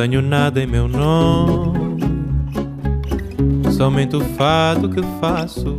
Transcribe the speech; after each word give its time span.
Tenho 0.00 0.22
nada 0.22 0.62
em 0.62 0.66
meu 0.68 0.86
nome, 0.86 1.98
somente 3.72 4.14
o 4.14 4.20
fado 4.20 4.88
que 4.88 5.02
faço. 5.20 5.76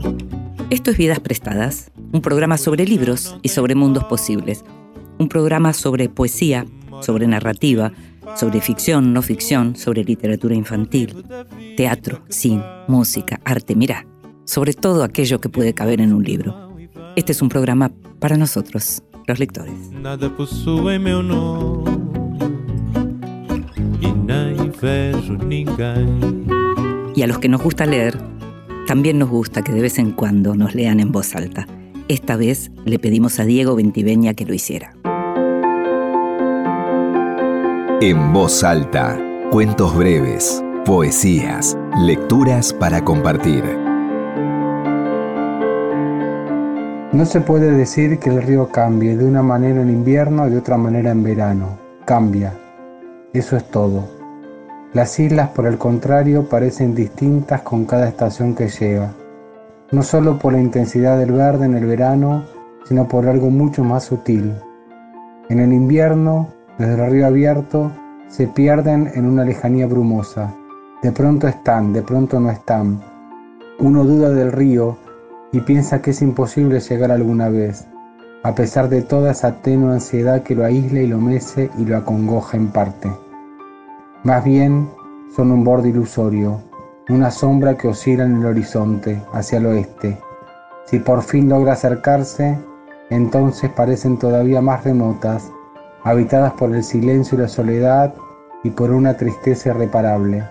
Esto 0.70 0.92
es 0.92 0.98
Vidas 0.98 1.22
Prestadas, 1.22 1.90
un 2.12 2.20
programa 2.20 2.58
sobre 2.58 2.86
libros 2.86 3.38
y 3.44 3.48
sobre 3.48 3.76
mundos 3.76 4.04
posibles. 4.04 4.66
Un 5.20 5.30
programa 5.30 5.72
sobre 5.72 6.10
poesía, 6.10 6.66
sobre 7.00 7.28
narrativa, 7.28 7.94
sobre 8.36 8.60
ficción, 8.60 9.14
no 9.14 9.22
ficción, 9.22 9.78
sobre 9.78 10.04
literatura 10.04 10.54
infantil, 10.54 11.24
teatro, 11.78 12.22
cine, 12.28 12.62
música, 12.90 13.40
arte, 13.46 13.74
mira, 13.74 14.06
sobre 14.44 14.74
todo 14.74 15.06
aquello 15.06 15.40
que 15.40 15.48
puede 15.48 15.74
caber 15.74 16.02
en 16.02 16.12
un 16.12 16.26
libro. 16.26 16.76
Este 17.16 17.32
es 17.32 17.42
un 17.42 17.48
programa 17.48 17.90
para 18.20 18.36
nosotros, 18.36 19.02
los 19.28 19.40
lectores. 19.40 19.92
Nada 19.94 20.30
Y 27.16 27.22
a 27.22 27.28
los 27.28 27.40
que 27.40 27.50
nos 27.50 27.62
gusta 27.62 27.86
leer, 27.86 28.18
también 28.88 29.20
nos 29.20 29.30
gusta 29.30 29.62
que 29.62 29.72
de 29.72 29.82
vez 29.82 30.00
en 30.00 30.12
cuando 30.12 30.56
nos 30.56 30.74
lean 30.74 31.00
en 31.00 31.12
voz 31.12 31.36
alta. 31.36 31.68
Esta 32.08 32.36
vez 32.38 32.72
le 32.86 32.98
pedimos 32.98 33.40
a 33.40 33.46
Diego 33.46 33.76
Ventiveña 33.76 34.34
que 34.34 34.46
lo 34.46 34.54
hiciera. 34.54 34.94
En 38.02 38.34
voz 38.34 38.64
alta, 38.64 39.20
cuentos 39.52 39.96
breves, 39.96 40.64
poesías, 40.86 41.78
lecturas 41.98 42.74
para 42.74 43.04
compartir. 43.04 43.64
No 47.12 47.26
se 47.26 47.42
puede 47.42 47.72
decir 47.72 48.18
que 48.20 48.30
el 48.30 48.42
río 48.42 48.70
cambie 48.72 49.18
de 49.18 49.26
una 49.26 49.44
manera 49.44 49.82
en 49.82 49.90
invierno 49.90 50.48
y 50.48 50.52
de 50.52 50.58
otra 50.58 50.78
manera 50.78 51.12
en 51.12 51.24
verano. 51.24 51.78
Cambia. 52.06 52.54
Eso 53.34 53.58
es 53.58 53.70
todo. 53.70 54.19
Las 54.92 55.20
islas, 55.20 55.50
por 55.50 55.68
el 55.68 55.78
contrario, 55.78 56.50
parecen 56.50 56.96
distintas 56.96 57.62
con 57.62 57.86
cada 57.86 58.08
estación 58.08 58.56
que 58.56 58.70
llega. 58.70 59.14
No 59.92 60.02
solo 60.02 60.40
por 60.40 60.54
la 60.54 60.60
intensidad 60.60 61.20
del 61.20 61.32
verde 61.32 61.66
en 61.66 61.76
el 61.76 61.86
verano, 61.86 62.46
sino 62.86 63.08
por 63.08 63.28
algo 63.28 63.52
mucho 63.52 63.84
más 63.84 64.06
sutil. 64.06 64.52
En 65.48 65.60
el 65.60 65.74
invierno, 65.74 66.50
desde 66.80 67.06
el 67.06 67.12
río 67.12 67.28
abierto, 67.28 67.92
se 68.30 68.48
pierden 68.48 69.12
en 69.14 69.28
una 69.28 69.46
lejanía 69.46 69.86
brumosa. 69.86 70.56
De 71.04 71.12
pronto 71.12 71.48
están, 71.48 71.94
de 71.94 72.02
pronto 72.02 72.40
no 72.40 72.50
están. 72.50 73.00
Uno 73.80 74.04
duda 74.04 74.32
del 74.32 74.52
río 74.52 74.98
y 75.52 75.60
piensa 75.60 76.02
que 76.02 76.12
es 76.12 76.22
imposible 76.24 76.80
llegar 76.80 77.12
alguna 77.12 77.50
vez, 77.50 77.86
a 78.42 78.56
pesar 78.56 78.90
de 78.90 79.04
toda 79.04 79.32
esa 79.32 79.62
tenue 79.62 79.94
ansiedad 79.94 80.42
que 80.42 80.56
lo 80.56 80.66
aísla 80.66 81.02
y 81.02 81.08
lo 81.08 81.20
mece 81.20 81.70
y 81.78 81.86
lo 81.86 81.96
acongoja 81.96 82.58
en 82.58 82.70
parte. 82.70 83.10
Más 84.24 84.44
bien, 84.44 84.90
son 85.34 85.50
un 85.50 85.64
borde 85.64 85.90
ilusorio, 85.90 86.62
una 87.08 87.32
sombra 87.32 87.78
que 87.78 87.88
oscila 87.88 88.26
en 88.26 88.42
el 88.42 88.48
horizonte, 88.48 89.22
hacia 89.32 89.60
el 89.60 89.68
oeste. 89.68 90.18
Si 90.88 91.00
por 91.00 91.24
fin 91.24 91.48
logra 91.48 91.74
acercarse, 91.74 92.60
entonces 93.10 93.70
parecen 93.70 94.18
todavía 94.18 94.62
más 94.62 94.84
remotas, 94.84 95.50
habitadas 96.04 96.52
por 96.54 96.76
el 96.76 96.84
silencio 96.84 97.38
y 97.38 97.42
la 97.42 97.48
soledad 97.48 98.14
y 98.66 98.72
por 98.72 98.92
una 98.92 99.16
tristeza 99.16 99.70
irreparable. 99.70 100.44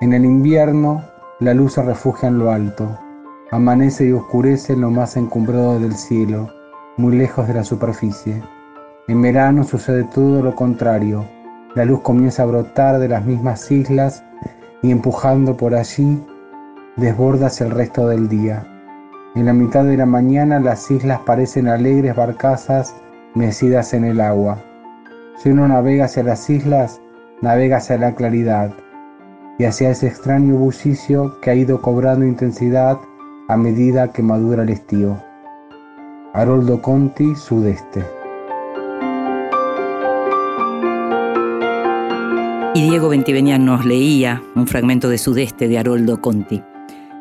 En 0.00 0.12
el 0.12 0.24
invierno, 0.24 1.02
la 1.40 1.54
luz 1.54 1.72
se 1.72 1.82
refugia 1.82 2.28
en 2.28 2.38
lo 2.38 2.52
alto, 2.52 2.96
amanece 3.50 4.06
y 4.06 4.12
oscurece 4.12 4.74
en 4.74 4.82
lo 4.82 4.90
más 4.92 5.16
encumbrado 5.16 5.80
del 5.80 5.96
cielo, 5.96 6.50
muy 6.96 7.16
lejos 7.16 7.48
de 7.48 7.54
la 7.54 7.64
superficie. 7.64 8.40
En 9.08 9.22
verano 9.22 9.64
sucede 9.64 10.04
todo 10.04 10.40
lo 10.40 10.54
contrario, 10.54 11.26
la 11.76 11.84
luz 11.84 12.00
comienza 12.00 12.42
a 12.42 12.46
brotar 12.46 12.98
de 12.98 13.06
las 13.06 13.26
mismas 13.26 13.70
islas 13.70 14.24
y 14.82 14.90
empujando 14.90 15.58
por 15.58 15.74
allí, 15.74 16.24
desborda 16.96 17.48
hacia 17.48 17.66
el 17.66 17.72
resto 17.72 18.08
del 18.08 18.28
día. 18.28 18.66
En 19.34 19.44
la 19.44 19.52
mitad 19.52 19.84
de 19.84 19.98
la 19.98 20.06
mañana 20.06 20.58
las 20.58 20.90
islas 20.90 21.20
parecen 21.26 21.68
alegres 21.68 22.16
barcazas 22.16 22.96
mecidas 23.34 23.92
en 23.92 24.06
el 24.06 24.22
agua. 24.22 24.58
Si 25.36 25.50
uno 25.50 25.68
navega 25.68 26.06
hacia 26.06 26.22
las 26.22 26.48
islas, 26.48 26.98
navega 27.42 27.76
hacia 27.76 27.98
la 27.98 28.14
claridad 28.14 28.72
y 29.58 29.64
hacia 29.64 29.90
ese 29.90 30.06
extraño 30.06 30.56
bullicio 30.56 31.38
que 31.42 31.50
ha 31.50 31.54
ido 31.54 31.82
cobrando 31.82 32.24
intensidad 32.24 32.98
a 33.48 33.56
medida 33.58 34.12
que 34.12 34.22
madura 34.22 34.62
el 34.62 34.70
estío. 34.70 35.22
Haroldo 36.32 36.80
Conti, 36.80 37.34
Sudeste. 37.34 38.15
Y 42.76 42.82
Diego 42.82 43.08
Ventiveña 43.08 43.56
nos 43.56 43.86
leía 43.86 44.42
un 44.54 44.66
fragmento 44.66 45.08
de 45.08 45.16
Sudeste 45.16 45.66
de 45.66 45.78
Haroldo 45.78 46.20
Conti. 46.20 46.62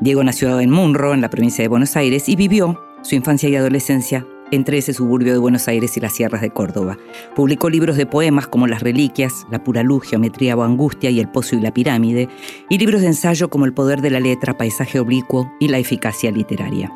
Diego 0.02 0.22
nació 0.22 0.60
en 0.60 0.70
Munro, 0.70 1.14
en 1.14 1.22
la 1.22 1.30
provincia 1.30 1.64
de 1.64 1.70
Buenos 1.70 1.96
Aires, 1.96 2.28
y 2.28 2.36
vivió 2.36 2.84
su 3.04 3.16
infancia 3.16 3.48
y 3.48 3.56
adolescencia 3.56 4.28
entre 4.52 4.80
ese 4.80 4.92
suburbio 4.92 5.32
de 5.32 5.40
Buenos 5.40 5.70
Aires 5.70 5.96
y 5.96 6.02
las 6.02 6.12
sierras 6.12 6.42
de 6.42 6.50
Córdoba. 6.50 6.98
Publicó 7.38 7.70
libros 7.70 7.96
de 7.96 8.06
poemas 8.06 8.50
como 8.50 8.68
Las 8.68 8.84
Reliquias, 8.84 9.48
La 9.50 9.64
Pura 9.64 9.82
Luz, 9.82 10.04
Geometría 10.04 10.58
o 10.58 10.64
Angustia 10.64 11.10
y 11.10 11.22
El 11.22 11.32
Pozo 11.32 11.56
y 11.56 11.62
la 11.62 11.74
Pirámide, 11.74 12.28
y 12.70 12.78
libros 12.78 13.00
de 13.00 13.08
ensayo 13.08 13.50
como 13.50 13.64
El 13.64 13.74
Poder 13.74 14.02
de 14.02 14.10
la 14.10 14.20
Letra, 14.20 14.58
Paisaje 14.58 15.00
Oblicuo 15.00 15.50
y 15.62 15.70
La 15.70 15.78
Eficacia 15.78 16.32
Literaria. 16.32 16.92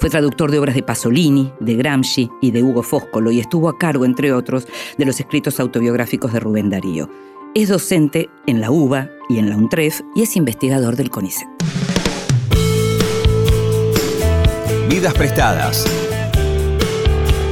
Fue 0.00 0.10
traductor 0.10 0.50
de 0.50 0.58
obras 0.58 0.74
de 0.74 0.82
Pasolini, 0.82 1.52
de 1.60 1.76
Gramsci 1.76 2.28
y 2.42 2.50
de 2.50 2.64
Hugo 2.64 2.82
Fóscolo 2.82 3.30
y 3.30 3.38
estuvo 3.38 3.68
a 3.68 3.78
cargo, 3.78 4.04
entre 4.04 4.32
otros, 4.32 4.66
de 4.98 5.04
los 5.04 5.20
escritos 5.20 5.60
autobiográficos 5.60 6.32
de 6.32 6.40
Rubén 6.40 6.68
Darío. 6.68 7.08
Es 7.56 7.68
docente 7.68 8.30
en 8.48 8.60
la 8.60 8.72
UBA 8.72 9.10
y 9.28 9.38
en 9.38 9.48
la 9.48 9.56
UNTREF 9.56 10.00
y 10.16 10.22
es 10.22 10.34
investigador 10.34 10.96
del 10.96 11.08
CONICET. 11.08 11.46
Vidas 14.90 15.14
prestadas 15.14 15.84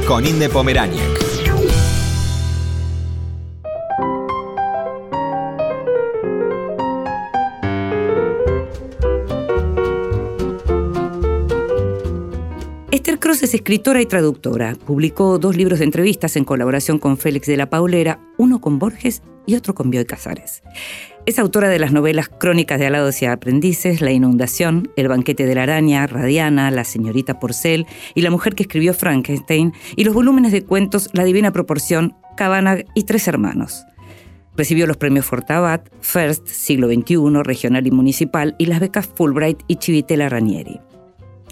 con 0.05 0.27
Inde 0.27 0.49
Pomeráñez. 0.49 1.22
Es 13.41 13.55
escritora 13.55 13.99
y 13.99 14.05
traductora. 14.05 14.75
Publicó 14.75 15.39
dos 15.39 15.57
libros 15.57 15.79
de 15.79 15.85
entrevistas 15.85 16.35
en 16.35 16.45
colaboración 16.45 16.99
con 16.99 17.17
Félix 17.17 17.47
de 17.47 17.57
la 17.57 17.67
Paulera, 17.67 18.19
uno 18.37 18.61
con 18.61 18.77
Borges 18.77 19.23
y 19.47 19.55
otro 19.55 19.73
con 19.73 19.89
Bioy 19.89 20.05
Casares. 20.05 20.61
Es 21.25 21.39
autora 21.39 21.67
de 21.67 21.79
las 21.79 21.91
novelas 21.91 22.29
Crónicas 22.29 22.79
de 22.79 22.85
alados 22.85 23.21
y 23.23 23.25
aprendices, 23.25 24.01
La 24.01 24.11
inundación, 24.11 24.91
El 24.95 25.07
banquete 25.07 25.47
de 25.47 25.55
la 25.55 25.63
araña, 25.63 26.05
Radiana, 26.05 26.69
La 26.69 26.83
señorita 26.83 27.39
Porcel 27.39 27.87
y 28.13 28.21
La 28.21 28.29
mujer 28.29 28.53
que 28.53 28.63
escribió 28.63 28.93
Frankenstein 28.93 29.73
y 29.95 30.03
los 30.03 30.13
volúmenes 30.13 30.51
de 30.51 30.63
cuentos 30.63 31.09
La 31.11 31.23
divina 31.23 31.51
proporción, 31.51 32.15
Cabanag 32.37 32.85
y 32.93 33.03
Tres 33.03 33.27
hermanos. 33.27 33.83
Recibió 34.55 34.85
los 34.85 34.97
premios 34.97 35.25
Fortabat, 35.25 35.89
First, 36.01 36.47
siglo 36.47 36.87
XXI, 36.87 37.41
regional 37.43 37.87
y 37.87 37.91
municipal 37.91 38.55
y 38.59 38.67
las 38.67 38.79
becas 38.79 39.07
Fulbright 39.07 39.63
y 39.67 39.77
Chivitella 39.77 40.29
Ranieri. 40.29 40.79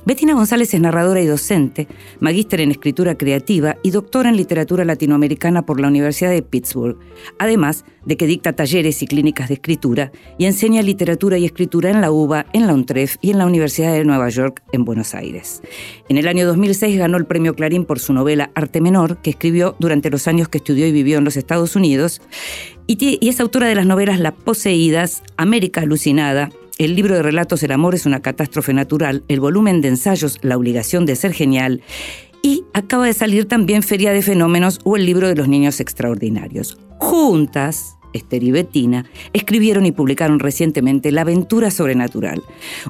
Bettina 0.03 0.34
González 0.34 0.73
es 0.73 0.81
narradora 0.81 1.22
y 1.22 1.28
docente, 1.28 1.88
magíster 2.19 2.59
en 2.62 2.72
escritura 2.72 3.16
creativa 3.16 3.78
y 3.84 3.91
doctora 3.91 4.29
en 4.29 4.35
literatura 4.35 4.84
latinoamericana 4.84 5.62
por 5.63 5.79
la 5.79 5.88
Universidad 5.88 6.31
de 6.31 6.41
Pittsburgh, 6.41 6.97
además 7.37 7.85
de 8.05 8.17
que 8.17 8.25
dicta 8.25 8.53
talleres 8.53 9.03
y 9.03 9.08
clínicas 9.08 9.49
de 9.49 9.55
escritura 9.55 10.11
y 10.40 10.46
enseña 10.46 10.81
literatura 10.81 11.37
y 11.37 11.46
escritura 11.46 11.91
en 11.91 12.02
la 12.02 12.11
UBA, 12.11 12.47
en 12.52 12.66
la 12.66 12.73
UNTREF 12.73 13.17
y 13.22 13.29
en 13.29 13.37
la 13.37 13.46
Universidad 13.46 13.93
de 13.93 14.03
Nueva 14.03 14.29
York 14.29 14.64
en 14.72 14.85
Buenos 14.85 15.14
Aires. 15.14 15.61
En 16.09 16.17
el 16.17 16.28
año 16.28 16.47
2006 16.47 16.97
ganó 16.97 17.17
el 17.17 17.25
premio 17.25 17.53
Clarín 17.53 17.85
por 17.85 17.99
su 17.99 18.11
novela 18.11 18.49
Arte 18.55 18.81
Menor, 18.81 19.22
que 19.22 19.29
escribió 19.29 19.75
durante 19.78 20.09
los 20.09 20.28
años 20.28 20.49
que 20.49 20.58
estudió 20.58 20.87
y 20.87 20.91
vivió 20.91 21.20
en 21.20 21.25
los 21.25 21.37
Estados 21.37 21.75
Unidos, 21.75 22.22
y, 22.87 23.20
es 23.29 23.40
autora 23.40 23.67
de 23.67 23.75
las 23.75 23.85
novelas 23.85 24.20
Las 24.20 24.34
Poseídas, 24.34 25.23
América 25.37 25.81
Alucinada, 25.81 26.49
el 26.78 26.96
libro 26.96 27.16
de 27.16 27.23
relatos 27.23 27.64
El 27.64 27.72
amor 27.72 27.96
es 27.96 28.06
una 28.06 28.22
catástrofe 28.22 28.73
natural, 28.73 29.23
el 29.28 29.40
volumen 29.40 29.82
de 29.82 29.90
ensayos 29.90 30.40
La 30.41 30.58
obligación 30.58 31.06
de 31.06 31.16
ser 31.16 31.34
genial 31.34 31.82
y 32.41 32.66
acaba 32.73 33.06
de 33.06 33.14
salir 33.14 33.47
también 33.47 33.84
Feria 33.84 34.12
de 34.12 34.22
Fenómenos 34.22 34.79
o 34.84 34.97
el 34.97 35.06
libro 35.06 35.28
de 35.28 35.35
los 35.35 35.47
niños 35.47 35.79
extraordinarios. 35.79 36.78
Juntas, 36.97 37.97
Esther 38.14 38.44
y 38.44 38.52
Bettina, 38.52 39.06
escribieron 39.34 39.85
y 39.85 39.91
publicaron 39.91 40.40
recientemente 40.40 41.12
La 41.12 41.22
aventura 41.22 41.72
sobrenatural, 41.72 42.41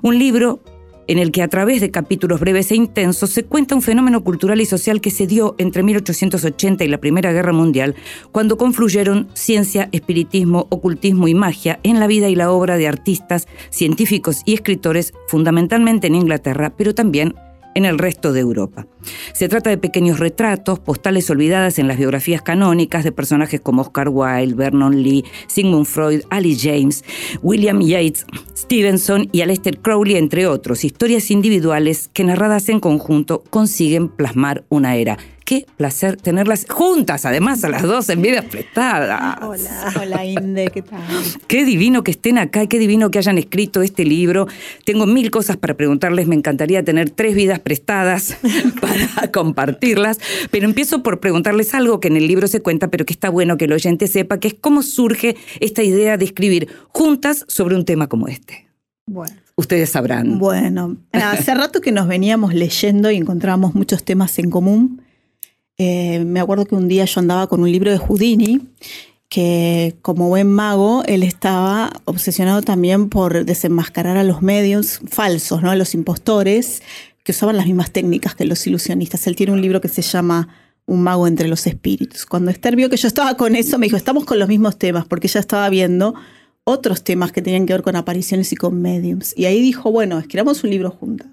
un 0.02 0.18
libro 0.18 0.62
en 1.12 1.20
el 1.20 1.34
que 1.34 1.44
a 1.44 1.50
través 1.50 1.82
de 1.82 1.92
capítulos 1.92 2.40
breves 2.40 2.72
e 2.72 2.76
intensos 2.76 3.32
se 3.32 3.44
cuenta 3.44 3.76
un 3.76 3.82
fenómeno 3.82 4.24
cultural 4.24 4.62
y 4.62 4.66
social 4.66 5.02
que 5.02 5.12
se 5.12 5.28
dio 5.28 5.56
entre 5.58 5.84
1880 5.84 6.86
y 6.86 6.88
la 6.88 7.00
Primera 7.00 7.34
Guerra 7.34 7.52
Mundial, 7.52 7.96
cuando 8.32 8.58
confluyeron 8.58 9.28
ciencia, 9.34 9.90
espiritismo, 9.92 10.68
ocultismo 10.70 11.28
y 11.28 11.34
magia 11.34 11.82
en 11.84 12.00
la 12.00 12.08
vida 12.08 12.30
y 12.30 12.36
la 12.36 12.50
obra 12.50 12.78
de 12.78 12.88
artistas, 12.88 13.50
científicos 13.72 14.42
y 14.46 14.54
escritores, 14.54 15.14
fundamentalmente 15.28 16.08
en 16.08 16.16
Inglaterra, 16.16 16.72
pero 16.78 16.96
también 16.96 17.36
en 17.76 17.86
el 17.86 17.98
resto 17.98 18.34
de 18.34 18.42
Europa. 18.42 18.88
Se 19.34 19.48
trata 19.50 19.70
de 19.70 19.78
pequeños 19.78 20.20
retratos, 20.20 20.80
postales 20.80 21.30
olvidadas 21.30 21.80
en 21.80 21.88
las 21.88 21.98
biografías 21.98 22.42
canónicas 22.42 23.04
de 23.04 23.12
personajes 23.12 23.62
como 23.62 23.82
Oscar 23.82 24.10
Wilde, 24.10 24.56
Vernon 24.56 25.02
Lee, 25.02 25.24
Sigmund 25.48 25.86
Freud, 25.86 26.22
Ali 26.30 26.58
James, 26.58 27.04
William 27.42 27.82
Yates, 27.82 28.26
Stevenson 28.56 29.30
y 29.32 29.42
Aleister 29.42 29.80
Crowley, 29.80 30.16
entre 30.16 30.48
otros, 30.48 30.84
historias 30.84 31.32
individuales 31.32 32.10
que 32.14 32.24
narradas 32.24 32.70
en 32.70 32.80
conjunto 32.80 33.44
consiguen 33.50 34.10
plasmar 34.10 34.64
una 34.70 34.96
era 34.96 35.18
qué 35.52 35.66
placer 35.76 36.16
tenerlas 36.16 36.66
juntas, 36.70 37.26
además, 37.26 37.62
a 37.66 37.68
las 37.68 37.82
dos 37.82 38.08
en 38.08 38.22
vidas 38.22 38.46
prestadas. 38.46 39.38
Hola, 39.42 39.94
hola 40.02 40.26
Inde, 40.26 40.70
¿qué 40.74 40.82
tal? 40.82 41.02
Qué 41.46 41.66
divino 41.66 42.06
que 42.06 42.12
estén 42.12 42.38
acá, 42.38 42.68
qué 42.68 42.80
divino 42.80 43.12
que 43.12 43.18
hayan 43.18 43.38
escrito 43.38 43.82
este 43.82 44.06
libro. 44.06 44.48
Tengo 44.86 45.08
mil 45.08 45.30
cosas 45.30 45.58
para 45.58 45.74
preguntarles, 45.74 46.26
me 46.26 46.36
encantaría 46.36 46.86
tener 46.86 47.10
tres 47.10 47.36
vidas 47.36 47.60
prestadas 47.60 48.38
para 48.80 49.30
compartirlas, 49.30 50.20
pero 50.52 50.64
empiezo 50.64 51.04
por 51.04 51.20
preguntarles 51.20 51.74
algo 51.74 52.00
que 52.00 52.08
en 52.08 52.16
el 52.16 52.28
libro 52.28 52.48
se 52.48 52.62
cuenta, 52.62 52.88
pero 52.88 53.04
que 53.04 53.12
está 53.12 53.30
bueno 53.30 53.58
que 53.58 53.66
el 53.66 53.74
oyente 53.74 54.08
sepa, 54.08 54.40
que 54.40 54.48
es 54.48 54.54
cómo 54.54 54.82
surge 54.82 55.36
esta 55.60 55.84
idea 55.84 56.16
de 56.16 56.24
escribir 56.24 56.70
juntas 56.94 57.44
sobre 57.50 57.76
un 57.76 57.84
tema 57.84 58.08
como 58.08 58.30
este. 58.30 58.70
Bueno. 59.06 59.36
Ustedes 59.58 59.90
sabrán. 59.90 60.40
Bueno, 60.40 60.96
hace 61.12 61.54
rato 61.54 61.82
que 61.82 61.92
nos 61.92 62.08
veníamos 62.08 62.54
leyendo 62.54 63.12
y 63.12 63.18
encontrábamos 63.18 63.76
muchos 63.76 64.06
temas 64.06 64.40
en 64.40 64.50
común. 64.50 65.02
Eh, 65.84 66.24
me 66.26 66.40
acuerdo 66.40 66.66
que 66.66 66.76
un 66.76 66.88
día 66.88 67.06
yo 67.06 67.20
andaba 67.20 67.48
con 67.48 67.62
un 67.62 67.72
libro 67.72 67.90
de 67.90 67.98
Houdini, 67.98 68.62
que 69.30 69.96
como 70.04 70.28
buen 70.28 70.48
mago, 70.48 71.02
él 71.08 71.24
estaba 71.24 71.92
obsesionado 72.06 72.62
también 72.62 73.10
por 73.10 73.46
desenmascarar 73.46 74.16
a 74.16 74.24
los 74.24 74.44
medios 74.44 75.00
falsos, 75.10 75.64
¿no? 75.64 75.72
a 75.72 75.76
los 75.76 75.96
impostores, 75.96 76.84
que 77.24 77.32
usaban 77.32 77.58
las 77.58 77.66
mismas 77.66 77.90
técnicas 77.90 78.36
que 78.36 78.46
los 78.46 78.68
ilusionistas. 78.68 79.26
Él 79.26 79.36
tiene 79.36 79.54
un 79.54 79.62
libro 79.62 79.82
que 79.82 79.88
se 79.88 80.04
llama 80.04 80.50
Un 80.86 81.02
mago 81.02 81.26
entre 81.26 81.48
los 81.48 81.66
espíritus. 81.66 82.28
Cuando 82.28 82.52
Esther 82.52 82.76
vio 82.76 82.88
que 82.92 82.98
yo 82.98 83.08
estaba 83.08 83.36
con 83.36 83.56
eso, 83.56 83.80
me 83.80 83.88
dijo, 83.88 83.98
estamos 83.98 84.24
con 84.26 84.38
los 84.38 84.50
mismos 84.50 84.78
temas, 84.78 85.08
porque 85.08 85.26
ella 85.26 85.40
estaba 85.40 85.68
viendo 85.70 86.14
otros 86.64 87.04
temas 87.04 87.32
que 87.32 87.42
tenían 87.42 87.66
que 87.66 87.74
ver 87.74 87.82
con 87.82 87.96
apariciones 87.96 88.52
y 88.52 88.56
con 88.56 88.80
mediums. 88.80 89.34
Y 89.36 89.46
ahí 89.46 89.60
dijo, 89.62 89.90
bueno, 89.90 90.20
escribamos 90.20 90.64
un 90.64 90.70
libro 90.70 90.92
juntas. 90.92 91.28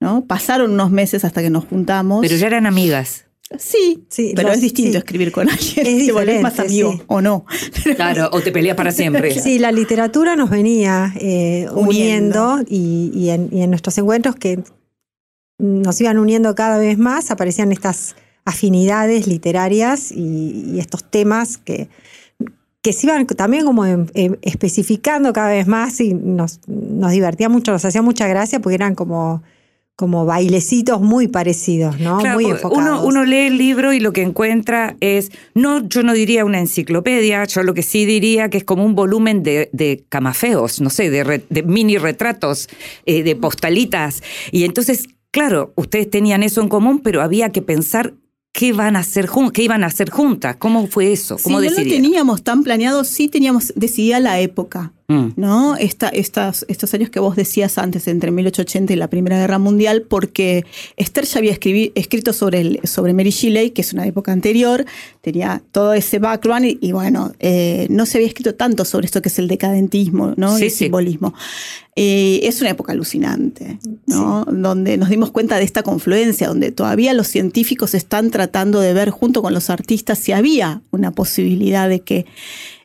¿no? 0.00 0.24
Pasaron 0.24 0.72
unos 0.72 0.90
meses 0.90 1.24
hasta 1.24 1.40
que 1.40 1.50
nos 1.50 1.66
juntamos. 1.66 2.20
Pero 2.22 2.34
ya 2.34 2.48
eran 2.48 2.66
amigas. 2.66 3.26
Sí, 3.58 4.04
Sí, 4.08 4.32
pero 4.36 4.48
los- 4.48 4.56
es 4.58 4.62
distinto 4.62 4.92
sí. 4.92 4.98
escribir 4.98 5.32
con 5.32 5.48
alguien. 5.50 5.86
Es 5.86 6.06
te 6.06 6.12
volvés 6.12 6.40
más 6.42 6.52
diferente, 6.52 6.72
amigo 6.82 6.92
sí. 6.92 7.02
o 7.08 7.20
no. 7.20 7.44
Claro, 7.96 8.28
o 8.32 8.40
te 8.40 8.52
peleas 8.52 8.76
para 8.76 8.92
siempre. 8.92 9.38
Sí, 9.40 9.58
la 9.58 9.72
literatura 9.72 10.36
nos 10.36 10.50
venía 10.50 11.12
eh, 11.20 11.66
Uniendo. 11.74 12.54
uniendo, 12.56 12.64
y, 12.68 13.10
y 13.14 13.30
en, 13.30 13.48
y 13.52 13.62
en 13.62 13.70
nuestros 13.70 13.96
encuentros 13.98 14.36
que 14.36 14.62
nos 15.58 16.00
iban 16.00 16.18
uniendo 16.18 16.54
cada 16.54 16.78
vez 16.78 16.96
más, 16.98 17.30
aparecían 17.30 17.72
estas 17.72 18.14
afinidades 18.44 19.26
literarias 19.26 20.10
y, 20.12 20.72
y 20.74 20.78
estos 20.78 21.04
temas 21.04 21.58
que, 21.58 21.88
que 22.82 22.92
se 22.94 23.06
iban 23.08 23.26
también 23.26 23.64
como 23.66 23.84
em- 23.84 24.06
em- 24.14 24.36
especificando 24.42 25.32
cada 25.34 25.50
vez 25.50 25.66
más 25.66 26.00
y 26.00 26.14
nos, 26.14 26.60
nos 26.66 27.12
divertía 27.12 27.48
mucho, 27.50 27.72
nos 27.72 27.84
hacía 27.84 28.00
mucha 28.00 28.26
gracia 28.26 28.60
porque 28.60 28.76
eran 28.76 28.94
como, 28.94 29.42
como 30.00 30.24
bailecitos 30.24 31.02
muy 31.02 31.28
parecidos, 31.28 32.00
¿no? 32.00 32.16
Claro, 32.20 32.40
muy 32.40 32.46
enfocados. 32.50 32.78
uno, 32.78 33.04
uno 33.04 33.24
lee 33.26 33.48
el 33.48 33.58
libro 33.58 33.92
y 33.92 34.00
lo 34.00 34.14
que 34.14 34.22
encuentra 34.22 34.96
es, 35.00 35.30
no, 35.54 35.86
yo 35.86 36.02
no 36.02 36.14
diría 36.14 36.46
una 36.46 36.58
enciclopedia, 36.58 37.44
yo 37.44 37.62
lo 37.62 37.74
que 37.74 37.82
sí 37.82 38.06
diría 38.06 38.48
que 38.48 38.56
es 38.56 38.64
como 38.64 38.86
un 38.86 38.94
volumen 38.94 39.42
de, 39.42 39.68
de 39.74 40.06
camafeos, 40.08 40.80
no 40.80 40.88
sé, 40.88 41.10
de, 41.10 41.22
re- 41.22 41.44
de 41.50 41.62
mini 41.62 41.98
retratos, 41.98 42.68
eh, 43.04 43.22
de 43.22 43.36
postalitas. 43.36 44.22
Y 44.52 44.64
entonces, 44.64 45.06
claro, 45.30 45.74
ustedes 45.76 46.08
tenían 46.08 46.42
eso 46.42 46.62
en 46.62 46.70
común, 46.70 47.00
pero 47.04 47.20
había 47.20 47.50
que 47.50 47.60
pensar 47.60 48.14
qué 48.52 48.72
van 48.72 48.96
a 48.96 49.00
hacer 49.00 49.28
qué 49.52 49.62
iban 49.64 49.84
a 49.84 49.88
hacer 49.88 50.08
juntas, 50.10 50.56
cómo 50.56 50.86
fue 50.86 51.12
eso, 51.12 51.36
Sí, 51.36 51.44
cómo 51.44 51.60
no 51.60 51.68
lo 51.70 51.76
teníamos 51.76 52.42
tan 52.42 52.64
planeado, 52.64 53.04
sí 53.04 53.28
teníamos 53.28 53.72
decidida 53.76 54.18
la 54.18 54.40
época. 54.40 54.92
Mm. 55.10 55.32
¿no? 55.34 55.76
Esta, 55.76 56.08
estas, 56.08 56.64
estos 56.68 56.94
años 56.94 57.10
que 57.10 57.18
vos 57.18 57.34
decías 57.34 57.78
antes, 57.78 58.06
entre 58.06 58.30
1880 58.30 58.92
y 58.92 58.96
la 58.96 59.10
Primera 59.10 59.38
Guerra 59.38 59.58
Mundial, 59.58 60.02
porque 60.02 60.64
Esther 60.96 61.24
ya 61.24 61.38
había 61.40 61.52
escribi- 61.52 61.90
escrito 61.96 62.32
sobre, 62.32 62.60
el, 62.60 62.80
sobre 62.84 63.12
Mary 63.12 63.30
Shelley, 63.30 63.70
que 63.70 63.80
es 63.80 63.92
una 63.92 64.06
época 64.06 64.30
anterior, 64.30 64.84
tenía 65.20 65.62
todo 65.72 65.94
ese 65.94 66.20
background 66.20 66.64
y, 66.64 66.78
y 66.80 66.92
bueno, 66.92 67.32
eh, 67.40 67.88
no 67.90 68.06
se 68.06 68.18
había 68.18 68.28
escrito 68.28 68.54
tanto 68.54 68.84
sobre 68.84 69.06
esto 69.06 69.20
que 69.20 69.30
es 69.30 69.38
el 69.40 69.48
decadentismo 69.48 70.34
¿no? 70.36 70.56
Sí, 70.56 70.62
y 70.62 70.64
el 70.66 70.70
sí. 70.70 70.76
simbolismo. 70.84 71.34
Eh, 71.96 72.40
es 72.44 72.60
una 72.60 72.70
época 72.70 72.92
alucinante, 72.92 73.80
¿no? 74.06 74.44
donde 74.44 74.96
nos 74.96 75.08
dimos 75.08 75.32
cuenta 75.32 75.56
de 75.58 75.64
esta 75.64 75.82
confluencia, 75.82 76.46
donde 76.46 76.70
todavía 76.70 77.14
los 77.14 77.26
científicos 77.26 77.94
están 77.94 78.30
tratando 78.30 78.78
de 78.78 78.94
ver 78.94 79.10
junto 79.10 79.42
con 79.42 79.52
los 79.54 79.70
artistas 79.70 80.20
si 80.20 80.30
había 80.30 80.82
una 80.92 81.10
posibilidad 81.10 81.88
de 81.88 81.98
que 82.00 82.26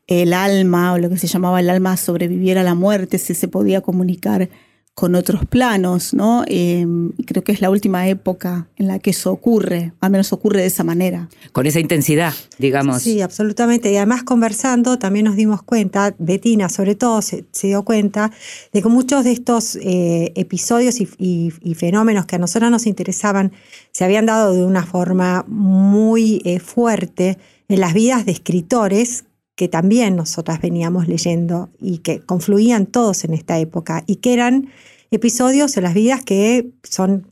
el 0.07 0.33
alma 0.33 0.93
o 0.93 0.97
lo 0.97 1.09
que 1.09 1.17
se 1.17 1.27
llamaba 1.27 1.59
el 1.59 1.69
alma 1.69 1.97
sobreviviera 1.97 2.61
a 2.61 2.63
la 2.63 2.75
muerte, 2.75 3.17
si 3.17 3.33
se 3.33 3.47
podía 3.47 3.81
comunicar 3.81 4.49
con 4.93 5.13
otros 5.15 5.43
planos, 5.45 6.13
¿no? 6.13 6.45
Eh, 6.47 6.85
y 7.17 7.23
creo 7.25 7.43
que 7.43 7.51
es 7.51 7.59
la 7.59 7.69
última 7.69 8.07
época 8.07 8.69
en 8.77 8.87
la 8.87 8.97
que 8.99 9.09
eso 9.09 9.29
ocurre, 9.29 9.91
al 9.99 10.09
menos 10.09 10.31
ocurre 10.31 10.61
de 10.61 10.67
esa 10.67 10.85
manera. 10.85 11.27
Con 11.51 11.65
esa 11.67 11.81
intensidad, 11.81 12.33
digamos. 12.59 13.01
Sí, 13.01 13.19
absolutamente. 13.19 13.91
Y 13.91 13.97
además 13.97 14.23
conversando 14.23 14.97
también 14.97 15.25
nos 15.25 15.35
dimos 15.35 15.61
cuenta, 15.63 16.15
Betina 16.17 16.69
sobre 16.69 16.95
todo 16.95 17.21
se, 17.21 17.43
se 17.51 17.67
dio 17.67 17.83
cuenta, 17.83 18.31
de 18.71 18.81
que 18.81 18.87
muchos 18.87 19.25
de 19.25 19.33
estos 19.33 19.75
eh, 19.81 20.31
episodios 20.37 21.01
y, 21.01 21.09
y- 21.17 21.51
y 21.61 21.73
fenómenos 21.73 22.25
que 22.25 22.37
a 22.37 22.39
nosotros 22.39 22.71
nos 22.71 22.85
interesaban 22.87 23.51
se 23.91 24.05
habían 24.05 24.25
dado 24.27 24.53
de 24.53 24.63
una 24.63 24.85
forma 24.85 25.43
muy 25.49 26.41
eh, 26.45 26.59
fuerte 26.59 27.37
en 27.67 27.81
las 27.81 27.93
vidas 27.93 28.25
de 28.25 28.31
escritores 28.31 29.25
que 29.55 29.67
también 29.67 30.15
nosotras 30.15 30.59
veníamos 30.61 31.07
leyendo 31.07 31.69
y 31.79 31.99
que 31.99 32.19
confluían 32.19 32.85
todos 32.85 33.23
en 33.23 33.33
esta 33.33 33.57
época 33.59 34.03
y 34.05 34.17
que 34.17 34.33
eran 34.33 34.69
episodios 35.11 35.77
en 35.77 35.83
las 35.83 35.93
vidas 35.93 36.23
que 36.23 36.71
son 36.83 37.27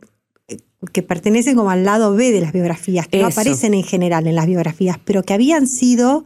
eh, 0.47 0.57
que 0.93 1.03
pertenecen 1.03 1.55
como 1.55 1.69
al 1.69 1.83
lado 1.83 2.15
B 2.15 2.31
de 2.31 2.39
las 2.41 2.53
biografías, 2.53 3.07
que 3.07 3.21
no 3.21 3.27
Eso. 3.27 3.39
aparecen 3.41 3.73
en 3.73 3.83
general 3.83 4.25
en 4.27 4.35
las 4.35 4.45
biografías, 4.47 4.97
pero 5.03 5.23
que 5.23 5.33
habían 5.33 5.67
sido 5.67 6.23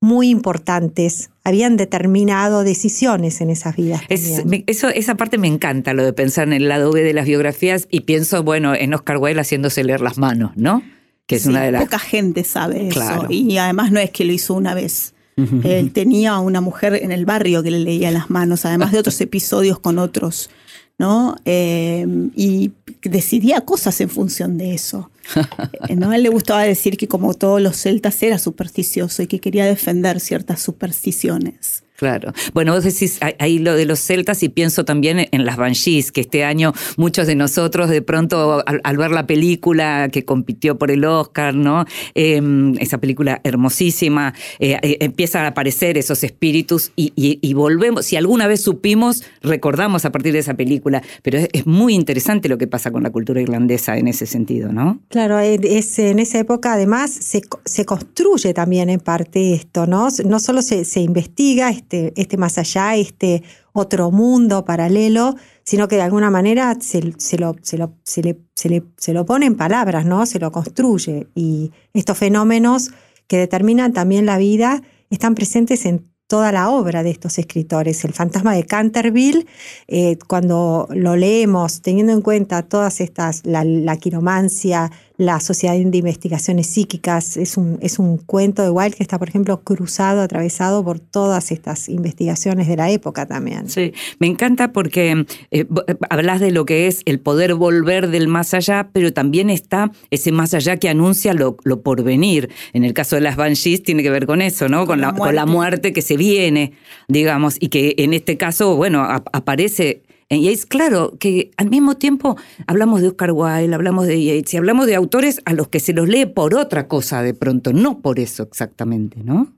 muy 0.00 0.30
importantes, 0.30 1.30
habían 1.44 1.76
determinado 1.76 2.64
decisiones 2.64 3.40
en 3.40 3.50
esas 3.50 3.76
vidas. 3.76 4.02
Es- 4.08 4.44
me- 4.44 4.64
eso, 4.66 4.88
esa 4.88 5.14
parte 5.16 5.38
me 5.38 5.46
encanta, 5.48 5.92
lo 5.94 6.04
de 6.04 6.12
pensar 6.12 6.46
en 6.48 6.52
el 6.54 6.68
lado 6.68 6.90
B 6.92 7.02
de 7.02 7.12
las 7.14 7.26
biografías 7.26 7.86
y 7.90 8.00
pienso, 8.00 8.42
bueno, 8.42 8.74
en 8.74 8.94
Oscar 8.94 9.18
Wilde 9.18 9.40
haciéndose 9.40 9.84
leer 9.84 10.00
las 10.00 10.18
manos, 10.18 10.52
¿no? 10.56 10.82
Que 11.26 11.36
es 11.36 11.42
Sí, 11.42 11.48
una 11.50 11.62
de 11.62 11.70
las... 11.72 11.82
Poca 11.84 12.00
gente 12.00 12.42
sabe 12.42 12.88
Claro. 12.88 13.22
eso. 13.22 13.32
Y 13.32 13.56
además 13.58 13.92
no 13.92 14.00
es 14.00 14.10
que 14.10 14.24
lo 14.24 14.32
hizo 14.32 14.54
una 14.54 14.74
vez. 14.74 15.14
Él 15.36 15.92
tenía 15.92 16.38
una 16.38 16.60
mujer 16.60 16.94
en 16.94 17.10
el 17.10 17.24
barrio 17.24 17.62
que 17.62 17.70
le 17.70 17.80
leía 17.80 18.10
las 18.10 18.30
manos, 18.30 18.64
además 18.64 18.92
de 18.92 18.98
otros 18.98 19.20
episodios 19.20 19.78
con 19.78 19.98
otros, 19.98 20.50
¿no? 20.98 21.36
Eh, 21.44 22.06
y 22.36 22.72
decidía 23.02 23.62
cosas 23.62 24.00
en 24.00 24.10
función 24.10 24.58
de 24.58 24.74
eso. 24.74 25.10
¿no? 25.96 26.10
A 26.10 26.16
él 26.16 26.22
le 26.22 26.28
gustaba 26.28 26.62
decir 26.62 26.96
que 26.96 27.08
como 27.08 27.34
todos 27.34 27.60
los 27.60 27.76
celtas 27.76 28.22
era 28.22 28.38
supersticioso 28.38 29.22
y 29.22 29.26
que 29.26 29.40
quería 29.40 29.64
defender 29.64 30.20
ciertas 30.20 30.60
supersticiones. 30.60 31.84
Claro. 32.02 32.32
Bueno, 32.52 32.72
vos 32.72 32.82
decís 32.82 33.20
ahí- 33.38 33.60
lo 33.60 33.76
de 33.76 33.86
los 33.86 34.00
celtas 34.00 34.42
y 34.42 34.48
pienso 34.48 34.84
también 34.84 35.28
en 35.30 35.44
las 35.46 35.56
Banshees, 35.56 36.10
que 36.10 36.22
este 36.22 36.42
año 36.42 36.72
muchos 36.96 37.28
de 37.28 37.36
nosotros 37.36 37.88
de 37.90 38.02
pronto 38.02 38.64
al, 38.66 38.96
ver 38.96 39.12
la 39.12 39.24
película 39.28 40.08
que 40.10 40.24
compitió 40.24 40.76
por 40.76 40.90
el 40.90 41.04
Oscar, 41.04 41.54
¿no? 41.54 41.84
Eh, 42.16 42.42
esa 42.80 42.98
película 42.98 43.40
hermosísima, 43.44 44.34
eh, 44.58 44.78
eh, 44.82 44.96
empiezan 44.98 45.44
a 45.44 45.48
aparecer 45.48 45.96
esos 45.96 46.24
espíritus 46.24 46.90
y, 46.96 47.12
y- 47.14 47.38
y 47.40 47.54
volvemos, 47.54 48.04
si 48.04 48.16
alguna 48.16 48.48
vez 48.48 48.62
supimos, 48.64 49.22
recordamos 49.40 50.04
a 50.04 50.10
partir 50.10 50.32
de 50.32 50.40
esa 50.40 50.54
película, 50.54 51.04
pero 51.22 51.38
es, 51.38 51.66
muy 51.68 51.94
interesante 51.94 52.48
lo 52.48 52.58
que 52.58 52.66
pasa 52.66 52.90
con 52.90 53.04
la 53.04 53.10
cultura 53.10 53.40
irlandesa 53.40 53.96
en 53.96 54.08
ese 54.08 54.26
sentido, 54.26 54.72
¿no? 54.72 54.98
Claro, 55.08 55.38
eh, 55.38 55.60
es, 55.62 55.96
en 56.00 56.18
esa 56.18 56.40
época 56.40 56.72
además 56.72 57.12
se, 57.12 57.42
se 57.64 57.84
construye 57.84 58.52
también 58.54 58.90
en 58.90 58.98
parte 58.98 59.54
esto, 59.54 59.86
¿no? 59.86 60.08
No 60.24 60.40
solo 60.40 60.62
se 60.62 61.00
investiga 61.00 61.70
este, 61.92 62.12
este 62.20 62.36
más 62.36 62.58
allá, 62.58 62.96
este 62.96 63.42
otro 63.72 64.10
mundo 64.10 64.64
paralelo, 64.64 65.34
sino 65.64 65.88
que 65.88 65.96
de 65.96 66.02
alguna 66.02 66.30
manera 66.30 66.76
se, 66.80 67.02
lo, 67.02 67.12
se, 67.18 67.38
lo, 67.38 67.56
se, 68.02 68.22
le, 68.22 68.38
le- 68.64 68.84
se 68.96 69.12
lo 69.12 69.24
pone 69.26 69.46
en 69.46 69.56
palabras, 69.56 70.04
¿no? 70.06 70.24
Se 70.26 70.38
lo 70.38 70.50
construye. 70.50 71.28
Y 71.34 71.70
estos 71.92 72.16
fenómenos 72.18 72.90
que 73.26 73.36
determinan 73.38 73.92
también 73.92 74.26
la 74.26 74.38
vida 74.38 74.82
están 75.10 75.34
presentes 75.34 75.84
en 75.86 76.10
toda 76.26 76.50
la 76.50 76.70
obra 76.70 77.02
de 77.02 77.10
estos 77.10 77.38
escritores. 77.38 78.04
El 78.06 78.14
fantasma 78.14 78.54
de 78.54 78.64
Canterville, 78.64 79.46
eh, 79.86 80.16
cuando 80.26 80.88
lo 80.90 81.14
leemos, 81.14 81.82
teniendo 81.82 82.12
en 82.12 82.22
cuenta 82.22 82.62
todas 82.62 83.00
estas, 83.02 83.44
la, 83.44 83.64
la 83.64 83.98
quiromancia, 83.98 84.90
la 85.24 85.40
Sociedad 85.40 85.74
de 85.74 85.98
Investigaciones 85.98 86.66
Psíquicas. 86.66 87.36
Es 87.36 87.56
un, 87.56 87.78
es 87.80 87.98
un 87.98 88.18
cuento 88.18 88.62
de 88.62 88.70
Wilde 88.70 88.96
que 88.96 89.02
está, 89.02 89.18
por 89.18 89.28
ejemplo, 89.28 89.60
cruzado, 89.62 90.20
atravesado 90.20 90.84
por 90.84 90.98
todas 90.98 91.52
estas 91.52 91.88
investigaciones 91.88 92.66
de 92.66 92.76
la 92.76 92.90
época 92.90 93.26
también. 93.26 93.68
Sí, 93.68 93.92
me 94.18 94.26
encanta 94.26 94.72
porque 94.72 95.24
eh, 95.50 95.66
hablas 96.10 96.40
de 96.40 96.50
lo 96.50 96.64
que 96.64 96.88
es 96.88 97.02
el 97.04 97.20
poder 97.20 97.54
volver 97.54 98.08
del 98.08 98.28
más 98.28 98.52
allá, 98.52 98.90
pero 98.92 99.12
también 99.12 99.48
está 99.48 99.92
ese 100.10 100.32
más 100.32 100.54
allá 100.54 100.76
que 100.76 100.88
anuncia 100.88 101.34
lo, 101.34 101.56
lo 101.62 101.82
por 101.82 102.02
venir. 102.02 102.50
En 102.72 102.84
el 102.84 102.92
caso 102.92 103.16
de 103.16 103.22
las 103.22 103.36
Banshees 103.36 103.82
tiene 103.82 104.02
que 104.02 104.10
ver 104.10 104.26
con 104.26 104.42
eso, 104.42 104.68
¿no? 104.68 104.86
Con, 104.86 105.00
la, 105.00 105.12
con 105.14 105.34
la 105.34 105.46
muerte 105.46 105.92
que 105.92 106.02
se 106.02 106.16
viene, 106.16 106.72
digamos, 107.08 107.56
y 107.60 107.68
que 107.68 107.94
en 107.98 108.12
este 108.12 108.36
caso, 108.36 108.76
bueno, 108.76 109.02
aparece 109.32 110.02
y 110.28 110.48
es 110.48 110.66
claro 110.66 111.16
que 111.18 111.50
al 111.56 111.70
mismo 111.70 111.96
tiempo 111.96 112.36
hablamos 112.66 113.02
de 113.02 113.08
Oscar 113.08 113.32
Wilde, 113.32 113.74
hablamos 113.74 114.06
de 114.06 114.22
Yates 114.22 114.54
y 114.54 114.56
hablamos 114.56 114.86
de 114.86 114.94
autores 114.94 115.40
a 115.44 115.52
los 115.52 115.68
que 115.68 115.80
se 115.80 115.92
los 115.92 116.08
lee 116.08 116.26
por 116.26 116.54
otra 116.54 116.88
cosa 116.88 117.22
de 117.22 117.34
pronto, 117.34 117.72
no 117.72 118.00
por 118.00 118.18
eso 118.18 118.42
exactamente, 118.42 119.22
¿no? 119.22 119.52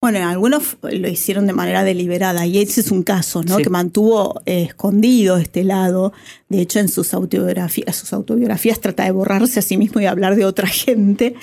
Bueno, 0.00 0.24
algunos 0.28 0.76
lo 0.80 1.08
hicieron 1.08 1.48
de 1.48 1.52
manera 1.52 1.82
deliberada. 1.82 2.46
Yates 2.46 2.78
es 2.78 2.92
un 2.92 3.02
caso, 3.02 3.42
¿no? 3.42 3.56
Que 3.56 3.68
mantuvo 3.68 4.40
eh, 4.46 4.62
escondido 4.62 5.38
este 5.38 5.64
lado. 5.64 6.12
De 6.48 6.60
hecho, 6.60 6.78
en 6.78 6.88
sus 6.88 7.12
autobiografías, 7.14 7.96
sus 7.96 8.12
autobiografías 8.12 8.78
trata 8.78 9.02
de 9.02 9.10
borrarse 9.10 9.58
a 9.58 9.62
sí 9.62 9.76
mismo 9.76 10.00
y 10.00 10.06
hablar 10.06 10.36
de 10.36 10.44
otra 10.44 10.66
gente. 10.68 11.34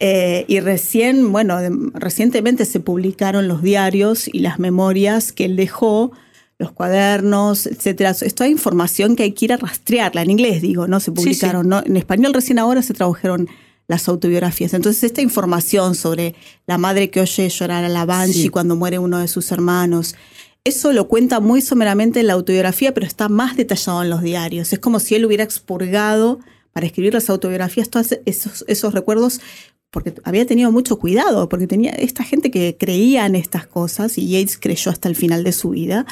Eh, 0.00 0.46
y 0.48 0.60
recién, 0.60 1.32
bueno, 1.32 1.58
recientemente 1.92 2.64
se 2.64 2.80
publicaron 2.80 3.46
los 3.46 3.60
diarios 3.60 4.26
y 4.26 4.38
las 4.38 4.58
memorias 4.58 5.30
que 5.32 5.44
él 5.44 5.56
dejó 5.56 6.12
los 6.58 6.72
cuadernos, 6.72 7.66
etcétera. 7.66 8.10
Esto 8.10 8.44
hay 8.44 8.50
información 8.50 9.14
que 9.14 9.22
hay 9.22 9.32
que 9.32 9.44
ir 9.44 9.52
a 9.52 9.56
rastrearla. 9.56 10.22
En 10.22 10.30
inglés, 10.30 10.60
digo, 10.60 10.88
¿no? 10.88 10.98
Se 11.00 11.12
publicaron, 11.12 11.68
¿no? 11.68 11.82
En 11.84 11.96
español 11.96 12.34
recién 12.34 12.58
ahora 12.58 12.82
se 12.82 12.94
tradujeron 12.94 13.48
las 13.86 14.08
autobiografías. 14.08 14.74
Entonces, 14.74 15.04
esta 15.04 15.22
información 15.22 15.94
sobre 15.94 16.34
la 16.66 16.76
madre 16.76 17.10
que 17.10 17.20
oye 17.20 17.48
llorar 17.48 17.84
a 17.84 17.88
la 17.88 18.04
Banshee 18.04 18.50
cuando 18.50 18.76
muere 18.76 18.98
uno 18.98 19.18
de 19.18 19.28
sus 19.28 19.50
hermanos, 19.52 20.14
eso 20.64 20.92
lo 20.92 21.08
cuenta 21.08 21.40
muy 21.40 21.62
someramente 21.62 22.20
en 22.20 22.26
la 22.26 22.34
autobiografía, 22.34 22.92
pero 22.92 23.06
está 23.06 23.28
más 23.28 23.56
detallado 23.56 24.02
en 24.02 24.10
los 24.10 24.20
diarios. 24.20 24.72
Es 24.72 24.80
como 24.80 25.00
si 25.00 25.14
él 25.14 25.24
hubiera 25.24 25.44
expurgado 25.44 26.40
para 26.72 26.86
escribir 26.86 27.14
las 27.14 27.30
autobiografías 27.30 27.88
todos 27.88 28.18
esos, 28.26 28.64
esos 28.68 28.92
recuerdos 28.92 29.40
porque 29.90 30.12
había 30.24 30.44
tenido 30.44 30.70
mucho 30.70 30.98
cuidado, 30.98 31.48
porque 31.48 31.66
tenía 31.66 31.92
esta 31.92 32.22
gente 32.22 32.50
que 32.50 32.76
creía 32.78 33.24
en 33.24 33.36
estas 33.36 33.66
cosas 33.66 34.18
y 34.18 34.28
Yates 34.28 34.58
creyó 34.58 34.90
hasta 34.90 35.08
el 35.08 35.16
final 35.16 35.44
de 35.44 35.52
su 35.52 35.70
vida 35.70 36.04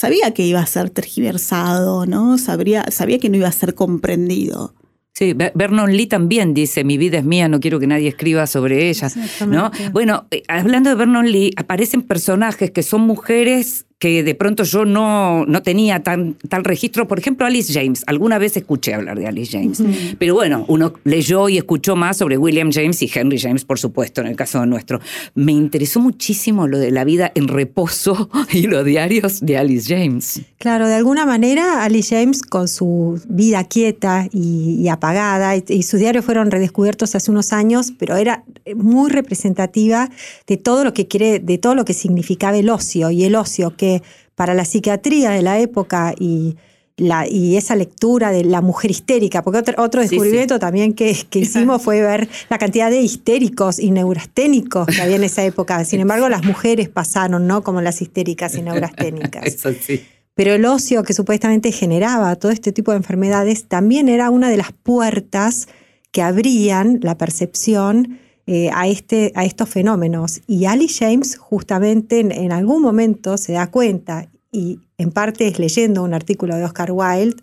sabía 0.00 0.32
que 0.32 0.46
iba 0.46 0.60
a 0.60 0.66
ser 0.66 0.88
tergiversado, 0.88 2.06
¿no? 2.06 2.38
Sabría, 2.38 2.90
sabía 2.90 3.18
que 3.18 3.28
no 3.28 3.36
iba 3.36 3.48
a 3.48 3.52
ser 3.52 3.74
comprendido. 3.74 4.72
Sí, 5.12 5.34
Vernon 5.34 5.94
Lee 5.94 6.06
también 6.06 6.54
dice, 6.54 6.84
mi 6.84 6.96
vida 6.96 7.18
es 7.18 7.24
mía, 7.24 7.48
no 7.48 7.60
quiero 7.60 7.78
que 7.78 7.86
nadie 7.86 8.08
escriba 8.08 8.46
sobre 8.46 8.88
ella, 8.88 9.10
¿no? 9.46 9.70
Bueno, 9.92 10.26
eh, 10.30 10.42
hablando 10.48 10.88
de 10.88 10.96
Vernon 10.96 11.30
Lee, 11.30 11.52
aparecen 11.54 12.00
personajes 12.00 12.70
que 12.70 12.82
son 12.82 13.02
mujeres 13.02 13.84
que 14.00 14.24
de 14.24 14.34
pronto 14.34 14.64
yo 14.64 14.86
no, 14.86 15.44
no 15.44 15.62
tenía 15.62 16.02
tan, 16.02 16.32
tal 16.48 16.64
registro. 16.64 17.06
Por 17.06 17.18
ejemplo, 17.18 17.44
Alice 17.44 17.70
James. 17.70 18.02
Alguna 18.06 18.38
vez 18.38 18.56
escuché 18.56 18.94
hablar 18.94 19.18
de 19.18 19.26
Alice 19.26 19.52
James. 19.52 19.82
Pero 20.18 20.34
bueno, 20.34 20.64
uno 20.68 20.94
leyó 21.04 21.50
y 21.50 21.58
escuchó 21.58 21.96
más 21.96 22.16
sobre 22.16 22.38
William 22.38 22.72
James 22.72 23.02
y 23.02 23.10
Henry 23.14 23.38
James, 23.38 23.66
por 23.66 23.78
supuesto, 23.78 24.22
en 24.22 24.28
el 24.28 24.36
caso 24.36 24.64
nuestro. 24.64 25.00
Me 25.34 25.52
interesó 25.52 26.00
muchísimo 26.00 26.66
lo 26.66 26.78
de 26.78 26.90
la 26.90 27.04
vida 27.04 27.30
en 27.34 27.46
reposo 27.46 28.30
y 28.52 28.62
los 28.68 28.86
diarios 28.86 29.40
de 29.40 29.58
Alice 29.58 29.94
James. 29.94 30.40
Claro, 30.56 30.88
de 30.88 30.94
alguna 30.94 31.26
manera 31.26 31.84
Alice 31.84 32.16
James 32.16 32.40
con 32.40 32.68
su 32.68 33.20
vida 33.28 33.64
quieta 33.64 34.28
y, 34.32 34.88
apagada, 34.88 35.56
y, 35.56 35.64
y 35.68 35.82
sus 35.82 36.00
diarios 36.00 36.24
fueron 36.24 36.50
redescubiertos 36.50 37.14
hace 37.14 37.30
unos 37.30 37.52
años, 37.52 37.92
pero 37.98 38.16
era 38.16 38.44
muy 38.74 39.10
representativa 39.10 40.08
de 40.46 40.56
todo 40.56 40.84
lo 40.84 40.94
que 40.94 41.06
quiere, 41.06 41.38
de 41.38 41.58
todo 41.58 41.74
lo 41.74 41.84
que 41.84 41.92
significaba 41.92 42.56
el 42.56 42.70
ocio 42.70 43.10
y 43.10 43.24
el 43.24 43.34
ocio 43.34 43.76
que 43.76 43.89
para 44.34 44.54
la 44.54 44.64
psiquiatría 44.64 45.30
de 45.30 45.42
la 45.42 45.58
época 45.58 46.14
y, 46.18 46.56
la, 46.96 47.26
y 47.26 47.56
esa 47.56 47.76
lectura 47.76 48.30
de 48.30 48.44
la 48.44 48.60
mujer 48.60 48.90
histérica, 48.90 49.42
porque 49.42 49.74
otro, 49.76 50.00
descubrimiento 50.00 50.58
también 50.58 50.92
que, 50.92 51.10
hicimos 51.34 51.82
fue 51.82 52.02
ver 52.02 52.28
la 52.48 52.58
cantidad 52.58 52.90
de 52.90 53.00
histéricos 53.00 53.78
y 53.78 53.90
neurasténicos 53.90 54.86
que 54.86 55.02
había 55.02 55.16
en 55.16 55.24
esa 55.24 55.44
época. 55.44 55.84
Sin 55.84 56.00
embargo, 56.00 56.28
las 56.28 56.44
mujeres 56.44 56.88
pasaron, 56.88 57.46
¿no? 57.46 57.62
Como 57.62 57.80
las 57.80 58.02
histéricas 58.02 58.54
y 58.54 58.62
neurasténicas. 58.62 59.44
Eso 59.46 59.72
sí. 59.72 60.02
Pero 60.34 60.54
el 60.54 60.64
ocio 60.64 61.02
que 61.02 61.12
supuestamente 61.12 61.72
generaba 61.72 62.34
todo 62.36 62.52
este 62.52 62.72
tipo 62.72 62.92
de 62.92 62.98
enfermedades 62.98 63.64
también 63.64 64.08
era 64.08 64.30
una 64.30 64.48
de 64.48 64.56
las 64.56 64.72
puertas 64.72 65.68
que 66.12 66.22
abrían 66.22 66.98
la 67.02 67.18
percepción 67.18 68.18
eh, 68.52 68.68
a, 68.74 68.88
este, 68.88 69.30
a 69.36 69.44
estos 69.44 69.68
fenómenos. 69.68 70.40
Y 70.48 70.64
Alice 70.64 71.04
James 71.04 71.36
justamente 71.36 72.18
en, 72.18 72.50
algún 72.50 72.82
momento 72.82 73.36
se 73.38 73.52
da 73.52 73.70
cuenta, 73.70 74.28
y 74.50 74.80
en 74.98 75.12
parte 75.12 75.46
es 75.46 75.60
leyendo 75.60 76.02
un 76.02 76.14
artículo 76.14 76.56
de 76.56 76.64
Oscar 76.64 76.90
Wilde, 76.90 77.40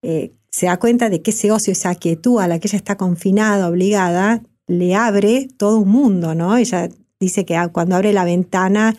eh, 0.00 0.32
se 0.50 0.64
da 0.64 0.78
cuenta 0.78 1.10
de 1.10 1.20
que 1.20 1.32
ese 1.32 1.52
ocio, 1.52 1.74
esa 1.74 1.94
quietud 1.94 2.40
a 2.40 2.48
la 2.48 2.58
que 2.58 2.68
ella 2.68 2.78
está 2.78 2.96
confinada, 2.96 3.68
obligada, 3.68 4.42
le 4.66 4.94
abre 4.94 5.46
todo 5.58 5.76
un 5.76 5.90
mundo, 5.90 6.34
¿no? 6.34 6.56
Ella 6.56 6.88
dice 7.20 7.44
que 7.44 7.60
cuando 7.70 7.96
abre 7.96 8.14
la 8.14 8.24
ventana 8.24 8.96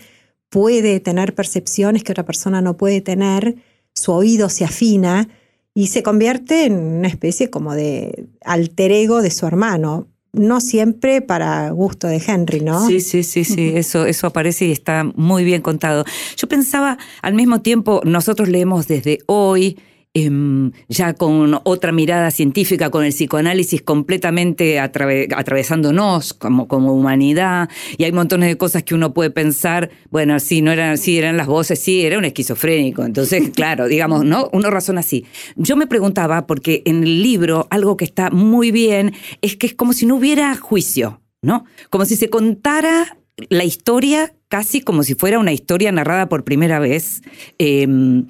puede 0.52 1.00
tener 1.00 1.34
percepciones 1.34 2.04
que 2.04 2.12
otra 2.12 2.24
persona 2.24 2.62
no 2.62 2.78
puede 2.78 3.02
tener, 3.02 3.56
su 3.96 4.12
oído 4.12 4.48
se 4.50 4.64
afina 4.64 5.28
y 5.74 5.88
se 5.88 6.04
convierte 6.04 6.66
en 6.66 6.78
una 6.78 7.08
especie 7.08 7.50
como 7.50 7.74
de 7.74 8.28
alter 8.46 8.92
ego 8.92 9.24
de 9.24 9.32
su 9.32 9.48
hermano 9.48 10.08
no 10.34 10.62
siempre 10.62 11.22
para 11.22 11.70
gusto 11.72 12.08
de 12.08 12.22
Henry, 12.26 12.62
¿no? 12.62 12.88
Sí, 12.88 13.02
sí, 13.02 13.24
sí, 13.24 13.44
sí, 13.44 13.74
eso, 13.76 14.06
eso 14.06 14.28
aparece 14.28 14.66
y 14.66 14.72
está 14.72 15.04
muy 15.16 15.44
bien 15.44 15.62
contado. 15.62 16.06
Yo 16.38 16.48
pensaba, 16.48 16.98
al 17.22 17.34
mismo 17.34 17.62
tiempo, 17.62 18.02
nosotros 18.06 18.48
leemos 18.48 18.88
desde 18.88 19.20
hoy, 19.26 19.78
Em, 20.14 20.74
ya 20.90 21.14
con 21.14 21.62
otra 21.64 21.94
mirada 21.94 22.32
científica, 22.32 22.90
con 22.90 23.06
el 23.06 23.14
psicoanálisis 23.14 23.82
completamente 23.82 24.78
atravesándonos 24.78 26.34
como, 26.34 26.68
como 26.68 26.94
humanidad, 26.94 27.70
y 27.98 28.04
hay 28.04 28.12
montones 28.12 28.50
de 28.50 28.58
cosas 28.58 28.84
que 28.84 28.94
uno 28.94 29.14
puede 29.14 29.30
pensar, 29.30 29.90
bueno, 30.10 30.38
sí, 30.42 30.62
no 30.62 30.74
eran, 30.74 30.98
sí, 30.98 31.18
eran 31.18 31.38
las 31.38 31.48
voces, 31.48 31.80
sí, 31.80 32.02
era 32.02 32.18
un 32.18 32.26
esquizofrénico. 32.26 33.06
Entonces, 33.06 33.52
claro, 33.56 33.88
digamos, 33.88 34.26
¿no? 34.26 34.50
Uno 34.52 34.70
razona 34.70 35.00
así. 35.00 35.26
Yo 35.56 35.78
me 35.78 35.88
preguntaba, 35.88 36.46
porque 36.46 36.82
en 36.84 37.04
el 37.04 37.24
libro 37.24 37.68
algo 37.70 37.96
que 37.96 38.04
está 38.04 38.32
muy 38.32 38.72
bien 38.72 39.14
es 39.42 39.56
que 39.56 39.68
es 39.68 39.76
como 39.76 39.94
si 39.94 40.06
no 40.06 40.18
hubiera 40.18 40.54
juicio, 40.58 41.22
¿no? 41.42 41.64
Como 41.90 42.04
si 42.04 42.18
se 42.18 42.30
contara 42.30 43.18
la 43.48 43.64
historia 43.64 44.34
casi 44.50 44.82
como 44.82 45.04
si 45.04 45.16
fuera 45.16 45.40
una 45.40 45.54
historia 45.54 45.90
narrada 45.94 46.28
por 46.28 46.44
primera 46.44 46.80
vez 46.80 47.22
em, 47.60 48.28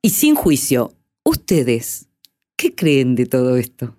y 0.00 0.10
sin 0.10 0.36
juicio. 0.36 0.92
¿Ustedes 1.24 2.06
qué 2.56 2.74
creen 2.74 3.14
de 3.14 3.26
todo 3.26 3.56
esto? 3.56 3.96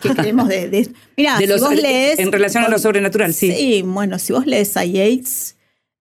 ¿Qué 0.00 0.10
creemos 0.10 0.48
de, 0.48 0.88
Mira, 1.16 1.38
si 1.38 1.46
vos 1.46 1.74
lees. 1.74 2.18
En 2.18 2.30
relación 2.30 2.64
a 2.64 2.68
lo 2.68 2.78
sobrenatural, 2.78 3.34
sí. 3.34 3.52
Sí, 3.52 3.82
bueno, 3.82 4.18
si 4.18 4.32
vos 4.32 4.46
lees 4.46 4.76
a 4.76 4.84
Yates, 4.84 5.56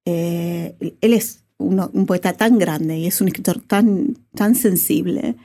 eh, 0.05 0.75
él 1.01 1.13
es 1.13 1.43
un 1.57 2.05
poeta 2.05 2.33
tan 2.33 2.57
grande 2.57 2.97
y 2.97 3.07
es 3.07 3.21
un 3.21 3.27
escritor 3.27 3.59
tan, 3.59 4.17
tan 4.35 4.55
sensible 4.55 5.35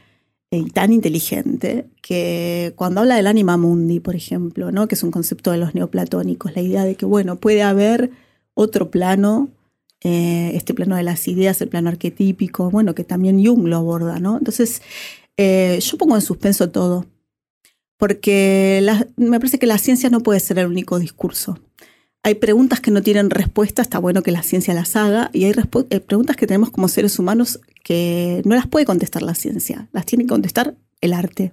y 0.50 0.70
tan 0.70 0.92
inteligente 0.92 1.86
que 2.00 2.72
cuando 2.76 3.00
habla 3.00 3.16
del 3.16 3.26
anima 3.26 3.56
mundi, 3.56 4.00
por 4.00 4.16
ejemplo, 4.16 4.72
¿no? 4.72 4.88
que 4.88 4.94
es 4.94 5.02
un 5.02 5.10
concepto 5.10 5.50
de 5.50 5.58
los 5.58 5.74
neoplatónicos, 5.74 6.54
la 6.54 6.62
idea 6.62 6.84
de 6.84 6.94
que, 6.94 7.04
bueno, 7.04 7.36
puede 7.36 7.62
haber 7.62 8.10
otro 8.54 8.90
plano 8.90 9.50
eh, 10.04 10.52
este 10.54 10.74
plano 10.74 10.96
de 10.96 11.02
las 11.02 11.26
ideas, 11.28 11.60
el 11.60 11.68
plano 11.68 11.88
arquetípico, 11.88 12.70
bueno, 12.70 12.94
que 12.94 13.04
también 13.04 13.44
Jung 13.44 13.66
lo 13.66 13.76
aborda, 13.76 14.18
¿no? 14.20 14.36
Entonces, 14.38 14.82
eh, 15.36 15.78
yo 15.80 15.98
pongo 15.98 16.14
en 16.14 16.22
suspenso 16.22 16.70
todo, 16.70 17.06
porque 17.96 18.86
me 19.16 19.38
parece 19.40 19.58
que 19.58 19.66
la 19.66 19.78
ciencia 19.78 20.10
no 20.10 20.20
puede 20.20 20.40
ser 20.40 20.58
el 20.58 20.66
único 20.66 20.98
discurso. 20.98 21.58
Hay 22.22 22.34
preguntas 22.34 22.80
que 22.80 22.90
no 22.90 23.02
tienen 23.02 23.30
respuesta, 23.30 23.82
está 23.82 23.98
bueno 23.98 24.22
que 24.22 24.32
la 24.32 24.42
ciencia 24.42 24.74
las 24.74 24.96
haga, 24.96 25.30
y 25.32 25.44
hay 25.44 25.52
eh, 25.90 26.00
preguntas 26.00 26.36
que 26.36 26.46
tenemos 26.46 26.70
como 26.70 26.88
seres 26.88 27.18
humanos 27.18 27.60
que 27.84 28.42
no 28.44 28.54
las 28.54 28.66
puede 28.66 28.84
contestar 28.84 29.22
la 29.22 29.34
ciencia, 29.34 29.88
las 29.92 30.06
tiene 30.06 30.24
que 30.24 30.30
contestar 30.30 30.74
el 31.00 31.12
arte. 31.12 31.52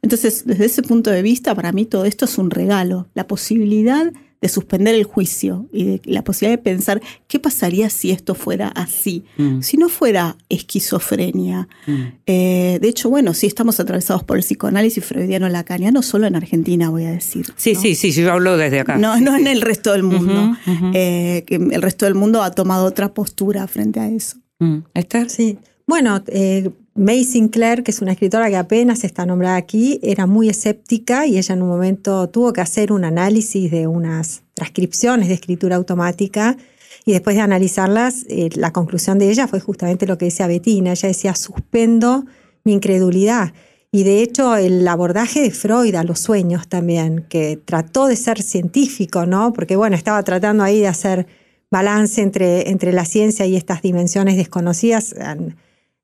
Entonces, 0.00 0.44
desde 0.46 0.66
ese 0.66 0.82
punto 0.82 1.10
de 1.10 1.22
vista, 1.22 1.54
para 1.54 1.72
mí 1.72 1.86
todo 1.86 2.04
esto 2.04 2.24
es 2.24 2.38
un 2.38 2.50
regalo, 2.50 3.08
la 3.14 3.26
posibilidad 3.26 4.12
de 4.42 4.48
suspender 4.48 4.94
el 4.96 5.04
juicio 5.04 5.66
y 5.72 5.84
de 5.84 6.02
la 6.04 6.22
posibilidad 6.24 6.58
de 6.58 6.62
pensar 6.62 7.00
qué 7.28 7.38
pasaría 7.38 7.88
si 7.88 8.10
esto 8.10 8.34
fuera 8.34 8.68
así, 8.68 9.24
mm. 9.38 9.62
si 9.62 9.76
no 9.76 9.88
fuera 9.88 10.36
esquizofrenia. 10.48 11.68
Mm. 11.86 12.02
Eh, 12.26 12.78
de 12.82 12.88
hecho, 12.88 13.08
bueno, 13.08 13.34
sí 13.34 13.46
estamos 13.46 13.78
atravesados 13.78 14.24
por 14.24 14.36
el 14.36 14.42
psicoanálisis 14.42 15.04
freudiano 15.04 15.48
lacaniano, 15.48 16.02
solo 16.02 16.26
en 16.26 16.34
Argentina, 16.34 16.90
voy 16.90 17.04
a 17.04 17.12
decir. 17.12 17.46
Sí, 17.56 17.76
sí, 17.76 17.94
sí, 17.94 18.10
yo 18.12 18.32
hablo 18.32 18.56
desde 18.56 18.80
acá. 18.80 18.98
No, 18.98 19.18
no 19.20 19.36
en 19.36 19.46
el 19.46 19.62
resto 19.62 19.92
del 19.92 20.02
mundo. 20.02 20.56
Eh, 20.92 21.44
que 21.46 21.54
el 21.54 21.80
resto 21.80 22.04
del 22.04 22.16
mundo 22.16 22.42
ha 22.42 22.50
tomado 22.50 22.84
otra 22.84 23.14
postura 23.14 23.66
frente 23.68 24.00
a 24.00 24.08
eso. 24.08 24.38
Mm. 24.58 24.78
¿Esther? 24.94 25.30
Sí. 25.30 25.58
Bueno, 25.92 26.22
eh, 26.28 26.70
May 26.94 27.22
Sinclair, 27.22 27.82
que 27.82 27.90
es 27.90 28.00
una 28.00 28.12
escritora 28.12 28.48
que 28.48 28.56
apenas 28.56 29.04
está 29.04 29.26
nombrada 29.26 29.56
aquí, 29.56 30.00
era 30.02 30.24
muy 30.24 30.48
escéptica 30.48 31.26
y 31.26 31.36
ella 31.36 31.54
en 31.54 31.60
un 31.60 31.68
momento 31.68 32.30
tuvo 32.30 32.54
que 32.54 32.62
hacer 32.62 32.92
un 32.92 33.04
análisis 33.04 33.70
de 33.70 33.86
unas 33.86 34.42
transcripciones 34.54 35.28
de 35.28 35.34
escritura 35.34 35.76
automática 35.76 36.56
y 37.04 37.12
después 37.12 37.36
de 37.36 37.42
analizarlas, 37.42 38.24
eh, 38.30 38.48
la 38.54 38.72
conclusión 38.72 39.18
de 39.18 39.28
ella 39.28 39.46
fue 39.46 39.60
justamente 39.60 40.06
lo 40.06 40.16
que 40.16 40.24
decía 40.24 40.46
Bettina. 40.46 40.92
Ella 40.92 41.08
decía, 41.08 41.34
suspendo 41.34 42.24
mi 42.64 42.72
incredulidad. 42.72 43.52
Y 43.90 44.04
de 44.04 44.22
hecho, 44.22 44.56
el 44.56 44.88
abordaje 44.88 45.42
de 45.42 45.50
Freud 45.50 45.94
a 45.94 46.04
los 46.04 46.20
sueños 46.20 46.68
también, 46.68 47.26
que 47.28 47.60
trató 47.62 48.06
de 48.06 48.16
ser 48.16 48.40
científico, 48.40 49.26
¿no? 49.26 49.52
Porque, 49.52 49.76
bueno, 49.76 49.94
estaba 49.94 50.22
tratando 50.22 50.64
ahí 50.64 50.80
de 50.80 50.88
hacer 50.88 51.26
balance 51.70 52.22
entre, 52.22 52.70
entre 52.70 52.94
la 52.94 53.04
ciencia 53.04 53.44
y 53.44 53.56
estas 53.56 53.82
dimensiones 53.82 54.38
desconocidas 54.38 55.14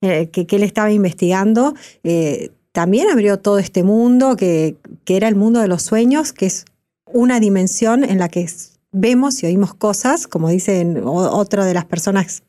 eh, 0.00 0.28
que, 0.30 0.46
él 0.50 0.62
estaba 0.62 0.90
investigando. 0.92 1.74
Eh, 2.04 2.50
también 2.72 3.08
abrió 3.10 3.38
todo 3.38 3.58
este 3.58 3.82
mundo 3.82 4.36
que, 4.36 4.76
que 5.04 5.16
era 5.16 5.28
el 5.28 5.36
mundo 5.36 5.60
de 5.60 5.68
los 5.68 5.82
sueños, 5.82 6.32
que 6.32 6.46
es 6.46 6.64
una 7.12 7.40
dimensión 7.40 8.04
en 8.04 8.18
la 8.18 8.28
que 8.28 8.46
vemos 8.92 9.42
y 9.42 9.46
oímos 9.46 9.74
cosas, 9.74 10.26
como 10.26 10.48
dicen 10.48 11.02
otra 11.04 11.64
de 11.64 11.74
las 11.74 11.84
personas 11.84 12.42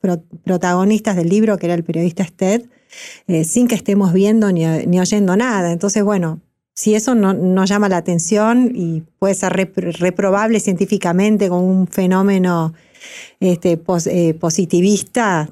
protagonistas 0.44 1.16
del 1.16 1.30
libro, 1.30 1.58
que 1.58 1.68
era 1.68 1.76
el 1.76 1.84
periodista 1.84 2.24
Stead, 2.24 2.64
eh, 3.28 3.44
sin 3.44 3.68
que 3.68 3.76
estemos 3.76 4.14
viendo 4.14 4.52
ni, 4.52 5.00
oyendo 5.00 5.36
nada. 5.36 5.72
Entonces, 5.72 6.04
bueno, 6.04 6.40
si 6.74 6.96
eso 6.96 7.14
no, 7.14 7.66
llama 7.66 7.90
la 7.90 7.98
atención 7.98 8.72
y 8.74 9.04
puede 9.20 9.34
ser 9.34 9.54
reprobable 9.54 10.60
científicamente 10.60 11.50
con 11.50 11.64
un 11.64 11.88
fenómeno 11.88 12.74
este, 13.40 13.80
eh, 14.08 14.34
positivista. 14.34 15.50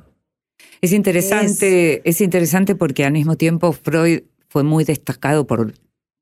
Es 0.82 0.94
interesante, 0.94 2.02
es 2.08 2.22
interesante 2.22 2.76
porque 2.76 3.06
al 3.06 3.14
mismo 3.14 3.36
tiempo 3.36 3.72
Freud 3.72 4.22
fue 4.48 4.64
muy 4.64 4.84
destacado 4.84 5.48
por 5.48 5.74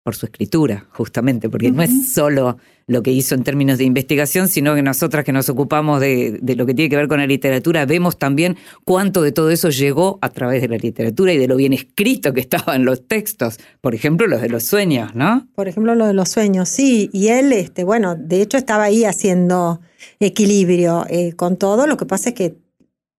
por 0.06 0.16
su 0.16 0.28
escritura, 0.28 0.86
justamente, 0.92 1.50
porque 1.50 1.72
no 1.72 1.82
es 1.82 2.14
solo 2.14 2.58
lo 2.86 3.02
que 3.02 3.10
hizo 3.10 3.34
en 3.34 3.44
términos 3.44 3.80
de 3.80 3.86
investigación, 3.86 4.48
sino 4.48 4.76
que 4.76 4.84
nosotras 4.84 5.26
que 5.26 5.32
nos 5.32 5.50
ocupamos 5.50 6.00
de, 6.00 6.40
lo 6.56 6.68
que 6.68 6.76
tiene 6.76 6.90
que 6.92 6.96
ver 6.96 7.08
con 7.08 7.18
la 7.18 7.26
literatura, 7.26 7.88
vemos 7.88 8.20
también 8.20 8.56
cuánto 8.84 9.24
de 9.24 9.32
todo 9.32 9.50
eso 9.50 9.72
llegó 9.72 10.20
a 10.22 10.30
través 10.30 10.62
de 10.62 10.68
la 10.68 10.78
literatura 10.78 11.34
y 11.34 11.40
de 11.40 11.48
lo 11.48 11.56
bien 11.56 11.74
escrito 11.74 12.34
que 12.34 12.40
estaba 12.40 12.76
en 12.76 12.86
los 12.86 13.08
textos. 13.08 13.58
Por 13.82 13.96
ejemplo, 13.96 14.28
los 14.28 14.42
de 14.44 14.50
los 14.50 14.64
sueños, 14.66 15.16
¿no? 15.16 15.48
Por 15.56 15.68
ejemplo, 15.68 15.96
los 15.96 16.08
de 16.10 16.14
los 16.14 16.30
sueños, 16.30 16.70
sí. 16.70 17.10
Y 17.12 17.30
él, 17.30 17.52
este, 17.52 17.84
bueno, 17.84 18.16
de 18.16 18.44
hecho 18.44 18.58
estaba 18.58 18.84
ahí 18.84 19.06
haciendo 19.06 19.82
equilibrio 20.20 21.08
eh, 21.10 21.34
con 21.34 21.58
todo. 21.58 21.88
Lo 21.88 21.98
que 21.98 22.06
pasa 22.06 22.30
es 22.30 22.36
que 22.36 22.65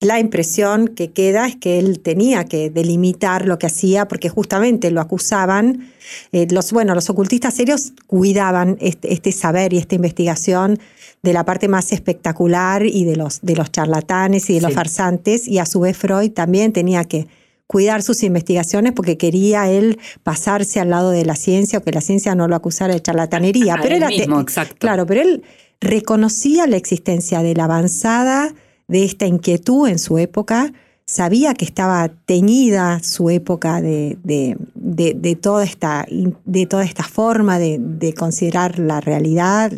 la 0.00 0.21
impresión 0.21 0.88
que 0.88 1.11
queda 1.12 1.47
es 1.47 1.57
que 1.57 1.79
él 1.79 2.00
tenía 2.00 2.45
que 2.45 2.69
delimitar 2.69 3.47
lo 3.47 3.59
que 3.59 3.67
hacía 3.67 4.09
porque 4.09 4.29
justamente 4.29 4.91
lo 4.91 5.00
acusaban. 5.00 5.91
Eh, 6.33 6.47
los, 6.50 6.73
bueno, 6.73 6.95
los 6.95 7.09
ocultistas 7.09 7.55
serios 7.55 7.95
cuidaban 8.07 8.76
este, 8.81 9.12
este, 9.12 9.33
saber 9.33 9.73
y 9.73 9.79
esta 9.79 9.95
investigación 9.95 10.79
de 11.23 11.33
la 11.33 11.45
parte 11.45 11.69
más 11.69 11.93
espectacular 11.93 12.85
y 12.85 13.05
de 13.05 13.17
los, 13.17 13.41
de 13.41 13.57
los 13.57 13.73
charlatanes 13.73 14.50
y 14.50 14.55
de 14.55 14.61
los 14.61 14.75
farsantes 14.75 15.49
y 15.49 15.59
a 15.59 15.67
su 15.67 15.81
vez 15.81 15.97
Freud 15.97 16.31
también 16.31 16.73
tenía 16.73 17.05
que 17.05 17.26
cuidar 17.67 18.03
sus 18.03 18.23
investigaciones 18.23 18.93
porque 18.93 19.17
quería 19.17 19.71
él 19.71 19.99
pasarse 20.23 20.79
al 20.79 20.91
lado 20.91 21.11
de 21.11 21.25
la 21.25 21.37
ciencia 21.37 21.79
o 21.79 21.83
que 21.83 21.91
la 21.91 22.03
ciencia 22.03 22.35
no 22.35 22.49
lo 22.49 22.55
acusara 22.55 22.93
de 22.93 23.00
charlatanería. 23.00 23.76
pero 23.81 23.97
él 23.97 24.07
mismo, 24.07 24.41
exacto. 24.41 24.76
Claro, 24.79 25.07
pero 25.07 25.23
él 25.23 25.43
reconocía 25.81 26.67
la 26.67 26.76
existencia 26.76 27.43
de 27.43 27.55
la 27.55 27.65
avanzada 27.65 28.55
de 28.88 29.05
esta 29.05 29.26
inquietud 29.26 29.88
en 29.88 29.99
su 29.99 30.19
época, 30.19 30.73
sabía 31.07 31.55
que 31.55 31.64
estaba 31.64 32.09
teñida 32.09 33.00
su 33.02 33.31
época 33.31 33.81
de, 33.81 34.19
de, 34.25 35.37
toda, 35.37 35.64
esta, 35.64 36.07
de 36.45 36.66
toda 36.66 36.85
esta 36.85 37.05
forma 37.05 37.59
de, 37.59 38.14
considerar 38.16 38.78
la 38.78 39.00
realidad, 39.00 39.73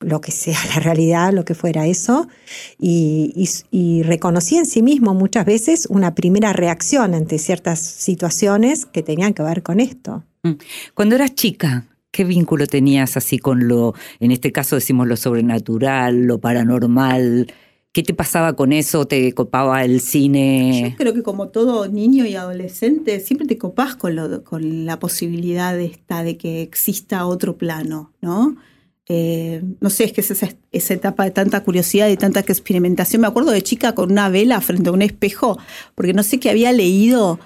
lo 0.00 0.20
que 0.20 0.32
sea 0.32 0.58
la 0.74 0.80
realidad, 0.80 1.32
lo 1.32 1.44
que 1.44 1.54
fuera 1.54 1.86
eso, 1.86 2.28
y, 2.78 3.48
y, 3.70 4.02
reconocía 4.02 4.58
en 4.58 4.66
sí 4.66 4.82
mismo 4.82 5.14
muchas 5.14 5.46
veces 5.46 5.86
una 5.88 6.14
primera 6.14 6.52
reacción 6.52 7.14
ante 7.14 7.38
ciertas 7.38 7.78
situaciones 7.78 8.86
que 8.86 9.02
tenían 9.02 9.34
que 9.34 9.42
ver 9.42 9.62
con 9.62 9.78
esto. 9.78 10.24
Mm. 10.42 10.54
Cuando 10.94 11.14
eras 11.14 11.34
chica, 11.34 11.86
¿qué 12.10 12.24
vínculo 12.24 12.66
tenías 12.66 13.16
así 13.16 13.38
con 13.38 13.68
lo, 13.68 13.94
en 14.18 14.32
este 14.32 14.50
caso 14.50 14.74
decimos 14.74 15.06
lo 15.06 15.16
sobrenatural, 15.16 16.24
lo 16.24 16.38
paranormal? 16.38 17.46
¿Qué 17.94 18.02
te 18.02 18.12
pasaba 18.12 18.54
con 18.54 18.72
eso? 18.72 19.06
¿Te 19.06 19.32
copaba 19.34 19.84
el 19.84 20.00
cine? 20.00 20.90
Yo 20.90 20.96
creo 20.96 21.14
que 21.14 21.22
como 21.22 21.50
todo 21.50 21.86
niño 21.86 22.26
y 22.26 22.34
adolescente, 22.34 23.20
siempre 23.20 23.46
te 23.46 23.56
copás 23.56 23.94
con, 23.94 24.16
lo, 24.16 24.42
con 24.42 24.84
la 24.84 24.98
posibilidad 24.98 25.76
de, 25.76 25.96
de 26.24 26.36
que 26.36 26.62
exista 26.62 27.24
otro 27.24 27.56
plano, 27.56 28.12
¿no? 28.20 28.56
Eh, 29.06 29.62
no 29.78 29.90
sé, 29.90 30.04
es 30.04 30.12
que 30.12 30.22
es 30.22 30.30
esa, 30.32 30.48
esa, 30.72 30.94
etapa 30.94 31.22
de 31.22 31.30
tanta 31.30 31.62
curiosidad 31.62 32.08
y 32.08 32.16
tanta 32.16 32.40
experimentación. 32.40 33.22
Me 33.22 33.28
acuerdo 33.28 33.52
de 33.52 33.62
chica 33.62 33.94
con 33.94 34.10
una 34.10 34.28
vela 34.28 34.60
frente 34.60 34.88
a 34.88 34.92
un 34.92 35.02
espejo, 35.02 35.56
porque 35.94 36.14
no 36.14 36.24
sé 36.24 36.40
qué 36.40 36.50
había 36.50 36.72
leído 36.72 37.38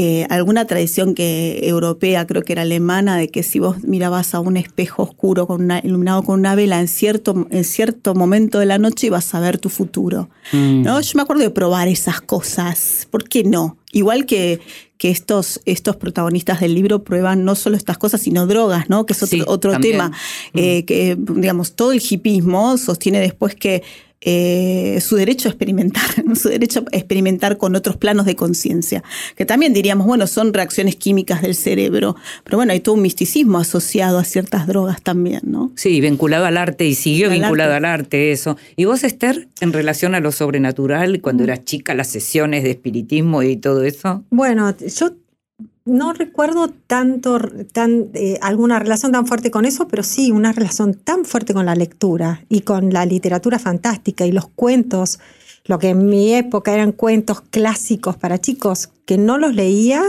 eh, 0.00 0.28
alguna 0.30 0.64
tradición 0.64 1.12
que 1.12 1.58
europea, 1.64 2.24
creo 2.24 2.42
que 2.42 2.52
era 2.52 2.62
alemana, 2.62 3.16
de 3.16 3.28
que 3.28 3.42
si 3.42 3.58
vos 3.58 3.82
mirabas 3.82 4.32
a 4.32 4.38
un 4.38 4.56
espejo 4.56 5.02
oscuro 5.02 5.48
con 5.48 5.68
iluminado 5.82 6.22
con 6.22 6.38
una 6.38 6.54
vela 6.54 6.78
en 6.78 6.86
cierto, 6.86 7.48
en 7.50 7.64
cierto 7.64 8.14
momento 8.14 8.60
de 8.60 8.66
la 8.66 8.78
noche 8.78 9.08
ibas 9.08 9.34
a 9.34 9.40
ver 9.40 9.58
tu 9.58 9.70
futuro. 9.70 10.30
Mm. 10.52 10.82
¿no? 10.84 11.00
Yo 11.00 11.10
me 11.16 11.22
acuerdo 11.22 11.42
de 11.42 11.50
probar 11.50 11.88
esas 11.88 12.20
cosas. 12.20 13.08
¿Por 13.10 13.28
qué 13.28 13.42
no? 13.42 13.76
Igual 13.90 14.24
que, 14.24 14.60
que 14.98 15.10
estos, 15.10 15.60
estos 15.64 15.96
protagonistas 15.96 16.60
del 16.60 16.76
libro 16.76 17.02
prueban 17.02 17.44
no 17.44 17.56
solo 17.56 17.76
estas 17.76 17.98
cosas, 17.98 18.20
sino 18.20 18.46
drogas, 18.46 18.88
¿no? 18.88 19.04
Que 19.04 19.14
es 19.14 19.22
otro, 19.24 19.44
otro 19.48 19.80
tema. 19.80 20.12
Eh, 20.54 20.82
mm. 20.82 20.86
que, 20.86 21.16
digamos, 21.18 21.72
todo 21.74 21.90
el 21.90 22.00
hipismo 22.08 22.78
sostiene 22.78 23.18
después 23.18 23.56
que 23.56 23.82
eh, 24.20 25.00
su 25.00 25.16
derecho 25.16 25.48
a 25.48 25.52
experimentar, 25.52 26.02
su 26.34 26.48
derecho 26.48 26.84
a 26.92 26.96
experimentar 26.96 27.56
con 27.56 27.76
otros 27.76 27.96
planos 27.96 28.26
de 28.26 28.34
conciencia, 28.36 29.04
que 29.36 29.44
también 29.44 29.72
diríamos, 29.72 30.06
bueno, 30.06 30.26
son 30.26 30.52
reacciones 30.52 30.96
químicas 30.96 31.42
del 31.42 31.54
cerebro, 31.54 32.16
pero 32.44 32.58
bueno, 32.58 32.72
hay 32.72 32.80
todo 32.80 32.96
un 32.96 33.02
misticismo 33.02 33.58
asociado 33.58 34.18
a 34.18 34.24
ciertas 34.24 34.66
drogas 34.66 35.02
también, 35.02 35.42
¿no? 35.44 35.72
Sí, 35.76 36.00
vinculado 36.00 36.46
al 36.46 36.56
arte 36.56 36.86
y 36.86 36.94
siguió 36.94 37.30
vinculado 37.30 37.74
al 37.74 37.84
arte. 37.84 38.32
eso. 38.32 38.56
¿Y 38.76 38.86
vos, 38.86 39.04
Esther, 39.04 39.48
en 39.60 39.72
relación 39.72 40.14
a 40.14 40.20
lo 40.20 40.32
sobrenatural, 40.32 41.20
cuando 41.20 41.44
eras 41.44 41.64
chica, 41.64 41.94
las 41.94 42.08
sesiones 42.08 42.64
de 42.64 42.70
espiritismo 42.70 43.42
y 43.42 43.56
todo 43.56 43.84
eso? 43.84 44.24
Bueno, 44.30 44.74
yo 44.78 45.12
no 45.88 46.12
recuerdo 46.12 46.68
tanto, 46.86 47.38
tan, 47.72 48.08
eh, 48.14 48.38
alguna 48.42 48.78
relación 48.78 49.12
tan 49.12 49.26
fuerte 49.26 49.50
con 49.50 49.64
eso, 49.64 49.88
pero 49.88 50.02
sí 50.02 50.30
una 50.30 50.52
relación 50.52 50.94
tan 50.94 51.24
fuerte 51.24 51.54
con 51.54 51.66
la 51.66 51.74
lectura 51.74 52.44
y 52.48 52.60
con 52.60 52.92
la 52.92 53.06
literatura 53.06 53.58
fantástica 53.58 54.26
y 54.26 54.32
los 54.32 54.48
cuentos, 54.48 55.18
lo 55.64 55.78
que 55.78 55.90
en 55.90 56.06
mi 56.06 56.34
época 56.34 56.72
eran 56.72 56.92
cuentos 56.92 57.40
clásicos 57.40 58.16
para 58.16 58.38
chicos, 58.38 58.90
que 59.04 59.18
no 59.18 59.38
los 59.38 59.54
leía 59.54 60.02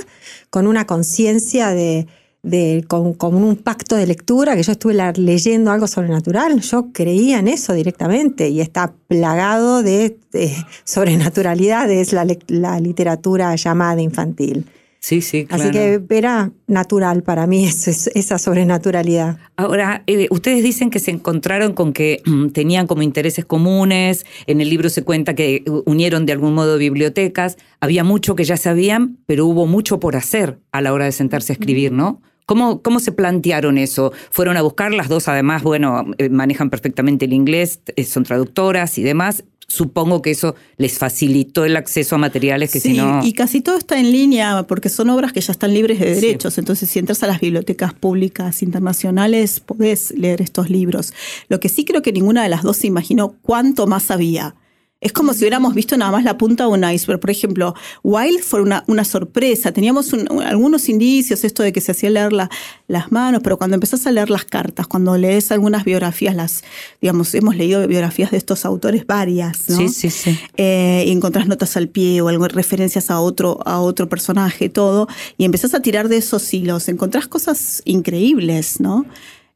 con 0.49 0.67
una 0.67 0.85
conciencia 0.85 1.69
de, 1.69 2.07
de 2.43 2.85
con, 2.87 3.15
un 3.35 3.55
pacto 3.57 3.95
de 3.95 4.07
lectura, 4.07 4.55
que 4.55 4.63
yo 4.63 4.71
estuve 4.71 4.95
leyendo 5.15 5.71
algo 5.71 5.87
sobrenatural, 5.87 6.61
yo 6.61 6.91
creía 6.93 7.39
en 7.39 7.47
eso 7.47 7.73
directamente 7.73 8.49
y 8.49 8.61
está 8.61 8.93
plagado 9.07 9.83
de, 9.83 10.17
sobrenaturalidades 10.83 12.13
la, 12.13 12.25
la 12.47 12.79
literatura 12.79 13.55
llamada 13.55 14.01
infantil. 14.01 14.65
Sí, 14.99 15.21
sí, 15.21 15.45
claro. 15.45 15.63
Así 15.63 15.71
que 15.71 16.01
era 16.09 16.51
natural 16.67 17.23
para 17.23 17.47
mí 17.47 17.65
esa 17.65 18.37
sobrenaturalidad. 18.37 19.37
Ahora, 19.55 20.03
eh, 20.07 20.27
ustedes 20.29 20.61
dicen 20.61 20.89
que 20.89 20.99
se 20.99 21.11
encontraron 21.11 21.73
con 21.73 21.93
que 21.93 22.21
mm, 22.25 22.49
tenían 22.49 22.85
como 22.85 23.01
intereses 23.01 23.45
comunes, 23.45 24.25
en 24.45 24.59
el 24.59 24.69
libro 24.69 24.89
se 24.89 25.03
cuenta 25.03 25.35
que 25.35 25.63
unieron 25.85 26.25
de 26.25 26.33
algún 26.33 26.53
modo 26.53 26.77
bibliotecas, 26.77 27.57
había 27.79 28.03
mucho 28.03 28.35
que 28.35 28.43
ya 28.43 28.57
sabían, 28.57 29.17
pero 29.25 29.45
hubo 29.45 29.67
mucho 29.67 30.01
por 30.01 30.17
hacer 30.17 30.59
a 30.73 30.81
la 30.81 30.91
hora 30.91 31.05
de 31.05 31.13
sentarse 31.13 31.53
a 31.53 31.55
escribir, 31.55 31.93
¿no? 31.93 32.21
¿Cómo, 32.45 32.81
¿Cómo, 32.81 32.99
se 32.99 33.11
plantearon 33.11 33.77
eso? 33.77 34.11
¿Fueron 34.31 34.57
a 34.57 34.63
buscar? 34.63 34.91
Las 34.91 35.07
dos 35.07 35.27
además, 35.27 35.61
bueno, 35.61 36.05
eh, 36.17 36.29
manejan 36.29 36.71
perfectamente 36.71 37.25
el 37.25 37.33
inglés, 37.33 37.81
eh, 37.95 38.03
son 38.03 38.23
traductoras 38.23 38.97
y 38.97 39.03
demás 39.03 39.43
supongo 39.69 40.21
que 40.21 40.31
eso 40.31 40.55
les 40.77 40.97
facilitó 40.97 41.63
el 41.63 41.77
acceso 41.77 42.15
a 42.15 42.17
materiales 42.17 42.71
que 42.71 42.79
si 42.79 42.93
no... 42.93 43.23
y 43.23 43.33
casi 43.33 43.61
todo 43.61 43.77
está 43.77 43.99
en 43.99 44.11
línea 44.11 44.63
porque 44.67 44.89
son 44.89 45.09
obras 45.09 45.31
que 45.31 45.41
ya 45.41 45.51
están 45.51 45.73
libres 45.73 45.99
de 45.99 46.15
derechos. 46.15 46.57
Entonces, 46.57 46.89
si 46.89 46.99
entras 46.99 47.23
a 47.23 47.27
las 47.27 47.39
bibliotecas 47.39 47.93
públicas 47.93 48.61
internacionales, 48.63 49.59
podés 49.59 50.11
leer 50.11 50.41
estos 50.41 50.69
libros. 50.69 51.13
Lo 51.47 51.59
que 51.59 51.69
sí 51.69 51.85
creo 51.85 52.01
que 52.01 52.11
ninguna 52.11 52.43
de 52.43 52.49
las 52.49 52.63
dos 52.63 52.77
se 52.77 52.87
imaginó 52.87 53.35
cuánto 53.41 53.87
más 53.87 54.11
había. 54.11 54.55
Es 55.01 55.13
como 55.13 55.31
si 55.33 55.39
hubiéramos 55.39 55.73
visto 55.75 55.95
nada 55.95 56.11
más 56.11 56.25
la 56.25 56.37
punta 56.37 56.65
de 56.65 56.71
un 56.71 56.83
iceberg. 56.83 57.21
Por 57.21 57.29
ejemplo, 57.29 57.73
Wild 58.03 58.41
fue 58.41 58.61
una, 58.61 58.83
una 58.87 59.05
sorpresa. 59.05 59.71
Teníamos 59.71 60.11
un- 60.11 60.41
algunos 60.41 60.89
indicios, 60.89 61.45
esto 61.45 61.63
de 61.63 61.71
que 61.71 61.79
se 61.79 61.93
hacía 61.93 62.09
leer 62.09 62.33
la- 62.33 62.49
las 62.89 63.09
manos, 63.09 63.39
pero 63.41 63.57
cuando 63.57 63.75
empezás 63.75 64.05
a 64.07 64.11
leer 64.11 64.29
las 64.29 64.43
cartas, 64.43 64.87
cuando 64.87 65.15
lees 65.17 65.53
algunas 65.53 65.85
biografías, 65.85 66.35
las, 66.35 66.63
digamos, 67.01 67.33
hemos 67.33 67.55
leído 67.55 67.87
biografías 67.87 68.31
de 68.31 68.37
estos 68.37 68.65
autores 68.65 69.07
varias, 69.07 69.69
¿no? 69.69 69.77
Sí, 69.77 69.87
sí, 69.87 70.09
sí. 70.09 70.37
Eh, 70.57 71.05
y 71.07 71.11
encontrás 71.11 71.47
notas 71.47 71.77
al 71.77 71.87
pie 71.87 72.19
o 72.21 72.27
algo, 72.27 72.49
referencias 72.49 73.09
a 73.09 73.21
otro, 73.21 73.59
a 73.65 73.79
otro 73.79 74.09
personaje, 74.09 74.67
todo, 74.67 75.07
y 75.37 75.45
empezás 75.45 75.73
a 75.73 75.81
tirar 75.81 76.09
de 76.09 76.17
esos 76.17 76.53
hilos, 76.53 76.89
encontrás 76.89 77.25
cosas 77.27 77.81
increíbles, 77.85 78.81
¿no? 78.81 79.05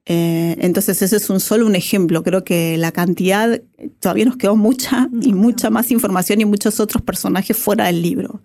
Eh, 0.05 0.57
entonces 0.59 1.01
ese 1.01 1.15
es 1.15 1.29
un 1.29 1.39
solo 1.39 1.65
un 1.65 1.75
ejemplo. 1.75 2.23
Creo 2.23 2.43
que 2.43 2.77
la 2.77 2.91
cantidad, 2.91 3.61
todavía 3.99 4.25
nos 4.25 4.37
quedó 4.37 4.55
mucha 4.55 5.09
y 5.21 5.33
mucha 5.33 5.69
más 5.69 5.91
información 5.91 6.41
y 6.41 6.45
muchos 6.45 6.79
otros 6.79 7.01
personajes 7.01 7.55
fuera 7.57 7.85
del 7.85 8.01
libro. 8.01 8.41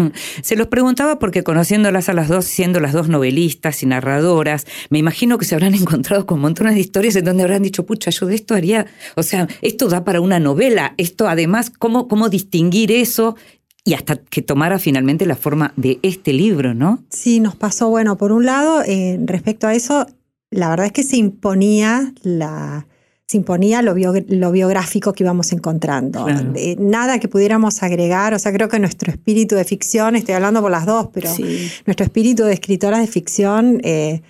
Mm. 0.00 0.12
Se 0.42 0.56
los 0.56 0.68
preguntaba 0.68 1.18
porque 1.18 1.42
conociéndolas 1.42 2.08
a 2.08 2.14
las 2.14 2.28
dos, 2.28 2.46
siendo 2.46 2.80
las 2.80 2.92
dos 2.92 3.08
novelistas 3.08 3.82
y 3.82 3.86
narradoras, 3.86 4.66
me 4.88 4.98
imagino 4.98 5.36
que 5.38 5.44
se 5.44 5.54
habrán 5.54 5.74
encontrado 5.80 6.26
con 6.26 6.40
montones 6.40 6.74
de 6.74 6.80
historias 6.80 7.16
en 7.16 7.24
donde 7.24 7.42
habrán 7.42 7.62
dicho, 7.62 7.84
pucha, 7.84 8.10
yo 8.10 8.26
de 8.26 8.34
esto 8.34 8.54
haría, 8.54 8.86
o 9.16 9.22
sea, 9.22 9.48
esto 9.62 9.88
da 9.88 10.04
para 10.04 10.20
una 10.20 10.40
novela, 10.40 10.94
esto 10.96 11.28
además, 11.28 11.70
¿cómo, 11.70 12.08
cómo 12.08 12.28
distinguir 12.28 12.92
eso? 12.92 13.36
Y 13.84 13.94
hasta 13.94 14.16
que 14.16 14.42
tomara 14.42 14.78
finalmente 14.78 15.24
la 15.24 15.36
forma 15.36 15.72
de 15.76 15.98
este 16.02 16.32
libro, 16.34 16.74
¿no? 16.74 17.02
Sí, 17.08 17.40
nos 17.40 17.56
pasó, 17.56 17.88
bueno, 17.88 18.16
por 18.18 18.30
un 18.30 18.44
lado, 18.44 18.82
eh, 18.82 19.18
respecto 19.24 19.66
a 19.66 19.74
eso, 19.74 20.06
la 20.50 20.68
verdad 20.70 20.86
es 20.86 20.92
que 20.92 21.02
se 21.02 21.16
imponía 21.16 22.12
la 22.22 22.86
se 23.26 23.36
imponía 23.36 23.80
lo, 23.80 23.94
bio- 23.94 24.12
lo 24.26 24.50
biográfico 24.50 25.12
que 25.12 25.22
íbamos 25.22 25.52
encontrando. 25.52 26.24
Claro. 26.24 26.52
Eh, 26.56 26.74
nada 26.80 27.20
que 27.20 27.28
pudiéramos 27.28 27.80
agregar, 27.84 28.34
o 28.34 28.40
sea, 28.40 28.52
creo 28.52 28.68
que 28.68 28.80
nuestro 28.80 29.12
espíritu 29.12 29.54
de 29.54 29.64
ficción, 29.64 30.16
estoy 30.16 30.34
hablando 30.34 30.60
por 30.60 30.72
las 30.72 30.84
dos, 30.84 31.10
pero 31.12 31.32
Sí. 31.32 31.70
nuestro 31.86 32.02
espíritu 32.04 32.42
de 32.42 32.54
escritoras 32.54 32.98
de 33.00 33.06
ficción 33.06 33.80
eh, 33.84 34.22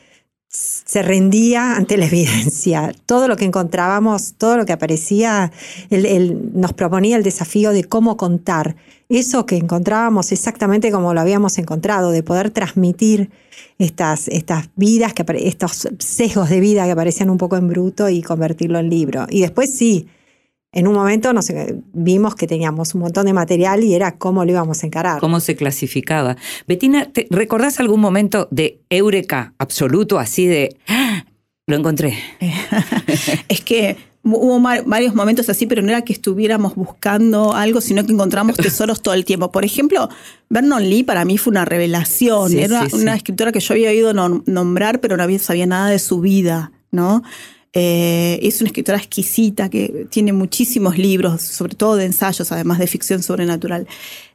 se 0.50 1.02
rendía 1.02 1.76
ante 1.76 1.96
la 1.96 2.06
evidencia. 2.06 2.92
Todo 3.06 3.28
lo 3.28 3.36
que 3.36 3.44
encontrábamos, 3.44 4.34
todo 4.36 4.56
lo 4.56 4.66
que 4.66 4.72
aparecía, 4.72 5.52
él, 5.90 6.50
nos 6.54 6.72
proponía 6.72 7.16
el 7.16 7.22
desafío 7.22 7.70
de 7.70 7.84
cómo 7.84 8.16
contar 8.16 8.74
eso 9.08 9.46
que 9.46 9.56
encontrábamos 9.56 10.32
exactamente 10.32 10.90
como 10.90 11.14
lo 11.14 11.20
habíamos 11.20 11.58
encontrado, 11.58 12.10
de 12.10 12.24
poder 12.24 12.50
transmitir 12.50 13.30
estas, 13.78 14.26
estas 14.28 14.68
vidas, 14.74 15.14
que, 15.14 15.24
estos 15.38 15.88
sesgos 15.98 16.48
de 16.50 16.58
vida 16.58 16.84
que 16.84 16.92
aparecían 16.92 17.30
un 17.30 17.38
poco 17.38 17.56
en 17.56 17.68
bruto 17.68 18.08
y 18.08 18.20
convertirlo 18.20 18.80
en 18.80 18.90
libro. 18.90 19.26
Y 19.30 19.42
después 19.42 19.72
sí, 19.72 20.08
en 20.72 20.86
un 20.86 20.94
momento 20.94 21.32
nos, 21.32 21.50
vimos 21.92 22.34
que 22.36 22.46
teníamos 22.46 22.94
un 22.94 23.00
montón 23.00 23.26
de 23.26 23.32
material 23.32 23.82
y 23.82 23.94
era 23.94 24.16
cómo 24.18 24.44
lo 24.44 24.50
íbamos 24.52 24.82
a 24.82 24.86
encarar. 24.86 25.20
¿Cómo 25.20 25.40
se 25.40 25.56
clasificaba? 25.56 26.36
Betina, 26.68 27.06
¿te- 27.12 27.26
¿recordás 27.30 27.80
algún 27.80 28.00
momento 28.00 28.46
de 28.50 28.80
eureka 28.88 29.52
absoluto, 29.58 30.18
así 30.18 30.46
de, 30.46 30.76
"Ah, 30.88 31.24
lo 31.66 31.76
encontré? 31.76 32.14
Es 33.48 33.60
que 33.62 33.96
hubo 34.22 34.60
varios 34.86 35.14
momentos 35.14 35.48
así, 35.48 35.66
pero 35.66 35.82
no 35.82 35.88
era 35.88 36.02
que 36.02 36.12
estuviéramos 36.12 36.74
buscando 36.74 37.54
algo, 37.54 37.80
sino 37.80 38.04
que 38.04 38.12
encontramos 38.12 38.56
tesoros 38.56 39.02
todo 39.02 39.14
el 39.14 39.24
tiempo. 39.24 39.50
Por 39.50 39.64
ejemplo, 39.64 40.08
Vernon 40.50 40.88
Lee 40.88 41.02
para 41.04 41.24
mí 41.24 41.38
fue 41.38 41.50
una 41.52 41.64
revelación. 41.64 42.50
Sí, 42.50 42.58
era 42.60 42.88
sí, 42.88 42.96
una 42.96 43.12
sí. 43.12 43.16
escritora 43.18 43.50
que 43.52 43.60
yo 43.60 43.74
había 43.74 43.90
oído 43.90 44.12
nom- 44.12 44.42
nombrar, 44.46 45.00
pero 45.00 45.16
no 45.16 45.22
había, 45.22 45.38
sabía 45.38 45.66
nada 45.66 45.88
de 45.90 45.98
su 45.98 46.20
vida, 46.20 46.70
¿no? 46.92 47.22
Eh, 47.72 48.40
es 48.42 48.60
una 48.60 48.68
escritora 48.68 48.98
exquisita 48.98 49.68
que 49.68 50.06
tiene 50.10 50.32
muchísimos 50.32 50.98
libros, 50.98 51.42
sobre 51.42 51.74
todo 51.76 51.96
de 51.96 52.06
ensayos, 52.06 52.50
además 52.50 52.78
de 52.78 52.86
ficción 52.86 53.22
sobrenatural. 53.22 53.86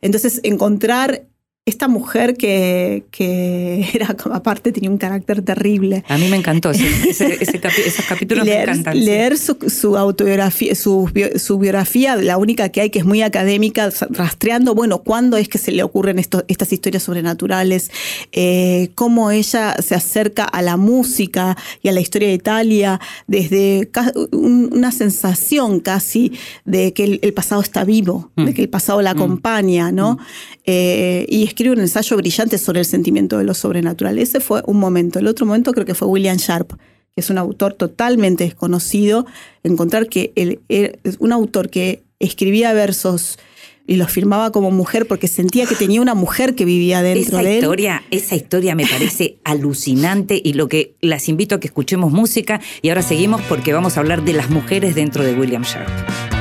Entonces, 0.01 0.39
encontrar 0.43 1.25
esta 1.67 1.87
mujer 1.87 2.37
que, 2.37 3.05
que 3.09 3.89
era, 3.95 4.15
aparte, 4.33 4.71
tenía 4.71 4.91
un 4.91 4.99
carácter 4.99 5.41
terrible. 5.41 6.03
A 6.07 6.17
mí 6.19 6.27
me 6.29 6.35
encantó, 6.37 6.69
ese, 6.69 6.85
ese- 7.09 7.41
ese 7.41 7.59
capi- 7.59 7.81
esos 7.83 8.05
capítulos 8.05 8.45
me 8.45 8.51
leer, 8.51 8.69
encantan. 8.69 8.93
sí. 8.93 8.99
leer 9.01 9.37
su, 9.39 9.57
su 9.67 9.97
autobiografía, 9.97 10.75
su, 10.75 11.09
bio- 11.11 11.39
su 11.39 11.57
biografía, 11.57 12.17
la 12.17 12.37
única 12.37 12.69
que 12.69 12.81
hay 12.81 12.91
que 12.91 12.99
es 12.99 13.05
muy 13.05 13.23
académica, 13.23 13.89
rastreando, 14.11 14.75
bueno, 14.75 14.99
cuándo 15.01 15.37
es 15.37 15.49
que 15.49 15.57
se 15.57 15.71
le 15.71 15.81
ocurren 15.81 16.19
esto- 16.19 16.45
estas 16.47 16.71
historias 16.71 17.01
sobrenaturales, 17.01 17.89
eh, 18.31 18.91
cómo 18.93 19.31
ella 19.31 19.75
se 19.81 19.95
acerca 19.95 20.43
a 20.43 20.61
la 20.61 20.77
música 20.77 21.57
y 21.81 21.87
a 21.89 21.93
la 21.93 21.99
historia 21.99 22.27
de 22.27 22.35
Italia 22.35 22.99
desde 23.25 23.89
una 24.31 24.91
sensación 24.91 25.79
casi 25.79 26.33
de 26.63 26.93
que 26.93 27.05
el, 27.05 27.19
el 27.23 27.33
pasado 27.33 27.61
está 27.61 27.83
vivo, 27.85 28.29
Mm. 28.35 28.45
de 28.45 28.53
que 28.53 28.61
el 28.61 28.69
pasado 28.69 29.01
la 29.01 29.11
acompaña, 29.11 29.91
¿no? 29.91 30.19
Eh, 30.65 31.25
y 31.29 31.43
escribe 31.55 31.73
un 31.73 31.79
ensayo 31.79 32.17
brillante 32.17 32.57
sobre 32.57 32.81
el 32.81 32.85
sentimiento 32.85 33.37
de 33.37 33.45
lo 33.45 33.53
sobrenatural. 33.53 34.19
Ese 34.19 34.41
fue 34.41 34.61
un 34.65 34.77
momento. 34.77 35.19
El 35.19 35.27
otro 35.27 35.45
momento 35.45 35.71
creo 35.71 35.85
que 35.85 35.95
fue 35.95 36.09
William 36.09 36.35
Sharp, 36.35 36.73
que 36.73 37.21
es 37.21 37.29
un 37.29 37.37
autor 37.37 37.73
totalmente 37.73 38.43
desconocido. 38.43 39.25
Encontrar 39.63 40.07
que 40.07 40.33
él 40.35 40.59
es 40.67 41.15
un 41.19 41.31
autor 41.31 41.69
que 41.69 42.03
escribía 42.19 42.73
versos 42.73 43.39
y 43.87 43.95
los 43.95 44.11
firmaba 44.11 44.51
como 44.51 44.69
mujer 44.69 45.07
porque 45.07 45.29
sentía 45.29 45.65
que 45.65 45.75
tenía 45.75 46.01
una 46.01 46.13
mujer 46.13 46.55
que 46.55 46.65
vivía 46.65 47.01
dentro 47.01 47.37
Esa 47.37 47.43
de 47.43 47.51
él. 47.51 47.55
historia, 47.59 48.03
esa 48.11 48.35
historia 48.35 48.75
me 48.75 48.85
parece 48.85 49.37
alucinante 49.45 50.41
y 50.43 50.53
lo 50.53 50.67
que 50.67 50.95
las 50.99 51.29
invito 51.29 51.55
a 51.55 51.59
que 51.61 51.67
escuchemos 51.67 52.11
música 52.11 52.59
y 52.81 52.89
ahora 52.89 53.01
seguimos 53.01 53.41
porque 53.43 53.71
vamos 53.71 53.95
a 53.95 54.01
hablar 54.01 54.25
de 54.25 54.33
las 54.33 54.49
mujeres 54.49 54.93
dentro 54.93 55.23
de 55.23 55.35
William 55.35 55.63
Sharp. 55.63 56.34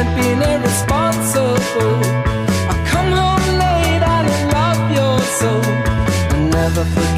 And 0.00 0.16
being 0.16 0.40
irresponsible. 0.40 2.00
I 2.72 2.76
come 2.90 3.10
home 3.20 3.46
late 3.62 4.02
and 4.16 4.24
I 4.28 4.38
love 4.56 4.82
your 4.98 5.18
soul. 5.38 5.62
I 6.32 6.36
never 6.56 6.84
forget 6.94 7.09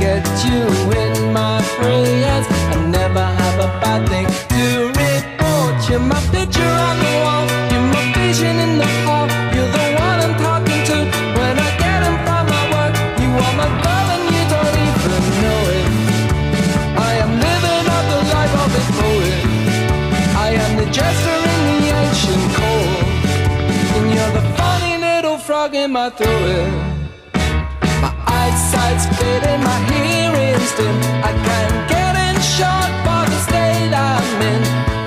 I 31.29 31.33
can't 31.47 31.79
get 31.93 32.15
in 32.27 32.37
shot 32.57 32.91
for 33.05 33.23
the 33.31 33.39
state 33.49 33.93
I'm 33.93 34.43
in. 34.53 34.63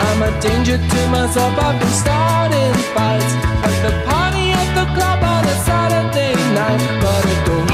I'm 0.08 0.20
a 0.30 0.32
danger 0.42 0.78
to 0.78 1.00
myself, 1.10 1.54
I've 1.58 1.80
been 1.80 1.96
starting 2.04 2.74
fights 2.96 3.34
at 3.68 3.76
the 3.86 3.94
party 4.10 4.46
at 4.62 4.70
the 4.80 4.86
club 4.96 5.22
on 5.34 5.44
a 5.46 5.56
Saturday 5.68 6.36
night. 6.54 6.82
But 7.02 7.26
I 7.26 7.36
don't 7.46 7.65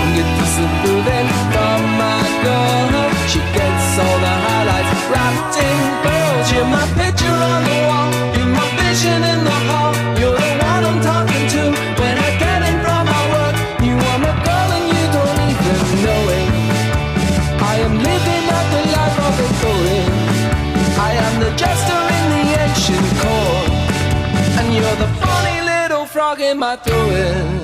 am 26.61 26.63
I 26.63 26.75
doing? 26.83 27.60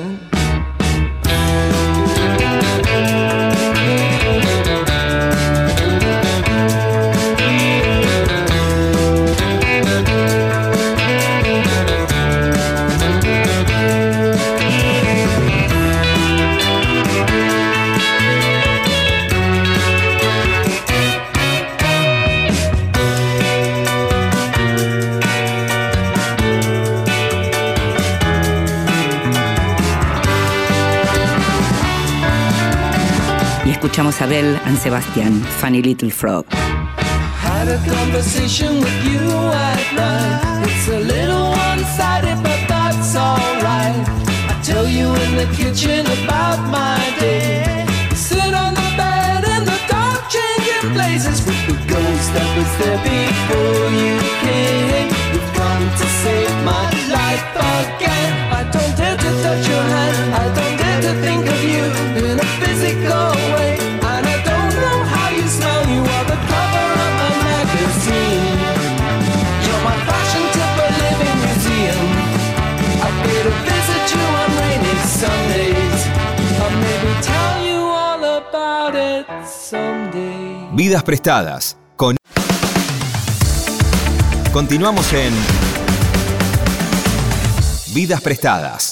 Belle 34.28 34.60
and 34.66 34.78
Sebastián, 34.78 35.42
Funny 35.60 35.82
Little 35.82 36.10
Frog. 36.10 36.46
Had 36.52 37.68
a 37.70 37.78
conversation 37.88 38.80
with 38.80 39.00
you 39.06 39.24
at 39.24 39.84
night. 39.96 40.68
It's 40.68 40.88
a 40.90 41.00
little 41.00 41.52
one-sided, 41.52 42.44
but 42.44 42.62
that's 42.68 43.16
alright. 43.16 43.96
I 44.52 44.60
tell 44.64 44.86
you 44.86 45.08
in 45.16 45.32
the 45.42 45.48
kitchen 45.56 46.06
about 46.24 46.60
my 46.70 47.00
day. 47.20 47.86
Sit 48.16 48.54
on 48.54 48.74
the 48.74 48.90
bed 49.00 49.44
in 49.56 49.64
the 49.64 49.80
dark, 49.88 50.22
changing 50.30 50.92
places 50.92 51.40
with 51.48 51.62
the 51.70 51.78
ghost 51.88 52.28
that 52.36 52.50
was 52.58 52.72
there 52.84 53.00
before 53.08 53.88
you 53.96 54.16
came. 54.44 55.08
You've 55.32 55.52
come 55.56 55.86
to 56.00 56.06
save 56.22 56.52
my 56.68 56.88
life 57.16 57.46
again. 57.80 58.34
I 58.52 58.62
don't 58.74 58.94
dare 59.00 59.16
to 59.16 59.32
touch 59.44 59.64
your 59.72 59.84
hand. 59.96 60.36
I 60.36 60.46
don't 60.54 60.77
Vidas 80.78 81.02
prestadas. 81.02 81.76
Con... 81.96 82.18
Continuamos 84.54 85.12
en 85.12 85.34
Vidas 87.96 88.22
prestadas. 88.22 88.87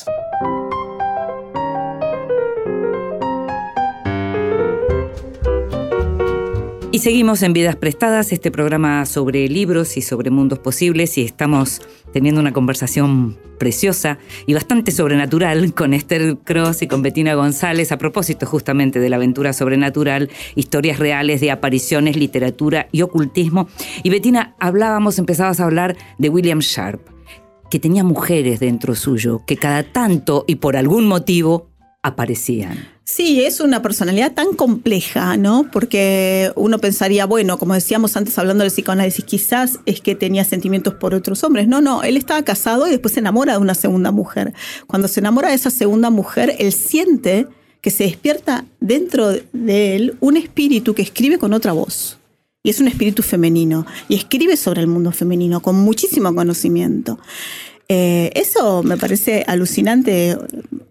Y 6.95 6.99
seguimos 6.99 7.43
en 7.43 7.51
Vidas 7.51 7.75
Prestadas, 7.75 8.31
este 8.31 8.51
programa 8.51 9.05
sobre 9.05 9.49
libros 9.49 9.97
y 9.97 10.01
sobre 10.01 10.31
mundos 10.31 10.60
posibles, 10.60 11.17
y 11.17 11.23
estamos 11.23 11.81
teniendo 12.13 12.39
una 12.39 12.53
conversación 12.53 13.38
preciosa 13.60 14.17
y 14.47 14.53
bastante 14.53 14.93
sobrenatural 14.93 15.73
con 15.73 15.93
Esther 15.93 16.38
Cross 16.38 16.84
y 16.84 16.88
con 16.88 17.01
Bettina 17.01 17.34
González 17.34 17.91
a 17.91 17.97
propósito 17.97 18.45
justamente 18.45 19.01
de 19.01 19.10
la 19.10 19.17
aventura 19.17 19.51
sobrenatural, 19.51 20.29
historias 20.55 20.97
reales 20.97 21.41
de 21.41 21.51
apariciones, 21.51 22.15
literatura 22.15 22.88
y 22.93 23.01
ocultismo. 23.01 23.67
Y 24.01 24.10
Bettina, 24.10 24.55
hablábamos, 24.58 25.19
empezabas 25.19 25.60
a 25.60 25.65
hablar 25.65 25.97
de 26.17 26.29
William 26.29 26.60
Sharp, 26.60 27.01
que 27.69 27.77
tenía 27.77 28.05
mujeres 28.05 28.62
dentro 28.62 28.95
suyo, 28.95 29.41
que 29.45 29.58
cada 29.58 29.84
tanto 29.84 30.45
y 30.47 30.55
por 30.55 30.77
algún 30.77 31.08
motivo 31.08 31.74
aparecían. 32.05 32.87
Sí, 33.03 33.43
es 33.43 33.59
una 33.59 33.81
personalidad 33.81 34.33
tan 34.33 34.53
compleja, 34.53 35.37
¿no? 35.37 35.69
Porque 35.71 36.51
uno 36.55 36.79
pensaría, 36.79 37.25
bueno, 37.25 37.57
como 37.57 37.73
decíamos 37.73 38.15
antes 38.15 38.37
hablando 38.37 38.63
del 38.63 38.71
psicoanálisis, 38.71 39.25
quizás 39.25 39.79
es 39.85 40.01
que 40.01 40.15
tenía 40.15 40.43
sentimientos 40.43 40.93
por 40.95 41.13
otros 41.13 41.43
hombres. 41.43 41.67
No, 41.67 41.81
no, 41.81 42.03
él 42.03 42.15
estaba 42.15 42.43
casado 42.43 42.87
y 42.87 42.91
después 42.91 43.13
se 43.13 43.21
enamora 43.21 43.53
de 43.53 43.59
una 43.59 43.73
segunda 43.73 44.11
mujer. 44.11 44.53
Cuando 44.87 45.07
se 45.07 45.19
enamora 45.19 45.49
de 45.49 45.55
esa 45.55 45.71
segunda 45.71 46.09
mujer, 46.09 46.55
él 46.59 46.71
siente 46.73 47.47
que 47.81 47.91
se 47.91 48.03
despierta 48.03 48.65
dentro 48.79 49.29
de 49.29 49.95
él 49.95 50.17
un 50.19 50.37
espíritu 50.37 50.93
que 50.93 51.01
escribe 51.01 51.37
con 51.37 51.53
otra 51.53 51.73
voz. 51.73 52.17
Y 52.63 52.69
es 52.71 52.79
un 52.79 52.87
espíritu 52.87 53.21
femenino. 53.21 53.85
Y 54.09 54.15
escribe 54.15 54.57
sobre 54.57 54.81
el 54.81 54.87
mundo 54.87 55.11
femenino 55.11 55.59
con 55.59 55.75
muchísimo 55.75 56.33
conocimiento. 56.33 57.19
Eh, 57.87 58.31
eso 58.35 58.83
me 58.83 58.97
parece 58.97 59.43
alucinante 59.47 60.37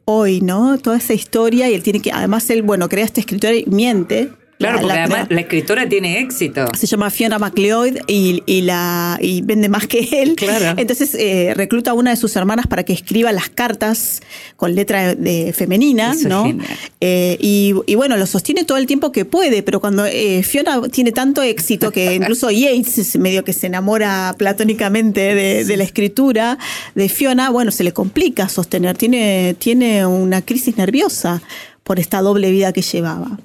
hoy, 0.05 0.41
¿no? 0.41 0.79
Toda 0.79 0.97
esa 0.99 1.15
historia 1.15 1.69
y 1.69 1.75
él 1.75 1.83
tiene 1.83 2.01
que, 2.01 2.13
además 2.13 2.49
él, 2.51 2.63
bueno, 2.63 2.89
crea 2.89 3.05
este 3.05 3.21
escritor 3.21 3.55
y 3.55 3.65
miente. 3.67 4.31
Claro, 4.59 4.77
La- 4.77 4.81
porque 4.83 4.95
la 4.97 5.05
además 5.05 5.27
la 5.31 5.41
escritora 5.41 5.89
tiene 5.89 6.21
éxito. 6.21 6.67
se 6.77 6.87
llama 6.87 7.11
Fiona 7.11 7.39
McLeod 7.39 7.97
y, 8.07 8.43
y 8.47 8.61
la, 8.63 9.19
y 9.21 9.43
vende 9.43 9.69
más 9.69 9.87
que 9.87 10.09
él. 10.23 10.35
Claro. 10.37 10.79
Entonces 10.81 11.15
eh, 11.15 11.53
recluta 11.57 11.91
a 11.91 11.95
una 11.95 12.11
de 12.11 12.17
sus 12.17 12.35
hermanas 12.37 12.67
para 12.67 12.85
que 12.85 12.93
escriba 12.93 13.33
las 13.33 13.49
cartas 13.49 14.21
con 14.57 14.75
letra 14.75 15.15
de, 15.15 15.53
femenina, 15.53 16.13
Eso 16.13 16.29
¿no? 16.29 16.57
Eh, 17.01 17.37
y, 17.41 17.75
y 17.87 17.95
bueno, 17.97 18.17
lo 18.17 18.27
sostiene 18.27 18.65
todo 18.65 18.79
el 18.79 18.87
tiempo 18.87 19.11
que 19.13 19.25
puede, 19.25 19.63
pero 19.63 19.81
cuando 19.81 20.07
eh, 20.07 20.43
Fiona 20.43 20.81
tiene 20.89 21.11
tanto 21.13 21.43
éxito 21.43 21.91
que 21.91 22.15
incluso 22.21 22.51
Yates 22.51 22.99
es 22.99 23.17
medio 23.19 23.45
que 23.45 23.53
se 23.53 23.67
enamora 23.67 24.35
platónicamente 24.39 25.35
de, 25.35 25.65
de 25.65 25.77
la 25.77 25.85
escritura 25.85 26.59
de 26.95 27.09
Fiona, 27.09 27.51
bueno, 27.51 27.71
se 27.71 27.83
le 27.85 27.93
complica 27.93 28.49
sostener, 28.49 28.97
tiene, 28.97 29.57
tiene 29.59 30.07
una 30.07 30.43
crisis 30.43 30.77
nerviosa 30.77 31.43
por 31.85 32.01
esta 32.01 32.21
doble 32.23 32.51
vida 32.51 32.73
que 32.73 32.83
llevaba. 32.83 33.39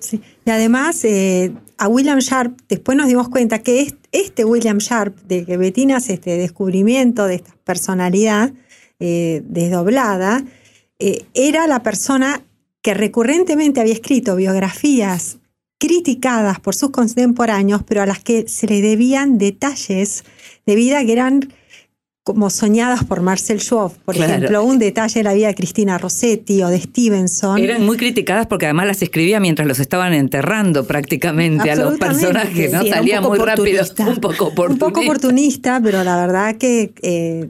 Y 0.45 0.49
además, 0.49 1.03
eh, 1.03 1.51
a 1.77 1.87
William 1.87 2.19
Sharp, 2.19 2.57
después 2.67 2.97
nos 2.97 3.07
dimos 3.07 3.29
cuenta 3.29 3.59
que 3.59 3.81
es- 3.81 3.95
este 4.11 4.45
William 4.45 4.79
Sharp, 4.79 5.15
de 5.27 5.45
que 5.45 5.57
Bettina 5.57 5.97
hace 5.97 6.13
este 6.13 6.37
descubrimiento 6.37 7.25
de 7.25 7.35
esta 7.35 7.55
personalidad 7.63 8.51
eh, 9.01 9.43
desdoblada, 9.45 10.43
eh, 10.99 11.23
era 11.33 11.67
la 11.67 11.83
persona 11.83 12.41
que 12.81 12.93
recurrentemente 12.93 13.79
había 13.79 13.93
escrito 13.93 14.35
biografías 14.35 15.37
criticadas 15.79 16.59
por 16.59 16.75
sus 16.75 16.89
contemporáneos, 16.89 17.83
pero 17.87 18.01
a 18.01 18.05
las 18.05 18.19
que 18.19 18.49
se 18.49 18.67
le 18.67 18.81
debían 18.81 19.37
detalles 19.37 20.25
de 20.65 20.75
vida 20.75 21.05
que 21.05 21.13
eran 21.13 21.53
como 22.23 22.49
soñadas 22.49 23.03
por 23.05 23.21
Marcel 23.21 23.59
Schwab. 23.59 23.91
Por 24.05 24.15
Claro. 24.15 24.33
ejemplo, 24.33 24.63
un 24.63 24.77
detalle 24.77 25.19
de 25.19 25.23
la 25.23 25.33
vida 25.33 25.47
de 25.47 25.55
Cristina 25.55 25.97
Rossetti 25.97 26.61
o 26.61 26.67
de 26.67 26.79
Stevenson. 26.79 27.57
Eran 27.57 27.83
muy 27.85 27.97
criticadas 27.97 28.45
porque 28.45 28.65
además 28.65 28.87
las 28.87 29.01
escribía 29.01 29.39
mientras 29.39 29.67
los 29.67 29.79
estaban 29.79 30.13
enterrando 30.13 30.85
prácticamente 30.85 31.71
a 31.71 31.75
los 31.75 31.97
personajes, 31.97 32.71
¿no? 32.71 32.81
Sí, 32.81 32.87
un 32.87 32.93
Salía 32.93 33.21
muy 33.21 33.39
rápido, 33.39 33.83
un 34.07 34.15
poco 34.17 34.45
un 34.45 34.51
oportunista. 34.51 34.85
poco 34.85 35.01
oportunista, 35.01 35.81
pero 35.83 36.03
la 36.03 36.17
verdad 36.17 36.55
que 36.57 36.93
eh, 37.01 37.49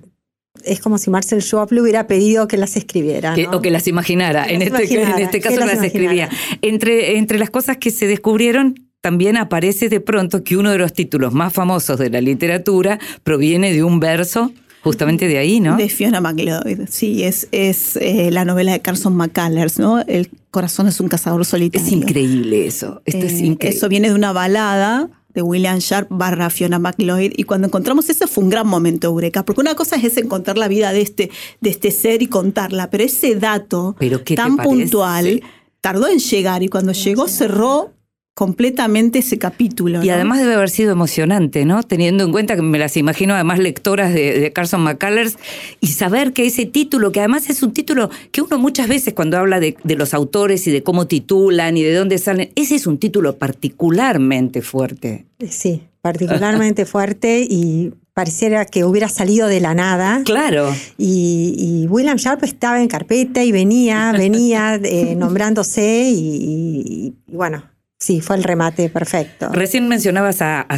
es 0.63 0.79
como 0.79 0.97
si 0.97 1.09
Marcel 1.09 1.41
Schwab 1.41 1.71
le 1.73 1.81
hubiera 1.81 2.07
pedido 2.07 2.47
que 2.47 2.57
las 2.57 2.77
escribiera. 2.77 3.35
O 3.51 3.61
que 3.61 3.71
las 3.71 3.87
imaginara. 3.87 4.45
Que 4.45 4.53
en, 4.53 4.59
las 4.59 4.67
este, 4.69 4.83
imaginara, 4.93 5.17
en 5.17 5.23
este 5.25 5.41
caso 5.41 5.59
las 5.59 5.75
las, 5.75 5.83
escribía. 5.83 6.29
Entre, 6.61 7.17
entre 7.17 7.39
las 7.39 7.49
cosas 7.49 7.77
que 7.77 7.91
se 7.91 8.07
descubrieron, 8.07 8.88
también 9.01 9.37
aparece 9.37 9.89
de 9.89 9.99
pronto 10.01 10.43
que 10.43 10.57
uno 10.57 10.71
de 10.71 10.77
los 10.77 10.93
títulos 10.93 11.33
más 11.33 11.53
famosos 11.53 11.97
de 11.99 12.09
la 12.09 12.21
literatura 12.21 12.99
proviene 13.23 13.71
de 13.73 13.83
un 13.83 13.99
verso 13.99 14.51
justamente 14.81 15.27
de 15.27 15.37
ahí, 15.37 15.59
¿no? 15.59 15.75
De 15.77 15.89
Fiona 15.89 16.21
McLeod, 16.21 16.87
sí, 16.89 17.23
es, 17.23 17.47
es 17.51 17.97
eh, 17.97 18.29
la 18.31 18.45
novela 18.45 18.71
de 18.71 18.79
Carson 18.81 19.15
McCullers, 19.15 19.77
¿no? 19.77 19.99
El 20.01 20.29
corazón 20.51 20.87
es 20.87 20.99
un 21.01 21.09
cazador 21.09 21.45
solitario. 21.45 21.85
es 21.85 21.91
increíble 21.93 22.65
eso. 22.65 23.01
Esto 23.05 23.25
es 23.25 23.33
Eh, 23.33 23.45
increíble. 23.45 23.77
Eso 23.77 23.89
viene 23.89 24.09
de 24.09 24.15
una 24.15 24.31
balada 24.31 25.09
de 25.33 25.41
William 25.41 25.79
Sharp 25.79 26.07
barra 26.09 26.49
Fiona 26.49 26.79
McLeod 26.79 27.31
y 27.35 27.43
cuando 27.43 27.67
encontramos 27.67 28.09
eso 28.09 28.25
fue 28.27 28.43
un 28.45 28.49
gran 28.49 28.67
momento 28.67 29.07
eureka, 29.07 29.43
porque 29.43 29.61
una 29.61 29.75
cosa 29.75 29.95
es 29.97 30.17
encontrar 30.17 30.57
la 30.57 30.67
vida 30.67 30.91
de 30.93 31.01
este, 31.01 31.29
de 31.61 31.69
este 31.69 31.91
ser 31.91 32.21
y 32.21 32.27
contarla, 32.27 32.89
pero 32.89 33.03
ese 33.03 33.35
dato 33.35 33.95
¿Pero 33.99 34.19
qué 34.23 34.35
te 34.35 34.41
tan 34.41 34.57
puntual 34.57 35.41
tardó 35.81 36.07
en 36.07 36.19
llegar 36.19 36.63
y 36.63 36.67
cuando 36.69 36.93
llegó 36.93 37.27
cerró 37.27 37.93
completamente 38.39 39.19
ese 39.19 39.37
capítulo. 39.37 40.01
Y 40.01 40.07
¿no? 40.07 40.13
además 40.13 40.39
debe 40.39 40.53
haber 40.53 40.69
sido 40.69 40.93
emocionante, 40.93 41.65
¿no? 41.65 41.83
Teniendo 41.83 42.23
en 42.23 42.31
cuenta 42.31 42.55
que 42.55 42.61
me 42.61 42.79
las 42.79 42.95
imagino 42.95 43.33
además 43.33 43.59
lectoras 43.59 44.13
de, 44.13 44.39
de 44.39 44.53
Carson 44.53 44.79
McCullers 44.81 45.37
y 45.81 45.87
saber 45.87 46.31
que 46.31 46.45
ese 46.45 46.65
título, 46.65 47.11
que 47.11 47.19
además 47.19 47.49
es 47.49 47.61
un 47.63 47.73
título 47.73 48.09
que 48.31 48.41
uno 48.41 48.57
muchas 48.57 48.87
veces 48.87 49.13
cuando 49.13 49.37
habla 49.37 49.59
de, 49.59 49.75
de 49.83 49.95
los 49.95 50.13
autores 50.13 50.65
y 50.67 50.71
de 50.71 50.83
cómo 50.83 51.05
titulan 51.05 51.75
y 51.75 51.83
de 51.83 51.93
dónde 51.93 52.17
salen, 52.17 52.49
ese 52.55 52.75
es 52.75 52.87
un 52.87 52.97
título 52.97 53.35
particularmente 53.37 54.61
fuerte. 54.61 55.25
Sí, 55.49 55.81
particularmente 56.01 56.85
fuerte 56.93 57.45
y 57.49 57.91
pareciera 58.13 58.63
que 58.65 58.85
hubiera 58.85 59.09
salido 59.09 59.47
de 59.47 59.59
la 59.59 59.73
nada. 59.73 60.21
Claro. 60.23 60.73
Y, 60.97 61.55
y 61.57 61.87
William 61.87 62.15
Sharp 62.17 62.41
estaba 62.45 62.81
en 62.81 62.87
carpeta 62.87 63.43
y 63.43 63.51
venía, 63.51 64.13
venía 64.13 64.75
eh, 64.81 65.15
nombrándose 65.17 66.09
y, 66.09 66.15
y- 66.17 67.13
y 67.27 67.35
bueno, 67.35 67.63
sí, 67.99 68.21
fue 68.21 68.37
el 68.37 68.43
remate 68.43 68.89
perfecto. 68.89 69.49
Recién 69.51 69.87
mencionabas 69.87 70.41
a, 70.41 70.61
a 70.61 70.77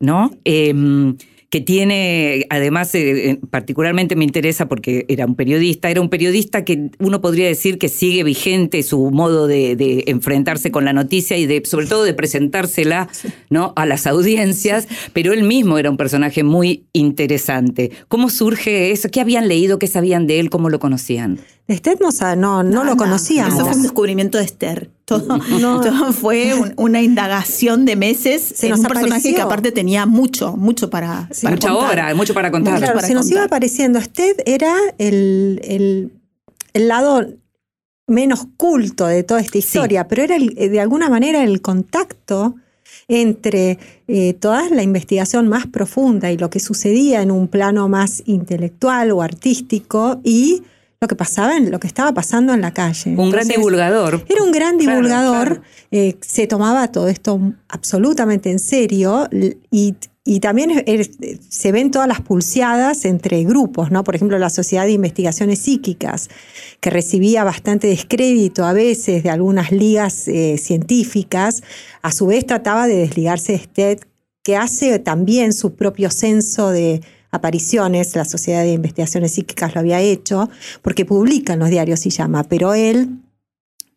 ¿no? 0.00 0.30
Em, 0.44 1.16
que 1.50 1.60
tiene, 1.60 2.46
además, 2.50 2.94
eh, 2.94 3.30
eh, 3.30 3.40
particularmente 3.50 4.16
me 4.16 4.24
interesa 4.24 4.66
porque 4.66 5.06
era 5.08 5.26
un 5.26 5.36
periodista, 5.36 5.90
era 5.90 6.00
un 6.00 6.08
periodista 6.08 6.64
que 6.64 6.90
uno 6.98 7.20
podría 7.20 7.46
decir 7.46 7.78
que 7.78 7.88
sigue 7.88 8.24
vigente 8.24 8.82
su 8.82 9.10
modo 9.10 9.46
de, 9.46 9.76
de 9.76 10.04
enfrentarse 10.08 10.72
con 10.72 10.84
la 10.84 10.92
noticia 10.92 11.36
y 11.36 11.46
de, 11.46 11.62
sobre 11.64 11.86
todo, 11.86 12.02
de 12.02 12.14
presentársela 12.14 13.08
¿no? 13.48 13.72
a 13.76 13.86
las 13.86 14.06
audiencias, 14.06 14.88
pero 15.12 15.32
él 15.32 15.44
mismo 15.44 15.78
era 15.78 15.88
un 15.88 15.96
personaje 15.96 16.42
muy 16.42 16.86
interesante. 16.92 17.92
¿Cómo 18.08 18.28
surge 18.28 18.90
eso? 18.90 19.08
¿Qué 19.08 19.20
habían 19.20 19.46
leído? 19.46 19.78
¿Qué 19.78 19.86
sabían 19.86 20.26
de 20.26 20.40
él? 20.40 20.50
¿Cómo 20.50 20.68
lo 20.68 20.80
conocían? 20.80 21.38
Usted 21.68 21.98
no, 22.00 22.10
no, 22.36 22.62
no 22.62 22.84
lo 22.84 22.96
conocíamos. 22.96 23.54
Eso 23.54 23.64
fue 23.66 23.74
un 23.76 23.82
descubrimiento 23.82 24.38
de 24.38 24.44
Esther. 24.44 24.90
Todo, 25.04 25.38
No. 25.60 25.80
todo 25.82 26.12
fue 26.12 26.54
un- 26.54 26.72
una 26.76 27.02
indagación 27.02 27.84
de 27.84 27.96
meses 27.96 28.40
Se 28.42 28.66
en 28.66 28.70
nos 28.70 28.80
un 28.80 28.86
personaje 28.86 29.14
apareció. 29.14 29.34
que 29.36 29.42
aparte 29.42 29.72
tenía 29.72 30.06
mucho, 30.06 30.56
mucho 30.56 30.90
para, 30.90 31.28
para 31.42 31.54
Mucha 31.56 31.68
contar. 31.70 31.90
obra, 31.92 32.14
mucho 32.14 32.34
para 32.34 32.50
contar. 32.52 32.78
Claro, 32.78 32.94
para 32.94 33.06
se 33.08 33.14
nos 33.14 33.28
iba 33.30 33.44
apareciendo. 33.44 33.98
Usted 33.98 34.36
era 34.46 34.74
el, 34.98 35.60
el, 35.64 36.12
el 36.72 36.88
lado 36.88 37.26
menos 38.06 38.46
culto 38.56 39.06
de 39.06 39.24
toda 39.24 39.40
esta 39.40 39.58
historia, 39.58 40.06
pero 40.06 40.22
era 40.22 40.36
el- 40.36 40.54
eh, 40.56 40.68
de 40.68 40.80
alguna 40.80 41.08
manera 41.08 41.42
el 41.42 41.60
contacto 41.60 42.54
entre 43.08 43.78
eh, 44.08 44.34
toda 44.34 44.68
la 44.70 44.82
investigación 44.84 45.48
más 45.48 45.66
profunda 45.66 46.30
y 46.30 46.38
lo 46.38 46.48
que 46.50 46.60
sucedía 46.60 47.22
en 47.22 47.30
un 47.32 47.48
plano 47.48 47.88
más 47.88 48.22
intelectual 48.26 49.10
o 49.10 49.22
artístico 49.22 50.20
y 50.22 50.62
lo 51.00 51.08
que 51.08 51.14
pasaba 51.14 51.56
en 51.56 51.70
lo 51.70 51.78
que 51.78 51.86
estaba 51.86 52.12
pasando 52.12 52.54
en 52.54 52.60
la 52.60 52.72
calle. 52.72 53.14
Un 53.16 53.30
gran 53.30 53.48
divulgador. 53.48 54.24
Era 54.28 54.42
un 54.42 54.52
gran 54.52 54.78
divulgador, 54.78 55.46
claro. 55.46 55.62
eh, 55.90 56.16
se 56.20 56.46
tomaba 56.46 56.90
todo 56.90 57.08
esto 57.08 57.40
absolutamente 57.68 58.50
en 58.50 58.58
serio 58.58 59.28
y, 59.70 59.94
y 60.24 60.40
también 60.40 60.84
se 61.48 61.72
ven 61.72 61.90
todas 61.90 62.08
las 62.08 62.20
pulseadas 62.22 63.04
entre 63.04 63.44
grupos, 63.44 63.90
¿no? 63.90 64.04
Por 64.04 64.16
ejemplo, 64.16 64.38
la 64.38 64.50
Sociedad 64.50 64.86
de 64.86 64.92
Investigaciones 64.92 65.58
Psíquicas, 65.60 66.30
que 66.80 66.90
recibía 66.90 67.44
bastante 67.44 67.86
descrédito 67.88 68.64
a 68.64 68.72
veces 68.72 69.22
de 69.22 69.30
algunas 69.30 69.72
ligas 69.72 70.26
eh, 70.28 70.56
científicas, 70.58 71.62
a 72.02 72.10
su 72.10 72.26
vez 72.26 72.46
trataba 72.46 72.86
de 72.86 72.96
desligarse 72.96 73.52
de 73.52 73.58
Stead, 73.58 73.98
que 74.42 74.56
hace 74.56 74.98
también 74.98 75.52
su 75.52 75.74
propio 75.74 76.10
censo 76.10 76.70
de 76.70 77.02
apariciones, 77.36 78.14
la 78.16 78.24
Sociedad 78.24 78.62
de 78.64 78.72
Investigaciones 78.72 79.32
Psíquicas 79.32 79.74
lo 79.74 79.80
había 79.80 80.00
hecho, 80.00 80.48
porque 80.82 81.04
publica 81.04 81.52
en 81.52 81.60
los 81.60 81.70
diarios 81.70 82.04
y 82.06 82.10
llama, 82.10 82.42
pero 82.44 82.74
él 82.74 83.08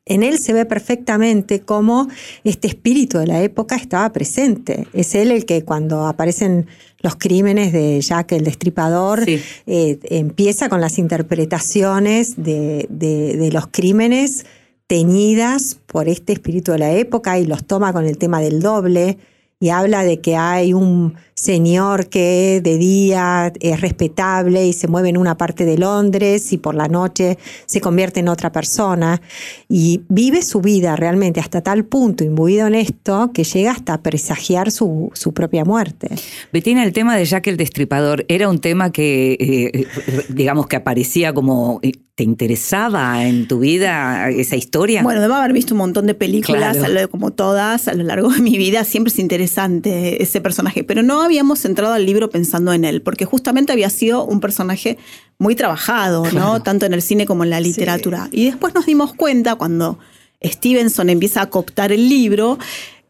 en 0.06 0.24
él 0.24 0.40
se 0.40 0.54
ve 0.54 0.66
perfectamente 0.66 1.60
cómo 1.62 2.08
este 2.44 2.68
espíritu 2.68 3.20
de 3.20 3.28
la 3.28 3.44
época 3.44 3.76
estaba 3.76 4.12
presente. 4.12 4.88
Es 4.92 5.14
él 5.14 5.30
el 5.30 5.46
que 5.46 5.64
cuando 5.64 6.08
aparecen 6.08 6.66
los 7.02 7.16
crímenes 7.16 7.72
de 7.72 8.02
Jack 8.02 8.32
el 8.32 8.44
Destripador, 8.44 9.24
Sí. 9.24 9.40
eh, 9.68 10.00
empieza 10.06 10.68
con 10.68 10.82
las 10.82 10.98
interpretaciones 10.98 12.36
de, 12.38 12.88
de- 12.90 13.38
de 13.38 13.52
los 13.52 13.68
crímenes 13.68 14.46
teñidas 14.88 15.78
por 15.86 16.10
este 16.10 16.34
espíritu 16.34 16.72
de 16.72 16.80
la 16.80 16.92
época 16.94 17.38
y 17.38 17.46
los 17.46 17.64
toma 17.66 17.94
con 17.94 18.06
el 18.08 18.18
tema 18.18 18.42
del 18.42 18.60
doble 18.62 19.20
y 19.62 19.72
habla 19.72 20.06
de 20.06 20.22
que 20.22 20.38
hay 20.38 20.74
un 20.74 21.16
señor 21.34 22.08
que 22.08 22.62
de 22.64 22.78
día 22.78 23.52
es 23.60 23.82
respetable 23.82 24.66
y 24.66 24.72
se 24.72 24.88
mueve 24.88 25.10
en 25.10 25.18
una 25.18 25.36
parte 25.36 25.66
de 25.66 25.78
Londres 25.78 26.54
y 26.54 26.58
por 26.58 26.76
la 26.76 26.88
noche 26.88 27.38
se 27.66 27.82
convierte 27.82 28.22
en 28.22 28.30
otra 28.30 28.54
persona 28.54 29.22
y 29.68 30.04
vive 30.08 30.44
su 30.44 30.62
vida 30.62 30.96
realmente 30.96 31.42
hasta 31.42 31.62
tal 31.62 31.84
punto 31.84 32.24
imbuido 32.24 32.68
en 32.68 32.76
esto 32.76 33.32
que 33.34 33.44
llega 33.44 33.72
hasta 33.72 34.02
presagiar 34.02 34.72
su, 34.72 35.12
su 35.14 35.34
propia 35.34 35.66
muerte. 35.66 36.08
Betina, 36.54 36.86
el 36.86 36.94
tema 36.94 37.18
de 37.18 37.26
Jack 37.26 37.48
el 37.48 37.58
Destripador 37.58 38.24
era 38.30 38.48
un 38.48 38.60
tema 38.60 38.94
que, 38.94 39.34
eh, 39.34 39.88
digamos, 40.30 40.68
que 40.68 40.78
aparecía 40.78 41.34
como. 41.34 41.82
¿Te 42.20 42.26
interesaba 42.26 43.24
en 43.26 43.48
tu 43.48 43.60
vida 43.60 44.30
esa 44.30 44.58
historia? 44.58 45.04
Bueno, 45.04 45.22
debo 45.22 45.36
haber 45.36 45.54
visto 45.54 45.74
un 45.74 45.78
montón 45.78 46.06
de 46.06 46.14
películas, 46.14 46.76
Claro. 46.76 47.10
como 47.10 47.32
todas, 47.32 47.88
a 47.88 47.94
lo 47.94 48.04
largo 48.04 48.28
de 48.28 48.42
mi 48.42 48.58
vida. 48.58 48.84
Siempre 48.84 49.14
es 49.14 49.20
interesante 49.20 50.22
ese 50.22 50.42
personaje, 50.42 50.84
pero 50.84 51.02
no 51.02 51.22
habíamos 51.22 51.64
entrado 51.64 51.94
al 51.94 52.06
libro 52.06 52.30
pensando 52.30 52.74
en 52.74 52.84
él, 52.84 53.02
porque 53.02 53.24
justamente 53.24 53.72
había 53.72 53.90
sido 53.90 54.26
un 54.26 54.42
personaje 54.42 54.98
muy 55.38 55.56
trabajado, 55.56 56.30
¿no? 56.34 56.62
Tanto 56.62 56.86
en 56.86 56.92
el 56.94 57.02
cine 57.02 57.26
como 57.26 57.46
en 57.46 57.52
la 57.52 57.62
literatura. 57.62 58.28
Y 58.34 58.48
después 58.48 58.76
nos 58.76 58.86
dimos 58.86 59.14
cuenta 59.14 59.56
cuando 59.56 59.98
Stevenson 60.44 61.10
empieza 61.10 61.44
a 61.44 61.50
cooptar 61.50 61.94
el 61.94 62.10
libro 62.10 62.60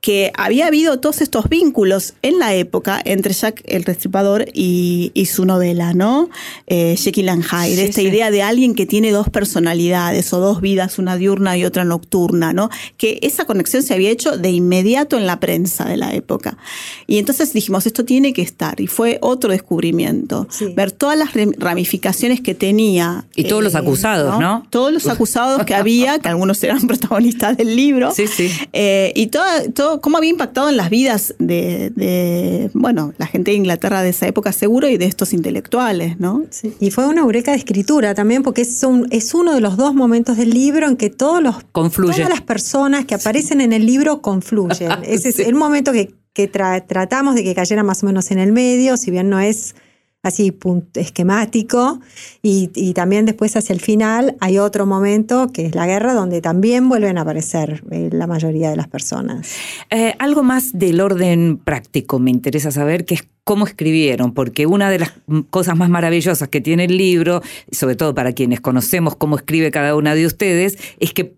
que 0.02 0.32
había 0.38 0.68
habido 0.68 1.00
todos 1.02 1.22
estos 1.22 1.50
vínculos 1.50 2.14
en 2.22 2.40
la 2.40 2.54
época 2.56 3.02
entre 3.04 3.34
Jack 3.34 3.62
el 3.66 3.84
Destripador 3.84 4.46
y, 4.54 5.12
y 5.14 5.26
su 5.26 5.44
novela, 5.46 5.94
¿no? 5.94 6.30
Eh, 6.68 6.96
Jekyll 6.98 7.28
and 7.30 7.44
Hyde, 7.44 7.76
Sí, 7.76 7.82
esta 7.82 8.02
sí. 8.02 8.08
idea 8.08 8.32
de 8.32 8.42
alguien 8.42 8.76
que 8.76 8.86
tiene 8.86 9.12
dos 9.12 9.30
personalidades 9.30 10.32
o 10.32 10.40
dos 10.40 10.62
vidas, 10.62 11.00
una 11.00 11.18
diurna 11.18 11.58
y 11.58 11.66
otra 11.66 11.84
nocturna, 11.84 12.54
¿no? 12.54 12.70
Que 12.98 13.20
esa 13.24 13.44
conexión 13.46 13.84
se 13.84 13.94
había 13.94 14.10
hecho 14.10 14.38
de 14.38 14.50
inmediato 14.52 15.18
en 15.18 15.28
la 15.28 15.40
prensa 15.42 15.84
de 15.86 15.98
la 15.98 16.14
época. 16.14 16.58
Y 17.06 17.18
entonces 17.18 17.52
dijimos, 17.52 17.86
esto 17.86 18.06
tiene 18.06 18.32
que 18.32 18.42
estar. 18.42 18.80
Y 18.80 18.88
fue 18.88 19.18
otro 19.22 19.52
descubrimiento. 19.52 20.48
Sí. 20.50 20.68
Ver 20.76 20.92
todas 20.92 21.18
las 21.18 21.32
ramificaciones 21.58 22.42
que 22.42 22.56
tenía. 22.56 23.26
eh, 23.36 23.42
Y 23.42 23.44
todos 23.46 23.64
los 23.64 23.76
acusados, 23.76 24.40
¿no? 24.40 24.66
Todos 24.70 24.94
los 24.94 25.08
acusados 25.08 25.66
que 25.66 25.76
había, 25.76 26.20
que 26.20 26.30
algunos 26.30 26.64
eran 26.64 26.88
protagonistas 26.88 27.58
del 27.58 27.76
libro. 27.76 28.12
Sí, 28.14 28.28
sí. 28.28 28.50
Eh, 28.74 29.12
y 29.16 29.28
todo, 29.28 29.89
cómo 30.02 30.18
había 30.18 30.30
impactado 30.30 30.70
en 30.70 30.78
las 30.78 30.90
vidas 30.90 31.34
de, 31.40 31.92
de, 31.96 32.70
bueno, 32.74 33.14
la 33.18 33.26
gente 33.28 33.52
de 33.52 33.58
Inglaterra 33.58 34.02
de 34.04 34.10
esa 34.10 34.28
época 34.28 34.52
seguro 34.52 34.88
y 34.88 34.98
de 34.98 35.06
estos 35.06 35.34
intelectuales, 35.34 36.20
¿no? 36.20 36.44
Sí, 36.52 36.74
Y 36.80 36.92
fue 36.92 37.08
una 37.08 37.22
eureka 37.22 37.52
de 37.52 37.58
escritura 37.58 38.14
también, 38.14 38.44
porque 38.44 38.62
es, 38.62 38.84
un- 38.84 39.08
es 39.12 39.34
uno 39.34 39.54
de 39.54 39.62
los 39.62 39.76
dos 39.78 39.94
momentos 39.96 40.38
del 40.38 40.52
libro 40.52 40.88
en 40.88 40.96
que 40.98 41.10
todos 41.10 41.42
los, 41.42 41.56
Confluye. 41.72 42.14
todas 42.14 42.30
las 42.30 42.42
personas 42.42 43.06
que 43.06 43.16
aparecen 43.16 43.62
en 43.62 43.74
el 43.74 43.86
libro 43.86 44.22
confluyen. 44.22 44.92
Ese 45.04 45.32
Sí. 45.32 45.42
es 45.42 45.48
el 45.48 45.56
momento 45.56 45.92
que, 45.92 46.14
que 46.34 46.52
tra- 46.52 46.86
tratamos 46.86 47.36
de 47.36 47.44
que 47.44 47.56
cayera 47.56 47.84
más 47.84 48.04
o 48.04 48.06
menos 48.06 48.32
en 48.32 48.40
el 48.40 48.52
medio, 48.52 48.96
si 48.98 49.12
bien 49.12 49.30
no 49.30 49.40
es 49.40 49.76
así 50.24 50.54
esquemático. 50.96 52.00
Y, 52.42 52.94
también 52.94 53.26
después 53.26 53.56
hacia 53.56 53.74
el 53.74 53.80
final 53.80 54.36
hay 54.40 54.58
otro 54.58 54.86
momento 54.86 55.52
que 55.54 55.66
es 55.66 55.76
la 55.76 55.88
guerra, 55.88 56.14
donde 56.14 56.42
también 56.42 56.90
vuelven 56.90 57.18
a 57.18 57.22
aparecer 57.22 57.84
eh, 57.92 58.10
la 58.12 58.28
mayoría 58.28 58.70
de 58.70 58.76
las 58.76 58.88
personas. 58.88 59.56
Eh, 59.90 60.16
algo 60.20 60.44
más 60.44 60.78
del 60.78 61.02
orden 61.02 61.58
práctico 61.58 62.20
me 62.20 62.32
interesa 62.32 62.72
saber, 62.72 63.06
que 63.06 63.16
es 63.16 63.28
cómo 63.44 63.66
escribieron, 63.66 64.34
porque 64.34 64.66
una 64.66 64.90
de 64.92 65.00
las 65.00 65.14
cosas 65.50 65.76
más 65.76 65.90
maravillosas 65.90 66.50
que 66.50 66.62
tiene 66.62 66.86
el 66.86 66.98
libro, 66.98 67.42
sobre 67.72 67.96
todo 67.96 68.14
para 68.14 68.34
quienes 68.34 68.62
conocemos 68.62 69.16
cómo 69.16 69.38
escribe 69.38 69.72
cada 69.72 69.96
una 69.96 70.14
de 70.14 70.26
ustedes, 70.26 70.78
es 71.00 71.14
que 71.14 71.34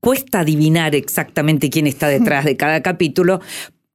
cuesta 0.00 0.40
adivinar 0.40 0.94
exactamente 0.94 1.70
quién 1.70 1.86
está 1.86 2.08
detrás 2.08 2.44
de 2.44 2.56
cada 2.56 2.82
capítulo. 2.82 3.40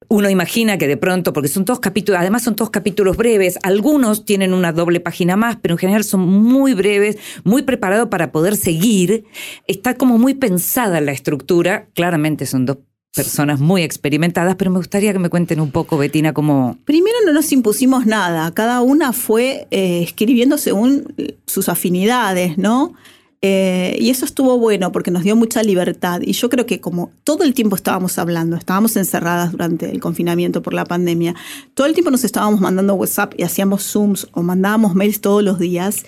Uno 0.10 0.30
imagina 0.30 0.78
que 0.78 0.88
de 0.88 0.96
pronto, 0.96 1.34
porque 1.34 1.50
son 1.50 1.66
todos 1.66 1.80
capítulos, 1.80 2.22
además 2.22 2.44
son 2.44 2.56
todos 2.56 2.70
capítulos 2.70 3.18
breves, 3.18 3.60
algunos 3.64 4.24
tienen 4.24 4.54
una 4.54 4.72
doble 4.72 5.00
página 5.00 5.36
más, 5.36 5.58
pero 5.62 5.74
en 5.74 5.80
general 5.80 6.04
son 6.04 6.22
muy 6.22 6.74
breves, 6.74 7.18
muy 7.44 7.64
preparados 7.64 8.08
para 8.08 8.32
poder 8.32 8.56
seguir. 8.56 9.26
Está 9.68 9.96
como 9.96 10.18
muy 10.18 10.34
pensada 10.34 11.02
la 11.02 11.12
estructura. 11.12 11.88
Claramente 11.94 12.46
son 12.46 12.66
dos 12.66 12.78
personas 13.14 13.60
muy 13.60 13.82
experimentadas, 13.82 14.56
pero 14.56 14.72
me 14.72 14.78
gustaría 14.78 15.12
que 15.12 15.20
me 15.20 15.30
cuenten 15.30 15.60
un 15.60 15.72
poco, 15.72 15.98
Betina, 15.98 16.34
cómo... 16.34 16.78
Primero 16.86 17.18
no 17.26 17.34
nos 17.34 17.52
impusimos 17.52 18.06
nada, 18.06 18.52
cada 18.54 18.82
una 18.82 19.12
fue 19.12 19.68
eh, 19.72 20.04
escribiendo 20.04 20.58
según 20.58 21.14
sus 21.48 21.68
afinidades, 21.68 22.58
¿no? 22.58 22.94
Eh, 23.44 23.96
y 24.00 24.10
eso 24.10 24.26
estuvo 24.26 24.58
bueno 24.58 24.92
porque 24.92 25.12
nos 25.12 25.24
dio 25.24 25.36
mucha 25.36 25.62
libertad. 25.62 26.22
Y 26.24 26.34
yo 26.34 26.50
creo 26.50 26.66
que 26.66 26.82
como 26.82 27.12
todo 27.24 27.44
el 27.44 27.54
tiempo 27.54 27.76
estábamos 27.76 28.18
hablando, 28.18 28.56
estábamos 28.56 28.96
encerradas 28.98 29.52
durante 29.52 29.92
el 29.92 30.00
confinamiento 30.00 30.62
por 30.62 30.74
la 30.74 30.86
pandemia, 30.86 31.36
todo 31.74 31.86
el 31.88 31.94
tiempo 31.94 32.12
nos 32.12 32.24
estábamos 32.24 32.60
mandando 32.60 32.96
WhatsApp 32.96 33.34
y 33.38 33.44
hacíamos 33.44 33.84
Zooms 33.84 34.28
o 34.32 34.42
mandábamos 34.42 34.96
mails 34.96 35.22
todos 35.22 35.44
los 35.44 35.60
días, 35.60 36.06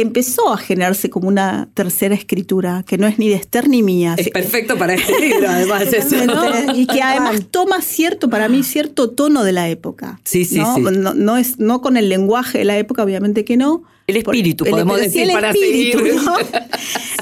empezó 0.00 0.52
a 0.52 0.56
generarse 0.56 1.10
como 1.10 1.28
una 1.28 1.68
tercera 1.74 2.14
escritura 2.14 2.84
que 2.86 2.98
no 2.98 3.06
es 3.06 3.18
ni 3.18 3.28
de 3.28 3.34
Esther 3.34 3.68
ni 3.68 3.82
mía. 3.82 4.14
Es 4.16 4.30
perfecto 4.30 4.78
para 4.78 4.94
este 4.94 5.18
libro, 5.20 5.48
además. 5.48 5.84
Y 6.74 6.86
que 6.86 7.02
además 7.02 7.42
toma 7.50 7.80
cierto, 7.82 8.30
para 8.30 8.48
mí, 8.48 8.62
cierto 8.62 9.10
tono 9.10 9.42
de 9.42 9.52
la 9.52 9.68
época. 9.68 10.20
Sí, 10.24 10.44
sí, 10.44 10.58
¿no? 10.58 10.74
sí. 10.76 10.82
No, 10.82 11.14
no 11.14 11.36
es, 11.36 11.58
no 11.58 11.80
con 11.80 11.96
el 11.96 12.08
lenguaje 12.08 12.58
de 12.58 12.64
la 12.64 12.78
época, 12.78 13.02
obviamente 13.02 13.44
que 13.44 13.56
no. 13.56 13.82
El 14.06 14.16
espíritu, 14.16 14.64
Por- 14.64 14.70
podemos 14.70 14.98
decir, 14.98 15.22
el 15.24 15.32
para 15.32 15.50
espíritu, 15.50 15.98
seguir. 15.98 16.22
¿no? 16.22 16.34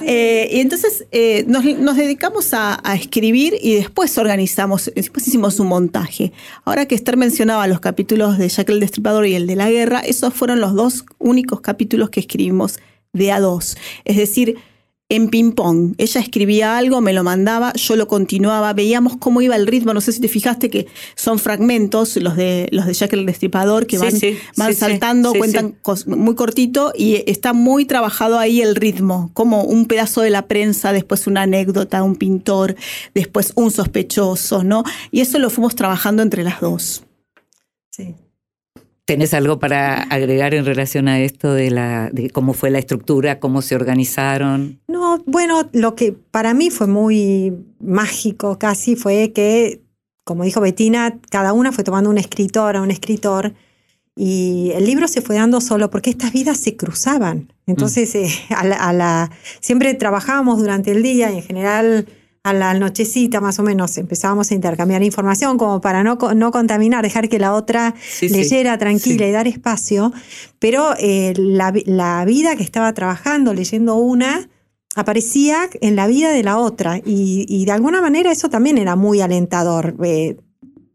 Eh, 0.09 0.49
y 0.53 0.61
entonces 0.61 1.07
eh, 1.11 1.45
nos, 1.49 1.65
nos 1.65 1.97
dedicamos 1.97 2.55
a, 2.55 2.79
a 2.89 2.95
escribir 2.95 3.55
y 3.61 3.75
después 3.75 4.17
organizamos, 4.19 4.93
después 4.95 5.27
hicimos 5.27 5.59
un 5.59 5.67
montaje. 5.67 6.33
Ahora 6.65 6.87
que 6.87 6.95
Esther 6.95 7.17
mencionaba 7.17 7.67
los 7.67 7.81
capítulos 7.81 8.39
de 8.39 8.49
Jack 8.49 8.69
el 8.69 8.79
Destripador 8.79 9.27
y 9.27 9.35
el 9.35 9.49
de 9.49 9.57
la 9.57 9.69
guerra, 9.69 10.01
esos 10.01 10.33
fueron 10.33 10.61
los 10.61 10.75
dos 10.75 11.07
únicos 11.19 11.61
capítulos 11.61 12.11
que 12.11 12.21
escribimos 12.21 12.66
de 13.13 13.33
a 13.33 13.41
dos. 13.41 13.77
Es 14.05 14.17
decir, 14.17 14.59
en 15.09 15.29
ping-pong. 15.29 15.95
Ella 15.99 16.21
escribía 16.21 16.77
algo, 16.77 17.01
me 17.01 17.13
lo 17.13 17.23
mandaba, 17.23 17.73
yo 17.75 17.95
lo 17.95 18.09
continuaba, 18.09 18.73
veíamos 18.73 19.17
cómo 19.17 19.41
iba 19.41 19.55
el 19.55 19.67
ritmo. 19.67 19.95
No 19.95 20.01
sé 20.01 20.13
si 20.13 20.21
te 20.21 20.29
fijaste 20.29 20.69
que 20.69 20.87
son 21.15 21.39
fragmentos, 21.39 22.17
los 22.17 22.37
de, 22.37 22.69
los 22.73 22.87
de 22.87 22.93
Jack 22.93 23.13
el 23.13 23.25
Destripador, 23.25 23.87
que 23.87 23.99
van, 23.99 24.11
sí, 24.11 24.37
van 24.57 24.69
sí, 24.69 24.75
sí, 24.75 24.81
saltando, 24.81 25.33
cuentan 25.33 25.77
muy 26.07 26.35
cortito 26.35 26.93
y 26.97 27.23
está 27.31 27.53
muy 27.53 27.85
trabajado 27.85 28.39
ahí 28.39 28.61
el 28.61 28.75
ritmo, 28.75 29.31
como 29.33 29.63
un 29.63 29.87
pedazo 29.87 30.23
de 30.23 30.31
la 30.31 30.49
prensa, 30.49 30.93
después 30.93 31.29
una 31.29 31.43
anécdota, 31.43 32.03
un 32.03 32.17
pintor, 32.17 32.75
después 33.15 33.53
un 33.55 33.71
sospechoso, 33.71 34.65
¿no? 34.65 34.83
Y 35.13 35.21
eso 35.21 35.39
lo 35.39 35.51
fuimos 35.51 35.77
trabajando 35.77 36.23
entre 36.23 36.43
las 36.43 36.61
dos. 36.61 37.05
Sí. 37.91 38.15
¿Tenés 39.07 39.35
algo 39.35 39.61
para 39.61 40.03
agregar 40.03 40.53
en 40.55 40.65
relación 40.65 41.07
a 41.07 41.21
esto 41.21 41.55
de, 41.55 41.71
la, 41.71 42.11
de 42.13 42.29
cómo 42.31 42.55
fue 42.55 42.71
la 42.71 42.81
estructura, 42.81 43.39
cómo 43.39 43.63
se 43.63 43.77
organizaron? 43.77 44.81
No, 44.89 45.23
bueno, 45.27 45.69
lo 45.73 45.95
que 45.95 46.11
para 46.13 46.55
mí 46.55 46.71
fue 46.71 46.89
muy 46.89 47.53
mágico 47.79 48.59
casi 48.59 48.97
fue 48.97 49.33
que, 49.33 49.81
como 50.25 50.43
dijo 50.43 50.61
Betina, 50.61 51.21
cada 51.31 51.53
una 51.53 51.71
fue 51.71 51.85
tomando 51.85 52.11
una 52.11 52.21
escritora, 52.21 52.83
un 52.83 52.91
escritor, 52.91 53.55
Y 54.19 54.71
el 54.75 54.87
libro 54.87 55.09
se 55.09 55.21
fue 55.21 55.37
dando 55.37 55.61
solo 55.61 55.91
porque 55.91 56.09
estas 56.09 56.33
vidas 56.33 56.57
se 56.57 56.75
cruzaban. 56.75 57.53
Entonces, 57.67 58.15
eh, 58.15 58.31
a 58.49 58.65
la- 58.65 58.77
a 58.77 58.93
la- 58.95 59.31
siempre 59.61 59.93
trabajábamos 59.93 60.59
durante 60.59 60.91
el 60.91 61.03
día 61.03 61.31
y 61.33 61.37
en 61.37 61.43
general 61.43 62.07
a 62.49 62.53
la 62.53 62.75
nochecita 62.75 63.41
más 63.41 63.59
o 63.59 63.63
menos 63.65 63.99
empezábamos 63.99 64.51
a 64.51 64.55
intercambiar 64.55 65.03
información 65.03 65.59
como 65.59 65.81
para 65.81 66.05
no, 66.05 66.17
no 66.35 66.51
contaminar, 66.53 67.03
dejar 67.03 67.29
que 67.29 67.39
la 67.41 67.55
otra 67.55 67.95
Sí, 68.01 68.29
sí. 68.29 68.35
leyera 68.37 68.79
tranquila 68.79 69.25
Sí. 69.25 69.31
y 69.31 69.33
dar 69.33 69.49
espacio. 69.49 70.13
Pero 70.61 70.95
eh, 70.99 71.35
la, 71.37 71.73
la 71.87 72.25
vida 72.25 72.55
que 72.55 72.63
estaba 72.63 72.93
trabajando, 72.95 73.53
leyendo 73.53 73.97
una, 73.97 74.49
aparecía 74.95 75.69
en 75.81 75.97
la 75.97 76.07
vida 76.07 76.31
de 76.31 76.43
la 76.43 76.59
otra. 76.59 76.99
Y, 77.05 77.47
y 77.49 77.65
de 77.65 77.73
alguna 77.73 78.01
manera 78.01 78.31
eso 78.31 78.49
también 78.49 78.79
era 78.79 78.97
muy 78.97 79.21
alentador. 79.21 79.97
eh, 80.05 80.37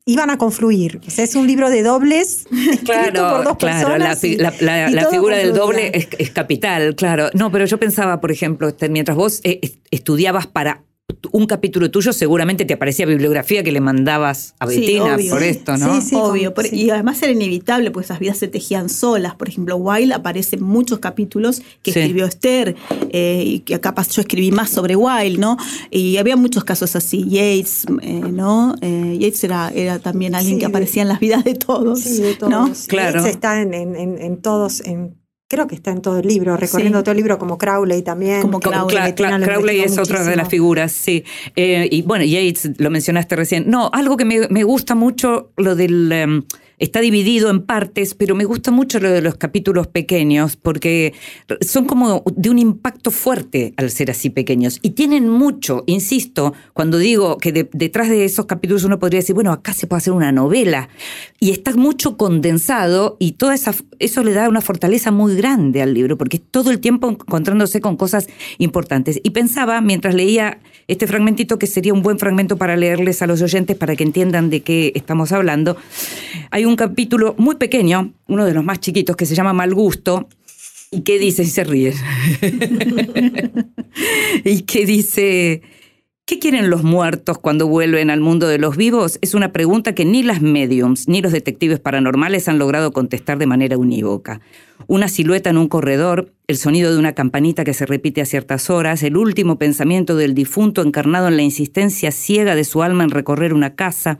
iban 0.06 0.30
a 0.32 0.38
confluir. 0.38 1.00
O 1.08 1.12
sea, 1.12 1.24
es 1.24 1.36
un 1.36 1.46
libro 1.48 1.70
de 1.70 1.84
dobles 1.84 2.48
escrito 2.52 2.82
por 2.82 2.86
Claro, 2.86 3.44
dos 3.44 3.58
claro, 3.58 3.90
la, 3.90 3.94
personas. 4.16 4.20
fi- 4.20 4.28
y- 4.34 4.38
la- 4.38 4.54
la- 4.60 4.90
y 4.90 4.94
la 4.94 5.02
todo 5.04 5.12
figura 5.12 5.38
del 5.38 5.54
doble 5.54 5.92
es, 5.94 6.08
es 6.18 6.32
capital, 6.32 6.96
claro. 6.96 7.30
No, 7.34 7.52
pero 7.52 7.66
yo 7.66 7.78
pensaba, 7.78 8.20
por 8.20 8.32
ejemplo, 8.32 8.70
este, 8.70 8.90
mientras 8.90 9.16
vos 9.16 9.42
eh, 9.44 9.60
est- 9.62 9.78
estudiabas 9.92 10.48
para 10.48 10.84
un 11.32 11.46
capítulo 11.48 11.90
tuyo, 11.92 12.14
seguramente 12.14 12.66
te 12.66 12.74
aparecía 12.74 13.06
bibliografía 13.06 13.64
que 13.64 13.72
le 13.72 13.82
mandabas 13.82 14.56
a 14.60 14.66
Bettina 14.66 15.18
por 15.30 15.44
esto, 15.44 15.78
¿no? 15.78 16.00
Sí, 16.02 16.10
sí. 16.10 16.16
Obvio, 16.16 16.44
como- 16.54 16.56
por- 16.56 16.68
sí. 16.68 16.76
y 16.76 16.90
además 16.90 17.22
era 17.24 17.32
inevitable, 17.32 17.92
pues 17.92 18.06
esas 18.08 18.20
vidas 18.20 18.38
se 18.38 18.48
tejían 18.48 18.90
solas. 18.90 19.36
Por 19.36 19.50
ejemplo, 19.50 19.76
Wilde 19.78 20.14
aparece 20.14 20.56
en 20.58 20.64
muchos 20.64 21.00
capítulos 21.00 21.62
que 21.84 21.92
Sí. 21.94 22.00
escribió 22.00 22.26
Esther, 22.26 22.76
eh, 23.12 23.44
y 23.46 23.60
que 23.60 23.80
capaz 23.80 24.10
yo 24.10 24.22
escribí 24.22 24.52
más 24.52 24.70
sobre 24.70 24.96
Wilde, 24.96 25.38
¿no? 25.38 25.58
Y 25.90 26.18
había 26.18 26.36
muchos 26.36 26.64
casos 26.64 26.96
así. 26.96 27.26
Yates, 27.30 27.86
eh, 28.02 28.22
¿no? 28.32 28.76
Eh, 28.82 29.18
Yates 29.20 29.44
era, 29.44 29.72
era 29.74 30.00
también 30.00 30.36
alguien 30.36 30.56
Sí, 30.56 30.60
que 30.60 30.66
de- 30.66 30.72
aparecía 30.72 31.02
en 31.04 31.08
las 31.10 31.20
vidas 31.20 31.44
de 31.44 31.56
todos. 31.56 32.00
Sí, 32.02 32.22
de 32.22 32.36
todos. 32.36 32.52
¿no? 32.52 32.72
Claro. 32.88 33.20
Yates 33.20 33.32
Está 33.36 33.62
en, 33.62 33.74
en- 33.74 33.96
en- 33.96 34.18
en 34.22 34.42
todos, 34.42 34.82
en, 34.82 35.16
creo 35.52 35.68
que 35.68 35.76
está 35.76 35.92
en 35.92 36.02
todo 36.02 36.20
el 36.20 36.28
libro, 36.28 36.56
recorriendo 36.56 37.00
Sí. 37.00 37.04
todo 37.04 37.12
el 37.12 37.18
libro, 37.18 37.38
como 37.38 37.58
Crowley 37.58 38.02
también. 38.04 38.42
Como 38.42 38.62
Crowley, 38.62 39.14
lo 39.18 39.46
Crowley 39.46 39.82
es 39.82 39.98
otra 39.98 40.24
de 40.24 40.36
las 40.38 40.48
figuras, 40.48 40.94
sí. 40.94 41.26
Eh, 41.58 41.90
y 41.92 42.04
bueno, 42.04 42.24
Yates 42.24 42.72
lo 42.78 42.90
mencionaste 42.90 43.36
recién. 43.36 43.66
No, 43.70 43.90
algo 43.94 44.16
que 44.16 44.24
me, 44.24 44.48
me 44.48 44.64
gusta 44.64 44.96
mucho, 44.96 45.52
lo 45.58 45.76
del... 45.76 46.10
em, 46.12 46.44
está 46.80 47.00
dividido 47.00 47.52
en 47.52 47.62
partes, 47.62 48.16
pero 48.16 48.34
me 48.34 48.44
gusta 48.44 48.72
mucho 48.72 49.00
lo 49.00 49.12
de 49.12 49.22
los 49.22 49.36
capítulos 49.36 49.86
pequeños, 49.86 50.56
porque 50.56 51.14
son 51.62 51.86
como 51.86 52.24
de 52.36 52.50
un 52.50 52.58
impacto 52.58 53.12
fuerte 53.12 53.76
al 53.78 53.92
ser 53.92 54.10
así 54.10 54.32
pequeños. 54.32 54.80
Y 54.82 54.90
tienen 54.92 55.30
mucho, 55.30 55.84
insisto, 55.86 56.56
cuando 56.74 56.98
digo 56.98 57.38
que 57.38 57.52
de- 57.52 57.70
detrás 57.72 58.10
de 58.10 58.26
esos 58.26 58.48
capítulos 58.48 58.84
uno 58.84 58.98
podría 58.98 59.20
decir, 59.20 59.36
bueno, 59.36 59.52
acá 59.52 59.74
se 59.74 59.86
puede 59.86 60.00
hacer 60.00 60.14
una 60.14 60.32
novela. 60.32 60.90
Y 61.40 61.52
está 61.52 61.72
mucho 61.76 62.18
condensado 62.18 63.16
y 63.20 63.34
toda 63.34 63.54
esa, 63.54 63.76
eso 64.02 64.24
le 64.24 64.34
da 64.34 64.50
una 64.50 64.62
fortaleza 64.62 65.12
muy 65.12 65.36
grande 65.36 65.82
al 65.82 65.94
libro, 65.94 66.18
porque 66.18 66.40
todo 66.40 66.72
el 66.72 66.80
tiempo 66.80 67.10
encontrándose 67.10 67.82
con 67.82 67.98
cosas 67.98 68.28
importantes. 68.58 69.20
Y 69.24 69.30
pensaba, 69.30 69.80
mientras 69.82 70.16
leía 70.16 70.60
este 70.88 71.08
fragmentito, 71.08 71.60
que 71.60 71.68
sería 71.68 71.94
un 71.94 72.02
buen 72.02 72.20
fragmento 72.20 72.58
para 72.58 72.76
leerles 72.76 73.22
a 73.22 73.28
los 73.28 73.42
oyentes 73.42 73.78
para 73.78 73.96
que 73.96 74.04
entiendan 74.04 74.50
de 74.50 74.62
qué 74.62 74.92
estamos 74.96 75.32
hablando. 75.32 75.78
Hay 76.50 76.66
un 76.66 76.76
capítulo 76.76 77.36
muy 77.38 77.56
pequeño, 77.56 78.14
uno 78.28 78.46
de 78.46 78.54
los 78.54 78.64
más 78.64 78.80
chiquitos, 78.80 79.16
que 79.16 79.26
se 79.26 79.36
llama 79.36 79.54
Mal 79.54 79.74
Gusto, 79.74 80.28
y 80.92 81.02
que 81.02 81.20
dice, 81.20 81.44
y 81.44 81.48
se 81.48 81.64
ríe, 81.64 81.94
y 84.44 84.64
que 84.64 84.86
dice, 84.86 85.62
¿qué 86.32 86.40
quieren 86.40 86.70
los 86.70 86.84
muertos 86.84 87.40
cuando 87.40 87.68
vuelven 87.68 88.10
al 88.10 88.22
mundo 88.22 88.48
de 88.48 88.58
los 88.58 88.78
vivos? 88.78 89.20
Es 89.22 89.34
una 89.34 89.52
pregunta 89.52 89.94
que 89.94 90.06
ni 90.06 90.24
las 90.24 90.42
mediums 90.42 91.10
ni 91.10 91.22
los 91.22 91.34
detectives 91.34 91.82
paranormales 91.82 92.48
han 92.48 92.58
logrado 92.58 92.94
contestar 92.94 93.38
de 93.38 93.48
manera 93.48 93.78
unívoca. 93.78 94.40
Una 94.88 95.10
silueta 95.10 95.50
en 95.50 95.58
un 95.58 95.68
corredor, 95.68 96.32
el 96.48 96.56
sonido 96.56 96.94
de 96.94 97.00
una 97.00 97.12
campanita 97.12 97.66
que 97.66 97.74
se 97.74 97.86
repite 97.86 98.22
a 98.22 98.26
ciertas 98.26 98.70
horas, 98.70 99.04
el 99.04 99.18
último 99.18 99.58
pensamiento 99.58 100.16
del 100.16 100.34
difunto 100.34 100.82
encarnado 100.82 101.28
en 101.28 101.36
la 101.36 101.44
insistencia 101.44 102.12
ciega 102.12 102.56
de 102.56 102.64
su 102.64 102.82
alma 102.82 103.04
en 103.04 103.10
recorrer 103.10 103.54
una 103.54 103.76
casa, 103.76 104.20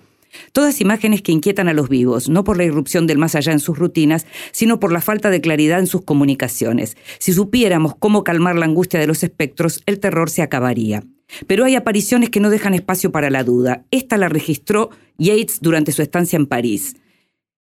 Todas 0.54 0.80
imágenes 0.80 1.22
que 1.22 1.34
inquietan 1.34 1.68
a 1.68 1.74
los 1.74 1.90
vivos, 1.90 2.30
no 2.30 2.46
por 2.46 2.56
la 2.56 2.64
irrupción 2.64 3.06
del 3.06 3.18
más 3.18 3.36
allá 3.36 3.52
en 3.52 3.60
sus 3.60 3.78
rutinas, 3.78 4.26
sino 4.54 4.80
por 4.80 4.94
la 4.94 5.02
falta 5.02 5.30
de 5.30 5.42
claridad 5.42 5.80
en 5.80 5.88
sus 5.88 6.04
comunicaciones. 6.04 6.96
Si 7.20 7.34
supiéramos 7.34 7.96
cómo 8.00 8.24
calmar 8.24 8.56
la 8.56 8.66
angustia 8.66 9.00
de 9.00 9.08
los 9.08 9.24
espectros, 9.24 9.82
el 9.86 10.00
terror 10.00 10.30
se 10.30 10.42
acabaría. 10.42 11.04
Pero 11.48 11.66
hay 11.66 11.76
apariciones 11.76 12.30
que 12.30 12.40
no 12.40 12.50
dejan 12.50 12.74
espacio 12.74 13.12
para 13.12 13.30
la 13.30 13.44
duda. 13.44 13.86
Esta 13.92 14.18
la 14.18 14.30
registró 14.30 14.90
Yates 15.18 15.60
durante 15.62 15.92
su 15.92 16.02
estancia 16.02 16.38
en 16.38 16.48
París. 16.48 16.96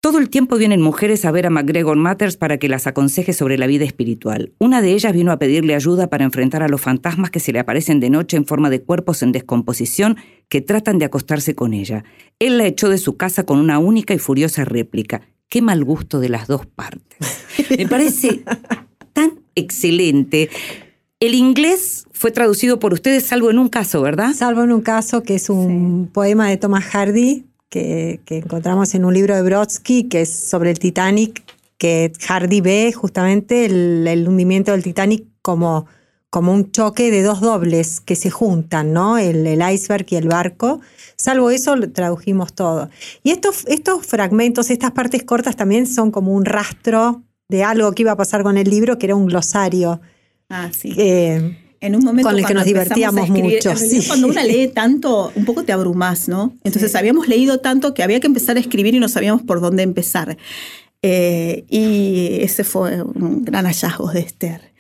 Todo 0.03 0.18
el 0.18 0.30
tiempo 0.30 0.57
vienen 0.57 0.82
mujeres 0.82 1.24
a 1.24 1.30
ver 1.30 1.46
a 1.46 1.50
McGregor 1.50 1.96
Matters 1.96 2.36
para 2.36 2.59
que 2.59 2.68
las 2.68 2.88
aconseje 2.88 3.32
sobre 3.32 3.57
la 3.57 3.68
vida 3.68 3.84
espiritual. 3.84 4.53
Una 4.59 4.82
de 4.82 4.94
ellas 4.94 5.12
vino 5.12 5.30
a 5.30 5.38
pedirle 5.38 5.76
ayuda 5.76 6.11
para 6.11 6.24
enfrentar 6.24 6.61
a 6.64 6.68
los 6.68 6.80
fantasmas 6.80 7.30
que 7.30 7.38
se 7.38 7.53
le 7.53 7.61
aparecen 7.61 8.00
de 8.00 8.11
noche 8.11 8.36
en 8.36 8.44
forma 8.44 8.68
de 8.68 8.82
cuerpos 8.82 9.22
en 9.22 9.30
descomposición 9.30 10.16
que 10.48 10.61
tratan 10.61 10.98
de 10.98 11.05
acostarse 11.05 11.55
con 11.55 11.72
ella. 11.72 12.03
Él 12.40 12.59
la 12.59 12.66
echó 12.66 12.88
de 12.88 12.98
su 12.98 13.16
casa 13.16 13.44
con 13.44 13.61
una 13.61 13.78
única 13.78 14.12
y 14.12 14.18
furiosa 14.18 14.64
réplica. 14.64 15.22
Qué 15.48 15.62
mal 15.62 15.84
gusto 15.84 16.18
de 16.18 16.30
las 16.30 16.48
dos 16.48 16.66
partes. 16.66 17.46
Me 17.78 17.86
parece 17.86 18.42
tan 19.12 19.38
excelente. 19.55 20.50
El 21.20 21.34
inglés 21.34 22.07
fue 22.23 22.31
traducido 22.31 22.79
por 22.79 22.93
ustedes, 22.93 23.27
salvo 23.27 23.51
en 23.51 23.59
un 23.59 23.68
caso, 23.68 24.01
¿verdad? 24.01 24.33
Salvo 24.33 24.62
en 24.62 24.70
un 24.70 24.81
caso 24.81 25.25
que 25.25 25.35
es 25.35 25.51
un 25.51 26.09
poema 26.12 26.49
de 26.49 26.57
Thomas 26.57 26.85
Hardy 26.85 27.47
que, 27.68 28.20
que 28.25 28.37
encontramos 28.37 28.95
en 28.95 29.05
un 29.05 29.12
libro 29.12 29.35
de 29.35 29.43
Brodsky 29.43 30.05
que 30.05 30.20
es 30.20 30.33
sobre 30.33 30.70
el 30.70 30.79
Titanic, 30.79 31.43
que 31.79 32.12
Hardy 32.29 32.61
ve 32.61 32.93
justamente 32.93 33.64
el, 33.64 34.07
el 34.07 34.29
hundimiento 34.29 34.70
del 34.70 34.85
Titanic 34.85 35.25
como, 35.43 35.87
como 36.31 36.53
un 36.53 36.70
choque 36.70 37.11
de 37.11 37.25
dos 37.25 37.41
dobles 37.41 38.01
que 38.01 38.14
se 38.14 38.31
juntan, 38.31 38.93
¿no? 38.93 39.18
El, 39.18 39.45
el 39.45 39.61
iceberg 39.73 40.07
y 40.11 40.14
el 40.14 40.29
barco. 40.29 40.81
Salvo 41.16 41.51
eso, 41.51 41.75
lo 41.75 41.91
tradujimos 41.91 42.53
todo. 42.53 42.89
Y 43.25 43.33
estos, 43.33 43.66
estos 43.66 44.07
fragmentos, 44.07 44.70
estas 44.70 44.93
partes 44.93 45.25
cortas 45.25 45.57
también 45.57 45.89
son 45.89 46.12
como 46.12 46.35
un 46.35 46.45
rastro 46.45 47.25
de 47.49 47.64
algo 47.64 47.91
que 47.91 48.03
iba 48.03 48.12
a 48.12 48.16
pasar 48.16 48.45
con 48.45 48.59
el 48.59 48.70
libro, 48.70 48.97
que 48.97 49.07
era 49.07 49.16
un 49.16 49.27
glosario. 49.27 50.01
Ah, 50.49 50.70
sí. 50.73 50.95
Eh, 50.97 51.59
en 51.83 51.97
un 51.97 52.05
momento 52.05 52.30
con 52.30 52.39
el 52.39 52.47
que 52.47 52.55
nos 52.55 52.64
divertíamos 52.64 53.24
escribir, 53.26 53.55
mucho, 53.57 53.76
sí. 53.76 54.01
Cuando 54.07 54.28
una 54.28 54.45
lee 54.51 54.68
tanto, 54.68 55.33
un 55.35 55.45
poco 55.45 55.64
te 55.64 55.72
abrumas, 55.72 56.28
¿no? 56.28 56.57
Entonces 56.62 56.95
habíamos 56.95 57.26
leído 57.26 57.59
tanto 57.59 57.93
que 57.93 58.05
había 58.05 58.20
que 58.20 58.28
empezar 58.28 58.57
a 58.57 58.61
escribir 58.61 58.95
y 58.95 59.01
no 59.01 59.09
sabíamos 59.09 59.43
por 59.43 59.61
dónde 59.61 59.83
empezar. 59.83 60.39
Eh, 61.03 61.64
y 61.68 62.39
ese 62.41 62.62
fue 62.62 63.03
un 63.03 63.45
gran 63.45 63.66
hallazgo 63.66 64.12
de 64.12 64.20
Esther. 64.20 64.72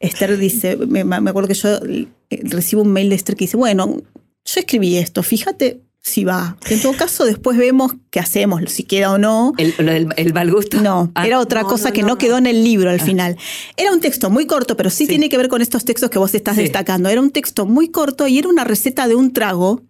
Esther 0.00 0.36
dice, 0.36 0.76
me, 0.76 1.02
me 1.04 1.30
acuerdo 1.30 1.48
que 1.48 1.54
yo 1.54 1.68
eh, 1.88 2.06
recibo 2.42 2.82
un 2.82 2.92
mail 2.92 3.08
de 3.08 3.14
Esther 3.14 3.36
que 3.36 3.44
dice, 3.44 3.56
bueno, 3.56 3.96
yo 4.44 4.60
escribí 4.60 4.98
esto, 4.98 5.22
fíjate 5.22 5.80
si 6.02 6.24
va. 6.24 6.56
En 6.68 6.80
todo 6.80 6.94
caso, 6.94 7.24
después 7.24 7.58
vemos 7.58 7.92
qué 8.10 8.20
hacemos, 8.20 8.62
si 8.72 8.84
queda 8.84 9.12
o 9.12 9.18
no. 9.18 9.52
El, 9.58 9.74
el 10.16 10.32
mal 10.34 10.50
gusto. 10.50 10.80
No, 10.80 11.12
Ah, 11.14 11.26
era 11.26 11.38
otra 11.38 11.62
no, 11.62 11.68
cosa 11.68 11.88
no, 11.88 11.92
que 11.94 12.00
no, 12.02 12.08
no, 12.08 12.14
no. 12.14 12.18
quedó 12.18 12.38
en 12.38 12.46
el 12.46 12.64
libro 12.64 12.90
al 12.90 13.00
final. 13.00 13.36
Era 13.76 13.92
un 13.92 14.00
texto 14.00 14.30
muy 14.30 14.46
corto, 14.46 14.76
pero 14.76 14.88
sí, 14.90 15.04
Sí. 15.04 15.08
tiene 15.08 15.28
que 15.28 15.36
ver 15.36 15.48
con 15.48 15.60
estos 15.62 15.84
textos 15.84 16.08
que 16.10 16.18
vos 16.18 16.34
estás 16.34 16.56
Sí. 16.56 16.62
destacando. 16.62 17.08
Era 17.10 17.20
un 17.20 17.30
texto 17.30 17.66
muy 17.66 17.88
corto 17.88 18.26
y 18.26 18.38
era 18.38 18.48
una 18.48 18.64
receta 18.64 19.08
de 19.08 19.14
un 19.14 19.32
trago 19.32 19.82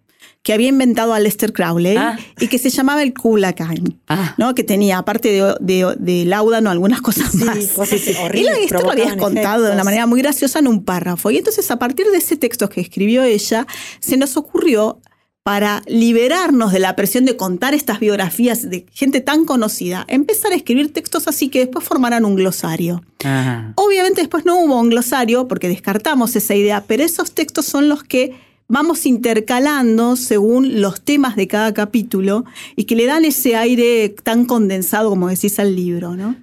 que 0.43 0.53
había 0.53 0.67
inventado 0.69 1.13
Aleister 1.13 1.53
Crowley 1.53 1.95
Ah. 1.97 2.17
y 2.39 2.47
que 2.47 2.57
se 2.57 2.69
llamaba 2.71 3.03
el 3.03 3.13
Kulakain, 3.13 3.99
Ah. 4.07 4.33
¿no? 4.39 4.53
que 4.55 4.63
tenía, 4.63 4.97
aparte 4.97 5.29
de, 5.29 5.55
de, 5.59 5.95
de 5.99 6.25
láudano, 6.25 6.71
algunas 6.71 6.99
cosas 7.01 7.31
Sí, 7.31 7.37
más. 7.43 7.57
cosas 7.67 8.01
horribles, 8.21 8.57
esto 8.63 8.81
lo 8.81 8.91
habías 8.91 9.15
contado 9.17 9.63
de 9.65 9.73
una 9.73 9.83
manera 9.83 10.07
muy 10.07 10.19
graciosa 10.21 10.57
en 10.59 10.67
un 10.67 10.83
párrafo. 10.83 11.29
Y 11.31 11.37
entonces, 11.37 11.69
a 11.71 11.77
partir 11.77 12.07
de 12.07 12.17
ese 12.17 12.37
texto 12.37 12.67
que 12.69 12.81
escribió 12.81 13.23
ella, 13.23 13.65
se 13.99 14.17
nos 14.17 14.35
ocurrió 14.35 14.99
para 15.43 15.81
liberarnos 15.87 16.71
de 16.71 16.79
la 16.79 16.95
presión 16.95 17.25
de 17.25 17.35
contar 17.35 17.73
estas 17.73 17.99
biografías 17.99 18.69
de 18.69 18.85
gente 18.91 19.21
tan 19.21 19.45
conocida, 19.45 20.05
empezar 20.07 20.51
a 20.51 20.55
escribir 20.55 20.93
textos 20.93 21.27
así 21.27 21.49
que 21.49 21.59
después 21.59 21.83
formaran 21.83 22.25
un 22.25 22.35
glosario. 22.35 23.03
Ajá. 23.23 23.73
Obviamente 23.75 24.21
después 24.21 24.45
no 24.45 24.59
hubo 24.59 24.79
un 24.79 24.89
glosario 24.89 25.47
porque 25.47 25.67
descartamos 25.67 26.35
esa 26.35 26.53
idea, 26.53 26.83
pero 26.85 27.03
esos 27.03 27.31
textos 27.31 27.65
son 27.65 27.89
los 27.89 28.03
que 28.03 28.35
vamos 28.67 29.05
intercalando 29.05 30.15
según 30.15 30.79
los 30.79 31.01
temas 31.01 31.35
de 31.35 31.47
cada 31.47 31.73
capítulo 31.73 32.45
y 32.75 32.85
que 32.85 32.95
le 32.95 33.05
dan 33.05 33.25
ese 33.25 33.55
aire 33.55 34.09
tan 34.23 34.45
condensado, 34.45 35.09
como 35.09 35.27
decís, 35.27 35.59
al 35.59 35.75
libro, 35.75 36.15
¿no? 36.15 36.35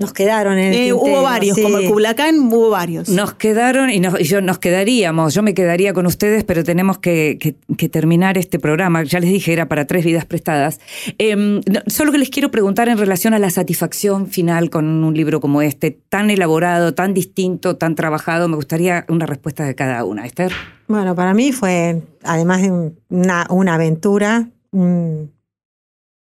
Nos 0.00 0.12
quedaron 0.12 0.58
en 0.58 0.72
el 0.74 0.80
Eh, 0.88 0.92
hubo 0.92 1.22
varios, 1.22 1.54
sí. 1.56 1.62
como 1.62 1.78
el 1.78 1.88
Culacán 1.88 2.36
hubo 2.52 2.68
varios. 2.70 3.08
Nos 3.08 3.34
quedaron 3.34 3.90
y, 3.90 4.00
nos, 4.00 4.20
y 4.20 4.24
yo 4.24 4.40
nos 4.40 4.58
quedaríamos, 4.58 5.34
yo 5.34 5.42
me 5.44 5.54
quedaría 5.54 5.92
con 5.94 6.04
ustedes, 6.06 6.42
pero 6.42 6.64
tenemos 6.64 6.98
que, 6.98 7.38
que- 7.40 7.54
que 7.76 7.88
terminar 7.88 8.36
este 8.36 8.58
programa. 8.58 9.04
Ya 9.04 9.20
les 9.20 9.30
dije, 9.30 9.52
era 9.52 9.68
para 9.68 9.86
tres 9.86 10.04
vidas 10.04 10.24
prestadas. 10.24 10.80
Em, 11.18 11.60
no, 11.70 11.80
solo 11.86 12.10
que 12.10 12.18
les 12.18 12.28
quiero 12.30 12.50
preguntar 12.50 12.88
en 12.88 12.98
relación 12.98 13.34
a 13.34 13.38
la 13.38 13.50
satisfacción 13.50 14.26
final 14.26 14.68
con 14.68 14.84
un 15.04 15.14
libro 15.14 15.40
como 15.40 15.62
este, 15.62 15.92
tan 15.92 16.28
elaborado, 16.28 16.92
tan 16.94 17.14
distinto, 17.14 17.76
tan 17.76 17.94
trabajado. 17.94 18.48
Me 18.48 18.56
gustaría 18.56 19.06
una 19.08 19.26
respuesta 19.26 19.64
de 19.64 19.76
cada 19.76 20.04
una. 20.04 20.26
Esther. 20.26 20.50
Bueno, 20.88 21.14
para 21.14 21.34
mí 21.34 21.52
fue, 21.52 22.02
además 22.24 22.62
de 22.62 22.72
un- 22.72 22.98
una, 23.10 23.46
una 23.48 23.74
aventura, 23.74 24.48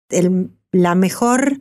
el- 0.08 0.50
la 0.72 0.94
mejor 0.94 1.60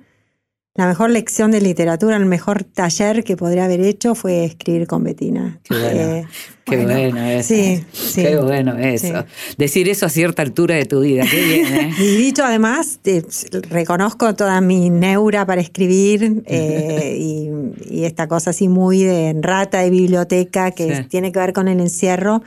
la 0.76 0.88
mejor 0.88 1.10
lección 1.10 1.52
de 1.52 1.60
literatura, 1.62 2.16
el 2.16 2.26
mejor 2.26 2.64
taller 2.64 3.24
que 3.24 3.36
podría 3.36 3.66
haber 3.66 3.82
hecho 3.82 4.16
fue 4.16 4.46
escribir 4.46 4.88
con 4.88 5.04
Betina. 5.04 5.60
Qué 5.64 5.74
bueno. 5.74 6.00
Eh, 6.02 6.26
Qué 6.64 6.78
bueno, 6.86 7.22
eso. 7.26 7.48
sí, 7.54 7.84
sí. 7.92 8.22
Qué 8.22 8.38
bueno 8.38 8.78
eso. 8.78 9.26
Decir 9.58 9.90
eso 9.90 10.06
a 10.06 10.10
cierta 10.10 10.42
altura 10.44 10.76
de 10.76 10.86
tu 10.86 11.02
vida. 11.02 11.24
Qué 11.30 11.44
bien, 11.44 11.66
¿eh? 11.74 11.92
Y 12.00 12.16
dicho 12.16 12.46
además, 12.46 13.00
eh, 13.06 13.24
reconozco 13.70 14.36
toda 14.36 14.62
mi 14.62 14.90
neura 14.90 15.46
para 15.46 15.60
escribir 15.62 16.44
eh, 16.46 17.18
y, 17.20 17.50
y 17.90 18.06
esta 18.06 18.28
cosa 18.28 18.52
así 18.52 18.68
muy 18.70 19.04
de 19.04 19.36
rata 19.42 19.80
de 19.80 19.90
biblioteca 19.90 20.72
que 20.72 20.96
Sí. 20.98 21.04
tiene 21.10 21.32
que 21.32 21.40
ver 21.40 21.54
con 21.54 21.68
el 21.68 21.80
encierro 21.82 22.42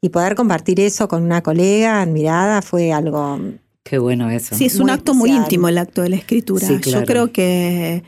y 0.00 0.08
poder 0.08 0.34
compartir 0.34 0.80
eso 0.80 1.06
con 1.08 1.22
una 1.22 1.42
colega 1.42 2.00
admirada 2.00 2.62
fue 2.62 2.92
algo 2.92 3.38
Qué 3.88 3.98
bueno 3.98 4.28
eso. 4.28 4.54
Sí, 4.54 4.66
es 4.66 4.80
un 4.80 4.90
acto 4.90 5.14
muy 5.14 5.30
íntimo 5.30 5.68
el 5.68 5.78
acto 5.78 6.02
de 6.02 6.10
la 6.10 6.16
escritura. 6.16 6.66
Sí, 6.66 6.78
claro. 6.78 7.00
Yo 7.00 7.06
creo 7.06 7.32
que 7.32 8.02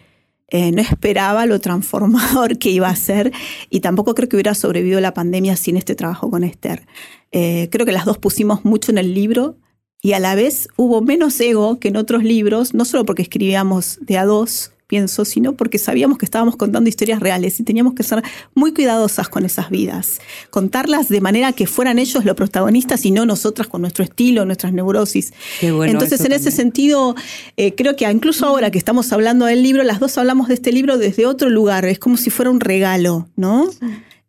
eh, 0.48 0.72
no 0.72 0.82
esperaba 0.82 1.46
lo 1.46 1.58
transformador 1.60 2.58
que 2.58 2.70
iba 2.70 2.88
a 2.88 2.96
ser 2.96 3.32
y 3.70 3.80
tampoco 3.80 4.14
creo 4.14 4.28
que 4.28 4.36
hubiera 4.36 4.54
sobrevivido 4.54 5.00
la 5.00 5.14
pandemia 5.14 5.56
sin 5.56 5.78
este 5.78 5.94
trabajo 5.94 6.30
con 6.30 6.44
Esther. 6.44 6.86
Eh, 7.32 7.68
creo 7.70 7.86
que 7.86 7.92
las 7.92 8.04
dos 8.04 8.18
pusimos 8.18 8.64
mucho 8.64 8.90
en 8.90 8.98
el 8.98 9.14
libro 9.14 9.56
y 10.02 10.12
a 10.12 10.18
la 10.18 10.34
vez 10.34 10.68
hubo 10.76 11.00
menos 11.00 11.40
ego 11.40 11.78
que 11.78 11.88
en 11.88 11.96
otros 11.96 12.24
libros, 12.24 12.74
no 12.74 12.84
solo 12.84 13.06
porque 13.06 13.22
escribíamos 13.22 13.98
de 14.02 14.18
a 14.18 14.26
dos, 14.26 14.72
pienso, 14.90 15.24
sino 15.24 15.54
porque 15.54 15.78
sabíamos 15.78 16.18
que 16.18 16.24
estábamos 16.24 16.56
contando 16.56 16.88
historias 16.90 17.20
reales 17.20 17.60
y 17.60 17.62
teníamos 17.62 17.94
que 17.94 18.02
ser 18.02 18.24
muy 18.54 18.74
cuidadosas 18.74 19.28
con 19.28 19.44
esas 19.44 19.70
vidas. 19.70 20.20
Contarlas 20.50 21.08
de 21.08 21.20
manera 21.20 21.52
que 21.52 21.68
fueran 21.68 22.00
ellos 22.00 22.24
los 22.24 22.34
protagonistas 22.34 23.06
y 23.06 23.12
no 23.12 23.24
nosotras 23.24 23.68
con 23.68 23.82
nuestro 23.82 24.02
estilo, 24.02 24.44
nuestras 24.44 24.72
neurosis. 24.72 25.32
Qué 25.60 25.70
bueno 25.70 25.92
Entonces, 25.92 26.24
en 26.24 26.32
ese 26.32 26.50
sentido, 26.50 27.14
eh, 27.56 27.76
creo 27.76 27.94
que 27.94 28.10
incluso 28.10 28.46
ahora 28.46 28.72
que 28.72 28.78
estamos 28.78 29.12
hablando 29.12 29.46
del 29.46 29.62
libro, 29.62 29.84
las 29.84 30.00
dos 30.00 30.18
hablamos 30.18 30.48
de 30.48 30.54
este 30.54 30.72
libro 30.72 30.98
desde 30.98 31.24
otro 31.24 31.50
lugar. 31.50 31.84
Es 31.84 32.00
como 32.00 32.16
si 32.16 32.30
fuera 32.30 32.50
un 32.50 32.58
regalo, 32.58 33.28
¿no? 33.36 33.70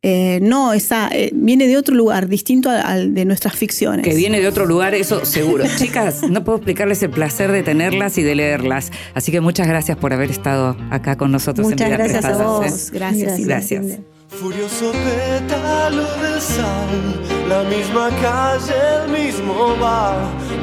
Eh, 0.03 0.39
no, 0.41 0.73
esa, 0.73 1.09
eh, 1.09 1.29
viene 1.33 1.67
de 1.67 1.77
otro 1.77 1.93
lugar, 1.93 2.27
distinto 2.27 2.71
al, 2.71 2.81
al 2.81 3.13
de 3.13 3.23
nuestras 3.25 3.55
ficciones. 3.55 4.03
Que 4.03 4.15
viene 4.15 4.39
de 4.39 4.47
otro 4.47 4.65
lugar, 4.65 4.95
eso 4.95 5.25
seguro. 5.25 5.63
Chicas, 5.77 6.23
no 6.27 6.43
puedo 6.43 6.57
explicarles 6.57 7.03
el 7.03 7.11
placer 7.11 7.51
de 7.51 7.61
tenerlas 7.61 8.17
y 8.17 8.23
de 8.23 8.33
leerlas. 8.33 8.91
Así 9.13 9.31
que 9.31 9.41
muchas 9.41 9.67
gracias 9.67 9.97
por 9.97 10.11
haber 10.13 10.31
estado 10.31 10.75
acá 10.89 11.17
con 11.17 11.31
nosotros 11.31 11.67
Muchas 11.67 11.87
en 11.87 11.93
gracias 11.97 12.25
a 12.25 12.37
vos. 12.37 12.65
¿eh? 12.65 12.91
Gracias, 12.93 13.45
Gracias. 13.45 13.85
Cindy. 13.85 14.03
Furioso 14.29 14.93
pétalo 14.93 16.03
de 16.03 16.39
sal, 16.39 17.49
la 17.49 17.63
misma 17.63 18.09
calle, 18.21 18.73
el 19.03 19.11
mismo 19.11 19.75
bar. 19.79 20.15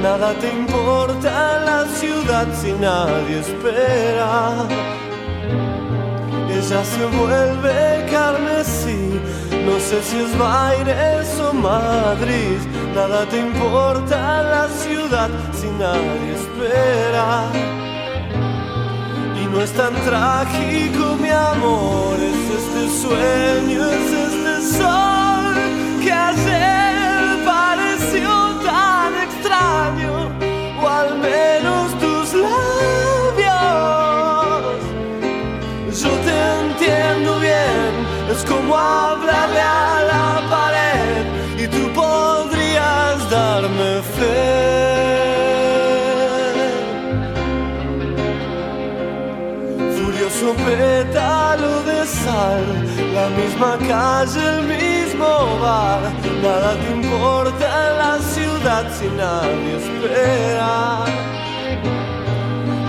Nada 0.03 0.35
te 0.41 0.49
importa 0.51 1.59
en 1.59 1.65
la 1.67 1.87
ciudad 2.01 2.47
si 2.61 2.73
nadie 2.73 3.41
espera. 3.41 4.67
Ella 6.51 6.83
se 6.85 7.05
vuelve 7.19 8.07
carmesí, 8.11 9.08
no 9.69 9.79
sé 9.79 10.03
si 10.03 10.17
es 10.19 10.39
Baires 10.39 11.29
o 11.41 11.53
Madrid. 11.53 12.59
Nada 12.95 13.27
te 13.27 13.39
importa 13.39 14.43
la 14.43 14.69
ciudad 14.69 15.31
si 15.53 15.69
nadie 15.83 16.33
espera. 16.43 17.29
Y 19.41 19.47
no 19.53 19.61
es 19.61 19.73
tan 19.73 19.95
trágico, 20.09 21.17
mi 21.23 21.31
amor, 21.31 22.17
es 22.31 22.43
este 22.61 22.83
sueño, 23.03 23.81
es 23.99 24.09
este 24.29 24.55
sol 24.79 25.55
que 26.03 26.13
ayer 26.13 26.88
la 53.15 53.29
misma 53.31 53.77
calle, 53.89 54.41
el 54.55 54.63
mismo 54.67 55.59
bar. 55.61 56.01
Nada 56.43 56.75
te 56.81 56.91
importa 56.93 57.69
la 58.03 58.19
ciudad 58.35 58.85
si 58.97 59.07
nadie 59.23 59.77
espera. 59.83 61.05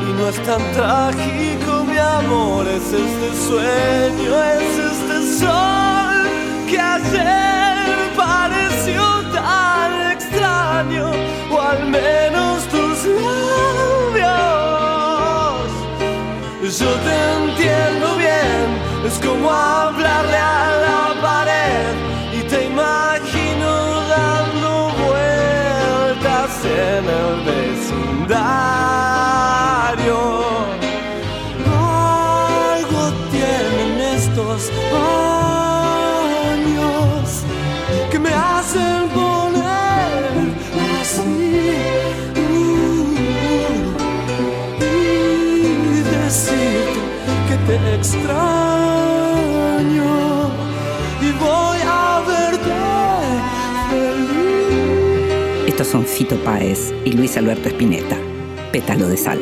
Y 0.06 0.14
no 0.18 0.28
es 0.28 0.40
tan 0.44 0.64
trágico, 0.74 1.84
mi 1.86 1.98
amor, 1.98 2.68
es 2.68 2.88
este 3.04 3.30
sueño, 3.48 4.30
es 4.58 4.74
este 4.92 5.18
sol 5.40 6.20
que 6.70 6.80
ayer 6.80 7.76
pareció 8.16 9.04
tan 9.34 10.12
extraño, 10.12 11.12
o 11.52 11.62
al 11.62 11.90
menos 11.90 12.64
tus 12.68 13.06
labios. 13.06 13.99
Yo 16.70 16.86
te 16.86 17.34
entiendo 17.34 18.16
bien, 18.16 19.04
es 19.04 19.18
como 19.26 19.50
hablarle 19.52 20.38
a 20.38 20.79
extraño 48.00 48.30
y 51.22 51.32
voy 51.34 51.80
a 51.86 52.24
verte. 52.26 52.72
Estos 55.68 55.88
son 55.88 56.06
Fito 56.06 56.38
Páez 56.38 56.94
y 57.06 57.12
Luis 57.12 57.36
Alberto 57.38 57.68
Spinetta. 57.70 58.18
Pétalo 58.72 59.08
de 59.08 59.18
sal. 59.18 59.42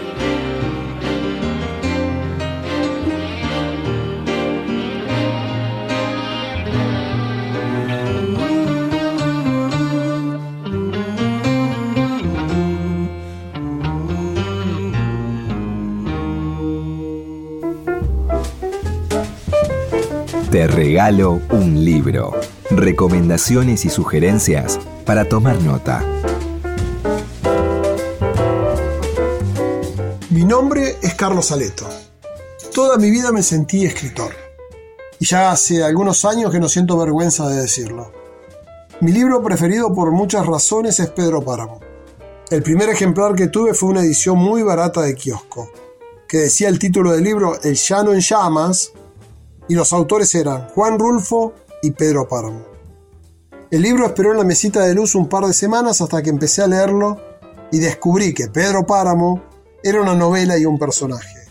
Regalo 20.98 21.40
un 21.52 21.86
libro. 21.86 22.34
Recomendaciones 22.72 23.86
y 23.86 23.90
sugerencias 23.92 24.80
para 25.06 25.30
tomar 25.30 25.62
nota. 25.62 26.04
Mi 30.32 30.44
nombre 30.44 30.98
es 31.04 31.14
Carlos 31.14 31.52
Aleto. 31.52 31.88
Toda 32.74 32.98
mi 32.98 33.12
vida 33.12 33.32
me 33.32 33.44
sentí 33.44 33.86
escritor. 33.86 34.32
Y 35.20 35.28
ya 35.28 35.52
hace 35.52 35.84
algunos 35.84 36.26
años 36.26 36.52
que 36.52 36.60
no 36.60 36.68
siento 36.68 36.98
vergüenza 36.98 37.48
de 37.48 37.62
decirlo. 37.62 38.12
Mi 39.00 39.12
libro 39.12 39.44
preferido 39.44 39.94
por 39.94 40.12
muchas 40.12 40.48
razones 40.48 41.00
es 41.00 41.12
Pedro 41.12 41.44
Páramo. 41.44 41.80
El 42.50 42.64
primer 42.64 42.90
ejemplar 42.90 43.36
que 43.36 43.50
tuve 43.50 43.76
fue 43.76 43.90
una 43.90 44.02
edición 44.02 44.40
muy 44.40 44.64
barata 44.64 45.02
de 45.02 45.14
kiosco, 45.14 45.70
que 46.28 46.38
decía 46.40 46.70
el 46.70 46.80
título 46.80 47.12
del 47.12 47.24
libro 47.24 47.62
El 47.62 47.76
llano 47.76 48.14
en 48.14 48.22
llamas, 48.22 48.94
y 49.68 49.76
los 49.76 49.94
autores 49.94 50.34
eran 50.36 50.70
Juan 50.70 50.98
Rulfo 51.00 51.54
y 51.82 51.92
Pedro 51.92 52.28
Páramo. 52.28 52.66
El 53.70 53.82
libro 53.82 54.06
esperó 54.06 54.32
en 54.32 54.38
la 54.38 54.44
mesita 54.44 54.82
de 54.82 54.96
luz 54.96 55.14
un 55.16 55.28
par 55.28 55.46
de 55.46 55.54
semanas 55.54 56.00
hasta 56.02 56.22
que 56.22 56.30
empecé 56.30 56.62
a 56.62 56.68
leerlo 56.68 57.18
y 57.72 57.80
descubrí 57.80 58.34
que 58.34 58.48
Pedro 58.48 58.86
Páramo 58.86 59.44
era 59.84 60.02
una 60.02 60.16
novela 60.16 60.58
y 60.58 60.66
un 60.66 60.80
personaje. 60.80 61.48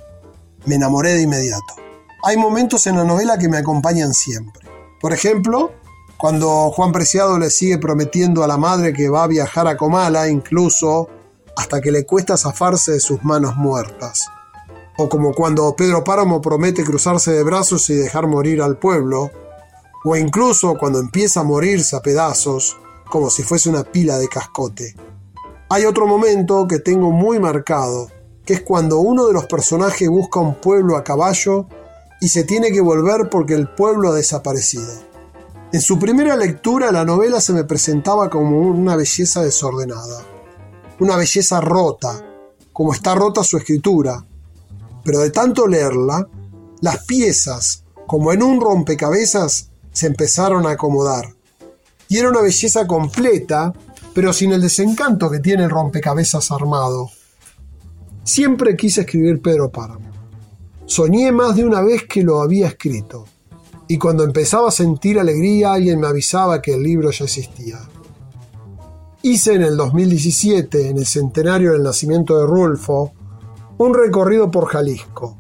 Me 0.64 0.76
enamoré 0.76 1.14
de 1.14 1.22
inmediato. 1.22 1.74
Hay 2.22 2.36
momentos 2.36 2.86
en 2.86 2.96
la 2.96 3.04
novela 3.04 3.38
que 3.38 3.48
me 3.48 3.58
acompañan 3.58 4.14
siempre. 4.14 4.66
Por 5.00 5.12
ejemplo, 5.12 5.72
cuando 6.16 6.70
Juan 6.70 6.92
Preciado 6.92 7.38
le 7.38 7.50
sigue 7.50 7.78
prometiendo 7.78 8.42
a 8.42 8.48
la 8.48 8.56
madre 8.56 8.92
que 8.92 9.10
va 9.10 9.24
a 9.24 9.28
viajar 9.28 9.68
a 9.68 9.76
Comala, 9.76 10.28
incluso 10.28 11.08
hasta 11.56 11.80
que 11.80 11.92
le 11.92 12.06
cuesta 12.06 12.36
zafarse 12.36 12.92
de 12.92 13.00
sus 13.00 13.22
manos 13.22 13.56
muertas. 13.56 14.26
O 14.99 15.09
como 15.09 15.32
cuando 15.32 15.74
Pedro 15.76 16.05
Páramo 16.05 16.40
promete 16.40 16.84
cruzarse 16.84 17.32
de 17.32 17.42
brazos 17.42 17.90
y 17.90 17.94
dejar 17.94 18.26
morir 18.26 18.62
al 18.62 18.78
pueblo. 18.78 19.30
O 20.05 20.16
incluso 20.16 20.76
cuando 20.78 20.99
empieza 20.99 21.40
a 21.40 21.44
morirse 21.44 21.97
a 21.97 22.01
pedazos, 22.01 22.78
como 23.11 23.30
si 23.30 23.42
fuese 23.42 23.68
una 23.68 23.84
pila 23.84 24.18
de 24.18 24.28
cascote. 24.28 24.94
Hay 25.68 25.84
otro 25.84 26.07
momento 26.07 26.66
que 26.68 26.78
tengo 26.78 27.11
muy 27.11 27.38
marcado, 27.38 28.09
que 28.44 28.55
es 28.55 28.61
cuando 28.62 28.99
uno 28.99 29.26
de 29.26 29.32
los 29.32 29.47
personajes 29.47 30.09
busca 30.09 30.40
un 30.40 30.55
pueblo 30.55 30.97
a 30.97 31.05
caballo 31.05 31.66
y 32.20 32.28
se 32.28 32.44
tiene 32.44 32.70
que 32.70 32.80
volver 32.80 33.28
porque 33.28 33.55
el 33.55 33.68
pueblo 33.68 34.11
ha 34.11 34.14
desaparecido. 34.14 34.92
En 35.72 35.80
su 35.80 35.99
primera 35.99 36.36
lectura 36.36 36.92
la 36.92 37.05
novela 37.05 37.40
se 37.40 37.53
me 37.53 37.64
presentaba 37.64 38.30
como 38.30 38.61
una 38.61 38.94
belleza 38.94 39.42
desordenada, 39.42 40.24
una 41.01 41.16
belleza 41.16 41.61
rota, 41.61 42.24
como 42.72 42.92
está 42.92 43.14
rota 43.14 43.42
su 43.42 43.57
escritura, 43.57 44.24
pero 45.07 45.20
de 45.20 45.30
tanto 45.30 45.68
leerla, 45.68 46.28
las 46.80 47.04
piezas, 47.07 47.84
como 48.09 48.32
en 48.32 48.42
un 48.42 48.61
rompecabezas, 48.61 49.70
se 49.92 50.09
empezaron 50.09 50.66
a 50.66 50.72
acomodar. 50.72 51.32
Y 52.09 52.18
era 52.18 52.28
una 52.28 52.42
belleza 52.42 52.88
completa, 52.88 53.72
pero 54.12 54.32
sin 54.32 54.52
el 54.52 54.61
desencanto 54.61 55.30
que 55.30 55.38
tiene 55.38 55.62
el 55.62 55.70
rompecabezas 55.70 56.50
armado. 56.50 57.09
Siempre 58.24 58.76
quise 58.76 59.02
escribir 59.02 59.40
Pedro 59.40 59.70
Páramo. 59.70 60.11
Soñé 60.86 61.30
más 61.30 61.54
de 61.54 61.64
una 61.64 61.82
vez 61.82 62.04
que 62.09 62.24
lo 62.24 62.40
había 62.40 62.66
escrito, 62.66 63.26
y 63.86 63.98
cuando 63.98 64.24
empezaba 64.24 64.68
a 64.68 64.72
sentir 64.72 65.20
alegría 65.20 65.72
alguien 65.72 66.00
me 66.00 66.09
avisaba 66.09 66.61
que 66.61 66.74
el 66.74 66.82
libro 66.82 67.12
ya 67.12 67.24
existía. 67.24 67.78
Hice 69.22 69.54
en 69.54 69.62
el 69.62 69.76
2017, 69.76 70.88
en 70.88 70.98
el 70.98 71.07
centenario 71.07 71.72
del 71.72 71.84
nacimiento 71.84 72.38
de 72.38 72.46
Rulfo, 72.46 73.12
un 73.78 73.94
recorrido 73.94 74.50
por 74.50 74.66
Jalisco. 74.66 75.36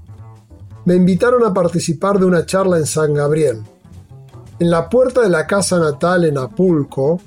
Me 0.84 0.94
invitaron 0.94 1.44
a 1.44 1.52
participar 1.52 2.18
de 2.18 2.26
una 2.26 2.46
charla 2.46 2.78
en 2.78 2.86
San 2.86 3.14
Gabriel. 3.14 3.62
En 4.58 4.70
la 4.70 4.88
puerta 4.88 5.22
de 5.22 5.28
la 5.28 5.46
casa 5.46 5.78
natal 5.78 6.24
en 6.24 6.38
Apulco, 6.38 7.20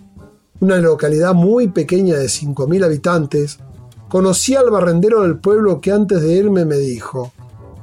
una 0.61 0.77
localidad 0.77 1.33
muy 1.33 1.67
pequeña 1.69 2.15
de 2.17 2.25
5.000 2.25 2.85
habitantes, 2.85 3.59
conocí 4.07 4.55
al 4.55 4.69
barrendero 4.69 5.21
del 5.21 5.37
pueblo 5.37 5.81
que 5.81 5.91
antes 5.91 6.21
de 6.21 6.33
irme 6.33 6.65
me 6.65 6.77
dijo, 6.77 7.31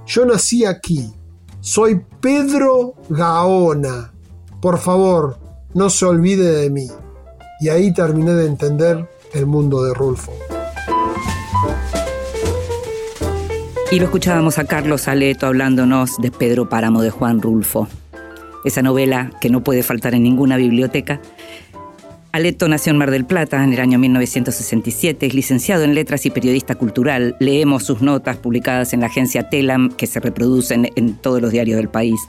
yo 0.06 0.24
nací 0.24 0.64
aquí, 0.64 1.12
soy 1.60 2.04
Pedro 2.20 2.94
Gaona, 3.08 4.12
por 4.60 4.78
favor, 4.78 5.36
no 5.74 5.90
se 5.90 6.06
olvide 6.06 6.52
de 6.52 6.70
mí. 6.70 6.88
Y 7.60 7.68
ahí 7.68 7.92
terminé 7.92 8.32
de 8.32 8.46
entender 8.46 9.08
el 9.32 9.46
mundo 9.46 9.82
de 9.82 9.94
Rulfo. 9.94 10.32
Y 13.90 14.00
lo 14.00 14.06
escuchábamos 14.06 14.58
a 14.58 14.64
Carlos 14.64 15.06
Aleto 15.06 15.46
hablándonos 15.46 16.18
de 16.18 16.32
Pedro 16.32 16.68
Páramo 16.68 17.02
de 17.02 17.10
Juan 17.10 17.40
Rulfo. 17.40 17.86
Esa 18.64 18.82
novela 18.82 19.30
que 19.40 19.48
no 19.48 19.62
puede 19.62 19.84
faltar 19.84 20.12
en 20.14 20.24
ninguna 20.24 20.56
biblioteca 20.56 21.20
Aleto 22.36 22.68
nació 22.68 22.90
en 22.90 22.98
Mar 22.98 23.10
del 23.10 23.24
Plata 23.24 23.64
en 23.64 23.72
el 23.72 23.80
año 23.80 23.98
1967, 23.98 25.24
es 25.24 25.32
licenciado 25.32 25.84
en 25.84 25.94
letras 25.94 26.26
y 26.26 26.30
periodista 26.30 26.74
cultural. 26.74 27.34
Leemos 27.40 27.84
sus 27.84 28.02
notas 28.02 28.36
publicadas 28.36 28.92
en 28.92 29.00
la 29.00 29.06
agencia 29.06 29.48
Telam, 29.48 29.88
que 29.88 30.06
se 30.06 30.20
reproducen 30.20 30.90
en 30.96 31.14
todos 31.14 31.40
los 31.40 31.50
diarios 31.50 31.78
del 31.78 31.88
país. 31.88 32.20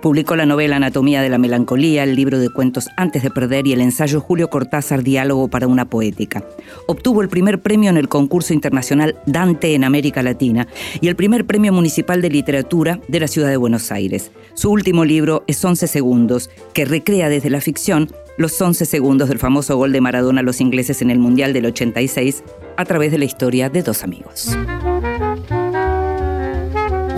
Publicó 0.00 0.34
la 0.34 0.46
novela 0.46 0.76
Anatomía 0.76 1.20
de 1.20 1.28
la 1.28 1.36
Melancolía, 1.36 2.04
el 2.04 2.16
libro 2.16 2.38
de 2.38 2.48
cuentos 2.48 2.88
Antes 2.96 3.22
de 3.22 3.28
Perder 3.28 3.66
y 3.66 3.74
el 3.74 3.82
ensayo 3.82 4.22
Julio 4.22 4.48
Cortázar, 4.48 5.02
Diálogo 5.02 5.48
para 5.48 5.66
una 5.66 5.84
Poética. 5.84 6.42
Obtuvo 6.86 7.20
el 7.20 7.28
primer 7.28 7.60
premio 7.60 7.90
en 7.90 7.98
el 7.98 8.08
concurso 8.08 8.54
internacional 8.54 9.18
Dante 9.26 9.74
en 9.74 9.84
América 9.84 10.22
Latina 10.22 10.68
y 11.02 11.08
el 11.08 11.16
primer 11.16 11.44
premio 11.44 11.70
municipal 11.70 12.22
de 12.22 12.30
literatura 12.30 12.98
de 13.08 13.20
la 13.20 13.28
ciudad 13.28 13.50
de 13.50 13.58
Buenos 13.58 13.92
Aires. 13.92 14.30
Su 14.54 14.70
último 14.70 15.04
libro 15.04 15.44
es 15.46 15.62
11 15.62 15.86
segundos, 15.86 16.48
que 16.72 16.86
recrea 16.86 17.28
desde 17.28 17.50
la 17.50 17.60
ficción 17.60 18.10
los 18.40 18.58
11 18.58 18.86
segundos 18.86 19.28
del 19.28 19.38
famoso 19.38 19.76
gol 19.76 19.92
de 19.92 20.00
Maradona 20.00 20.40
a 20.40 20.42
los 20.42 20.62
ingleses 20.62 21.02
en 21.02 21.10
el 21.10 21.18
Mundial 21.18 21.52
del 21.52 21.66
86 21.66 22.42
a 22.78 22.84
través 22.86 23.12
de 23.12 23.18
la 23.18 23.26
historia 23.26 23.68
de 23.68 23.82
dos 23.82 24.02
amigos. 24.02 24.56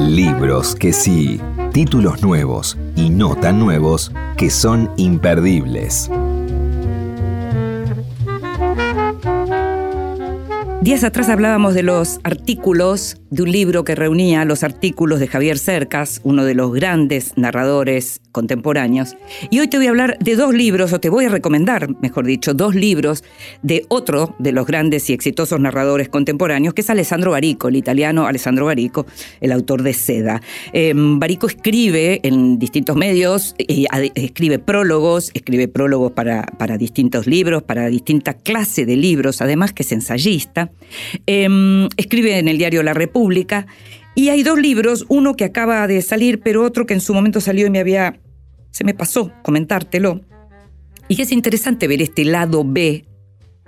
Libros 0.00 0.74
que 0.74 0.92
sí, 0.92 1.40
títulos 1.72 2.22
nuevos 2.22 2.76
y 2.96 3.08
no 3.08 3.36
tan 3.36 3.60
nuevos 3.60 4.10
que 4.36 4.50
son 4.50 4.90
imperdibles. 4.96 6.10
Días 10.80 11.04
atrás 11.04 11.28
hablábamos 11.28 11.74
de 11.74 11.84
los 11.84 12.18
artículos 12.24 13.18
de 13.30 13.44
un 13.44 13.52
libro 13.52 13.84
que 13.84 13.94
reunía 13.94 14.44
los 14.44 14.64
artículos 14.64 15.20
de 15.20 15.28
Javier 15.28 15.56
Cercas, 15.56 16.20
uno 16.24 16.44
de 16.44 16.54
los 16.54 16.72
grandes 16.72 17.34
narradores 17.36 18.21
contemporáneos. 18.32 19.16
Y 19.50 19.60
hoy 19.60 19.68
te 19.68 19.76
voy 19.76 19.86
a 19.86 19.90
hablar 19.90 20.18
de 20.18 20.36
dos 20.36 20.52
libros, 20.54 20.92
o 20.92 21.00
te 21.00 21.08
voy 21.08 21.26
a 21.26 21.28
recomendar, 21.28 21.88
mejor 22.00 22.26
dicho, 22.26 22.54
dos 22.54 22.74
libros 22.74 23.22
de 23.62 23.84
otro 23.88 24.34
de 24.38 24.52
los 24.52 24.66
grandes 24.66 25.08
y 25.10 25.12
exitosos 25.12 25.60
narradores 25.60 26.08
contemporáneos, 26.08 26.74
que 26.74 26.80
es 26.80 26.90
Alessandro 26.90 27.32
Barico, 27.32 27.68
el 27.68 27.76
italiano 27.76 28.26
Alessandro 28.26 28.66
Barico, 28.66 29.06
el 29.40 29.52
autor 29.52 29.82
de 29.82 29.92
Seda. 29.92 30.42
Eh, 30.72 30.92
Barico 30.96 31.46
escribe 31.46 32.20
en 32.22 32.58
distintos 32.58 32.96
medios, 32.96 33.54
y 33.58 33.86
escribe 34.14 34.58
prólogos, 34.58 35.30
escribe 35.34 35.68
prólogos 35.68 36.12
para, 36.12 36.42
para 36.58 36.78
distintos 36.78 37.26
libros, 37.26 37.62
para 37.62 37.86
distinta 37.88 38.34
clase 38.34 38.86
de 38.86 38.96
libros, 38.96 39.42
además 39.42 39.72
que 39.72 39.82
es 39.82 39.92
ensayista. 39.92 40.70
Em, 41.26 41.88
escribe 41.96 42.38
en 42.38 42.48
el 42.48 42.58
diario 42.58 42.82
La 42.82 42.94
República 42.94 43.66
y 44.14 44.28
hay 44.28 44.42
dos 44.42 44.58
libros, 44.58 45.06
uno 45.08 45.34
que 45.34 45.44
acaba 45.44 45.86
de 45.86 46.02
salir, 46.02 46.40
pero 46.40 46.62
otro 46.62 46.86
que 46.86 46.94
en 46.94 47.00
su 47.00 47.14
momento 47.14 47.40
salió 47.40 47.66
y 47.66 47.70
me 47.70 47.80
había, 47.80 48.20
se 48.70 48.84
me 48.84 48.94
pasó 48.94 49.32
comentártelo. 49.42 50.20
Y 51.08 51.20
es 51.20 51.32
interesante 51.32 51.88
ver 51.88 52.02
este 52.02 52.24
lado 52.24 52.64
B 52.64 53.04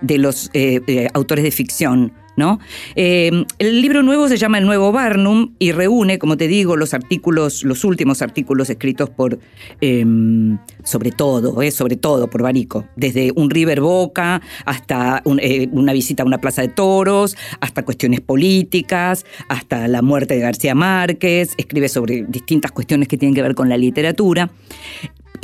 de 0.01 0.19
los 0.19 0.51
eh, 0.53 0.81
eh, 0.87 1.09
autores 1.15 1.45
de 1.45 1.51
ficción 1.51 2.13
¿no? 2.37 2.59
Eh, 2.97 3.31
el 3.59 3.83
libro 3.83 4.03
nuevo 4.03 4.29
se 4.29 4.37
llama 4.37 4.59
El 4.59 4.67
Nuevo 4.67 4.93
Barnum 4.93 5.55
y 5.59 5.73
reúne, 5.73 6.19
como 6.19 6.37
te 6.37 6.49
digo, 6.49 6.77
los 6.77 6.95
artículos, 6.95 7.65
los 7.65 7.85
últimos 7.85 8.23
artículos 8.23 8.71
escritos 8.71 9.11
por, 9.11 9.39
em, 9.81 10.59
sobre 10.83 11.11
todo, 11.11 11.63
eh, 11.63 11.71
sobre 11.71 11.97
todo 11.97 12.29
por 12.29 12.43
Barico, 12.43 12.87
desde 12.97 13.33
un 13.35 13.51
River 13.51 13.81
Boca 13.81 14.43
hasta 14.65 15.23
eh, 15.41 15.69
una 15.73 15.93
visita 15.93 16.23
a 16.23 16.27
una 16.27 16.39
plaza 16.39 16.63
de 16.63 16.69
toros, 16.69 17.37
hasta 17.61 17.85
cuestiones 17.85 18.21
políticas, 18.21 19.25
hasta 19.49 19.89
la 19.89 20.03
muerte 20.03 20.35
de 20.35 20.41
García 20.41 20.75
Márquez, 20.75 21.55
escribe 21.57 21.89
sobre 21.89 22.25
distintas 22.29 22.73
cuestiones 22.73 23.09
que 23.09 23.17
tienen 23.17 23.35
que 23.35 23.43
ver 23.43 23.55
con 23.55 23.69
la 23.69 23.77
literatura 23.77 24.51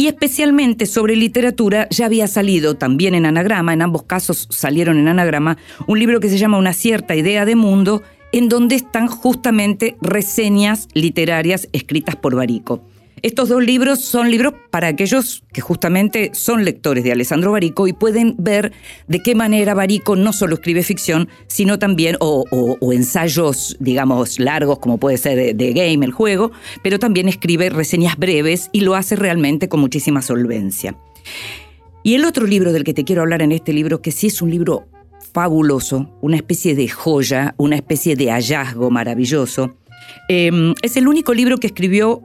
y 0.01 0.07
especialmente 0.07 0.87
sobre 0.87 1.15
literatura 1.15 1.87
ya 1.91 2.07
había 2.07 2.27
salido 2.27 2.75
también 2.75 3.15
en 3.15 3.27
anagrama, 3.27 3.75
en 3.75 3.83
ambos 3.83 4.05
casos 4.05 4.49
salieron 4.49 4.97
en 4.97 5.09
anagrama, 5.09 5.59
un 5.87 5.99
libro 5.99 6.21
que 6.21 6.31
se 6.31 6.39
llama 6.39 6.57
Una 6.57 6.73
cierta 6.73 7.15
idea 7.15 7.45
de 7.45 7.55
mundo, 7.55 8.03
en 8.33 8.49
donde 8.49 8.77
están 8.77 9.09
justamente 9.09 9.99
reseñas 10.01 10.89
literarias 10.95 11.69
escritas 11.75 12.17
por 12.17 12.35
Barico. 12.35 12.81
Estos 13.23 13.51
dos 13.51 13.63
libros 13.63 14.03
son 14.03 14.31
libros 14.31 14.55
para 14.71 14.89
aquellos 14.89 15.45
que 15.53 15.61
justamente 15.61 16.31
son 16.33 16.65
lectores 16.65 17.05
de 17.05 17.13
Alessandro 17.13 17.53
Barico 17.53 17.87
y 17.87 17.93
pueden 17.93 18.35
ver 18.39 18.73
de 19.09 19.23
qué 19.23 19.35
manera 19.35 19.75
Barico 19.75 20.17
no 20.17 20.33
solo 20.33 20.55
escribe 20.55 20.83
ficción, 20.83 21.29
sino 21.47 21.79
también, 21.79 22.17
o, 22.21 22.47
ensayos, 22.93 23.77
digamos, 23.79 24.39
largos, 24.39 24.79
como 24.79 24.99
puede 24.99 25.19
ser 25.19 25.55
de 25.55 25.73
Game, 25.73 26.05
el 26.05 26.13
juego, 26.13 26.51
pero 26.83 26.99
también 26.99 27.29
escribe 27.29 27.69
reseñas 27.69 28.17
breves 28.17 28.71
y 28.73 28.81
lo 28.81 28.95
hace 28.95 29.17
realmente 29.17 29.69
con 29.69 29.81
muchísima 29.81 30.23
solvencia. 30.23 30.97
Y 32.03 32.15
el 32.15 32.25
otro 32.25 32.47
libro 32.47 32.73
del 32.73 32.85
que 32.85 32.95
te 32.95 33.05
quiero 33.05 33.21
hablar 33.21 33.43
en 33.43 33.53
este 33.53 33.75
libro, 33.75 34.01
que 34.01 34.13
sí 34.13 34.29
es 34.29 34.41
un 34.41 34.51
libro 34.51 34.89
fabuloso, 35.35 36.11
una 36.23 36.37
especie 36.37 36.75
de 36.75 36.89
joya, 36.89 37.55
una 37.59 37.77
especie 37.77 38.17
de 38.17 38.31
hallazgo 38.31 38.91
maravilloso, 38.91 39.77
eh, 40.29 40.51
es 40.83 40.97
el 40.97 41.07
único 41.07 41.35
libro 41.35 41.59
que 41.59 41.67
escribió 41.67 42.23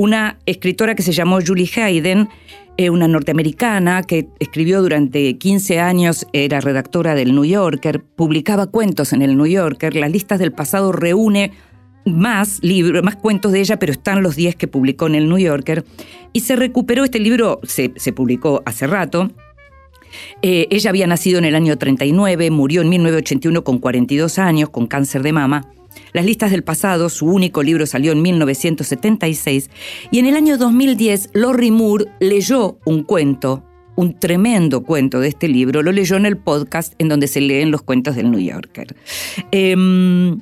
una 0.00 0.38
escritora 0.46 0.94
que 0.94 1.02
se 1.02 1.12
llamó 1.12 1.40
Julie 1.46 1.68
Hayden, 1.76 2.30
eh, 2.78 2.88
una 2.88 3.06
norteamericana 3.06 4.02
que 4.02 4.28
escribió 4.38 4.80
durante 4.80 5.36
15 5.36 5.78
años, 5.78 6.26
era 6.32 6.62
redactora 6.62 7.14
del 7.14 7.34
New 7.34 7.44
Yorker, 7.44 8.02
publicaba 8.02 8.68
cuentos 8.68 9.12
en 9.12 9.20
el 9.20 9.36
New 9.36 9.44
Yorker, 9.44 9.94
las 9.96 10.10
listas 10.10 10.38
del 10.38 10.52
pasado 10.52 10.90
reúne 10.90 11.52
más 12.06 12.60
libros, 12.62 13.04
más 13.04 13.16
cuentos 13.16 13.52
de 13.52 13.60
ella, 13.60 13.78
pero 13.78 13.92
están 13.92 14.22
los 14.22 14.36
10 14.36 14.56
que 14.56 14.68
publicó 14.68 15.06
en 15.06 15.16
el 15.16 15.28
New 15.28 15.36
Yorker. 15.36 15.84
Y 16.32 16.40
se 16.40 16.56
recuperó 16.56 17.04
este 17.04 17.18
libro, 17.18 17.60
se, 17.62 17.90
publicó 18.14 18.62
hace 18.64 18.86
rato. 18.86 19.30
Eh, 20.40 20.66
ella 20.70 20.88
había 20.88 21.06
nacido 21.06 21.38
en 21.38 21.44
el 21.44 21.54
año 21.54 21.76
39, 21.76 22.50
murió 22.50 22.80
en 22.80 22.88
1981 22.88 23.64
con 23.64 23.76
42 23.76 24.38
años, 24.38 24.70
con 24.70 24.86
cáncer 24.86 25.22
de 25.22 25.34
mama. 25.34 25.70
Las 26.12 26.24
listas 26.24 26.50
del 26.50 26.62
pasado, 26.62 27.08
su 27.08 27.26
único 27.26 27.62
libro 27.62 27.86
salió 27.86 28.12
en 28.12 28.22
1976 28.22 29.70
y 30.10 30.18
en 30.18 30.26
el 30.26 30.36
año 30.36 30.58
2010 30.58 31.30
Lori 31.34 31.70
Moore 31.70 32.06
leyó 32.18 32.78
un 32.84 33.04
cuento, 33.04 33.64
un 33.96 34.18
tremendo 34.18 34.82
cuento 34.82 35.20
de 35.20 35.28
este 35.28 35.48
libro, 35.48 35.82
lo 35.82 35.92
leyó 35.92 36.16
en 36.16 36.26
el 36.26 36.36
podcast 36.36 36.94
en 36.98 37.08
donde 37.08 37.28
se 37.28 37.40
leen 37.40 37.70
los 37.70 37.82
cuentos 37.82 38.16
del 38.16 38.30
New 38.30 38.40
Yorker. 38.40 38.96
Em, 39.52 40.40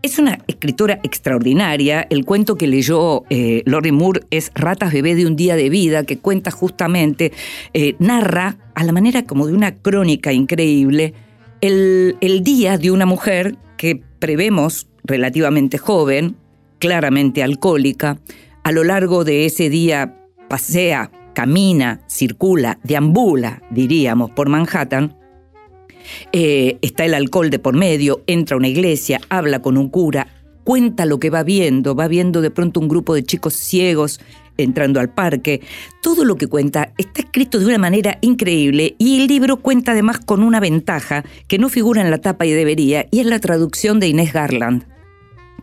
es 0.00 0.18
una 0.20 0.38
escritora 0.46 1.00
extraordinaria. 1.02 2.06
El 2.08 2.24
cuento 2.24 2.54
que 2.54 2.68
leyó 2.68 3.24
eh, 3.30 3.62
Lori 3.66 3.90
Moore 3.90 4.20
es 4.30 4.52
Ratas 4.54 4.92
Bebé 4.92 5.16
de 5.16 5.26
un 5.26 5.34
día 5.34 5.56
de 5.56 5.68
vida, 5.70 6.04
que 6.04 6.18
cuenta 6.18 6.52
justamente, 6.52 7.32
eh, 7.74 7.96
narra 7.98 8.58
a 8.76 8.84
la 8.84 8.92
manera 8.92 9.24
como 9.24 9.48
de 9.48 9.54
una 9.54 9.74
crónica 9.74 10.32
increíble, 10.32 11.14
el 11.60 12.40
día 12.44 12.78
de 12.78 12.92
una 12.92 13.04
mujer 13.04 13.56
que 13.78 14.02
prevemos 14.18 14.88
relativamente 15.04 15.78
joven, 15.78 16.36
claramente 16.78 17.42
alcohólica, 17.42 18.18
a 18.62 18.72
lo 18.72 18.84
largo 18.84 19.24
de 19.24 19.46
ese 19.46 19.70
día 19.70 20.14
pasea, 20.48 21.10
camina, 21.34 22.02
circula, 22.08 22.78
deambula, 22.82 23.62
diríamos, 23.70 24.30
por 24.32 24.50
Manhattan, 24.50 25.16
eh, 26.32 26.78
está 26.82 27.04
el 27.04 27.14
alcohol 27.14 27.48
de 27.50 27.58
por 27.58 27.74
medio, 27.74 28.22
entra 28.26 28.54
a 28.54 28.58
una 28.58 28.68
iglesia, 28.68 29.20
habla 29.28 29.60
con 29.60 29.78
un 29.78 29.88
cura, 29.88 30.26
cuenta 30.64 31.06
lo 31.06 31.18
que 31.18 31.30
va 31.30 31.42
viendo, 31.42 31.94
va 31.94 32.08
viendo 32.08 32.40
de 32.40 32.50
pronto 32.50 32.80
un 32.80 32.88
grupo 32.88 33.14
de 33.14 33.22
chicos 33.22 33.54
ciegos 33.54 34.20
entrando 34.58 35.00
al 35.00 35.08
parque. 35.08 35.62
Todo 36.02 36.24
lo 36.24 36.36
que 36.36 36.46
cuenta 36.46 36.92
está 36.98 37.22
escrito 37.22 37.58
de 37.58 37.66
una 37.66 37.78
manera 37.78 38.18
increíble 38.20 38.94
y 38.98 39.20
el 39.20 39.26
libro 39.26 39.56
cuenta 39.56 39.92
además 39.92 40.18
con 40.18 40.42
una 40.42 40.60
ventaja 40.60 41.24
que 41.46 41.58
no 41.58 41.70
figura 41.70 42.02
en 42.02 42.10
la 42.10 42.18
tapa 42.18 42.44
y 42.44 42.50
debería, 42.50 43.06
y 43.10 43.20
es 43.20 43.26
la 43.26 43.38
traducción 43.38 44.00
de 44.00 44.08
Inés 44.08 44.32
Garland, 44.32 44.84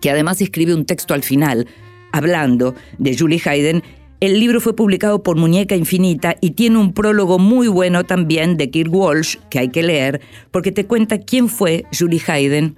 que 0.02 0.10
además 0.10 0.42
escribe 0.42 0.74
un 0.74 0.86
texto 0.86 1.14
al 1.14 1.24
final, 1.24 1.68
hablando 2.12 2.74
de 2.98 3.16
Julie 3.18 3.42
Hayden. 3.46 3.84
El 4.22 4.40
libro 4.40 4.62
fue 4.62 4.76
publicado 4.76 5.22
por 5.22 5.36
Muñeca 5.36 5.76
Infinita 5.76 6.38
y 6.40 6.52
tiene 6.52 6.78
un 6.78 6.94
prólogo 6.94 7.38
muy 7.38 7.68
bueno 7.68 8.06
también 8.06 8.56
de 8.58 8.72
Kirk 8.72 8.92
Walsh, 8.94 9.36
que 9.50 9.60
hay 9.60 9.70
que 9.70 9.84
leer, 9.84 10.22
porque 10.52 10.72
te 10.72 10.86
cuenta 10.86 11.20
quién 11.20 11.50
fue 11.50 11.86
Julie 11.98 12.22
Hayden 12.26 12.78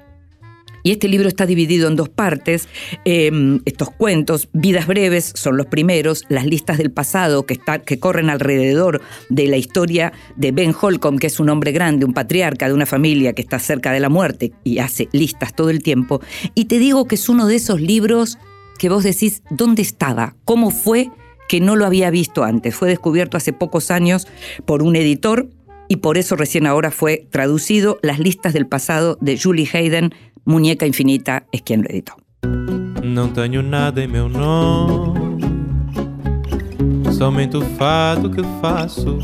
y 0.87 0.91
este 0.91 1.09
libro 1.09 1.27
está 1.27 1.45
dividido 1.45 1.89
en 1.89 1.97
dos 1.97 2.07
partes. 2.07 2.69
Eh, 3.03 3.59
estos 3.65 3.89
cuentos, 3.91 4.47
Vidas 4.53 4.87
Breves, 4.87 5.33
son 5.35 5.57
los 5.57 5.65
primeros, 5.65 6.23
las 6.29 6.45
listas 6.45 6.77
del 6.77 6.91
pasado 6.91 7.45
que, 7.45 7.55
está, 7.55 7.79
que 7.79 7.99
corren 7.99 8.29
alrededor 8.29 9.01
de 9.27 9.47
la 9.47 9.57
historia 9.57 10.13
de 10.37 10.53
Ben 10.53 10.73
Holcomb, 10.79 11.19
que 11.19 11.27
es 11.27 11.41
un 11.41 11.49
hombre 11.49 11.73
grande, 11.73 12.05
un 12.05 12.13
patriarca 12.13 12.69
de 12.69 12.73
una 12.73 12.85
familia 12.85 13.33
que 13.33 13.41
está 13.41 13.59
cerca 13.59 13.91
de 13.91 13.99
la 13.99 14.07
muerte 14.07 14.53
y 14.63 14.79
hace 14.79 15.09
listas 15.11 15.53
todo 15.53 15.71
el 15.71 15.83
tiempo. 15.83 16.21
Y 16.55 16.65
te 16.65 16.79
digo 16.79 17.05
que 17.05 17.15
es 17.15 17.27
uno 17.27 17.47
de 17.47 17.57
esos 17.57 17.81
libros 17.81 18.37
que 18.79 18.87
vos 18.87 19.03
decís, 19.03 19.43
¿dónde 19.49 19.81
estaba? 19.81 20.37
¿Cómo 20.45 20.71
fue 20.71 21.09
que 21.49 21.59
no 21.59 21.75
lo 21.75 21.85
había 21.85 22.09
visto 22.11 22.45
antes? 22.45 22.73
Fue 22.73 22.87
descubierto 22.87 23.35
hace 23.35 23.51
pocos 23.51 23.91
años 23.91 24.25
por 24.63 24.83
un 24.83 24.95
editor 24.95 25.49
y 25.87 25.97
por 25.97 26.17
eso 26.17 26.35
recién 26.35 26.65
ahora 26.65 26.91
fue 26.91 27.27
traducido 27.31 27.99
Las 28.01 28.19
listas 28.19 28.53
del 28.53 28.67
pasado 28.67 29.17
de 29.21 29.37
Julie 29.37 29.69
Hayden, 29.71 30.11
Muñeca 30.45 30.85
Infinita 30.85 31.45
es 31.51 31.61
quien 31.61 31.83
lo 31.83 31.89
editó. 31.89 32.13
Não 33.03 33.29
tenho 33.29 33.63
nada 33.63 34.03
em 34.03 34.07
meu 34.07 34.29
nome, 34.29 35.41
somente 37.17 37.57
o 37.57 37.61
fado 37.77 38.29
que 38.29 38.41
faço. 38.61 39.17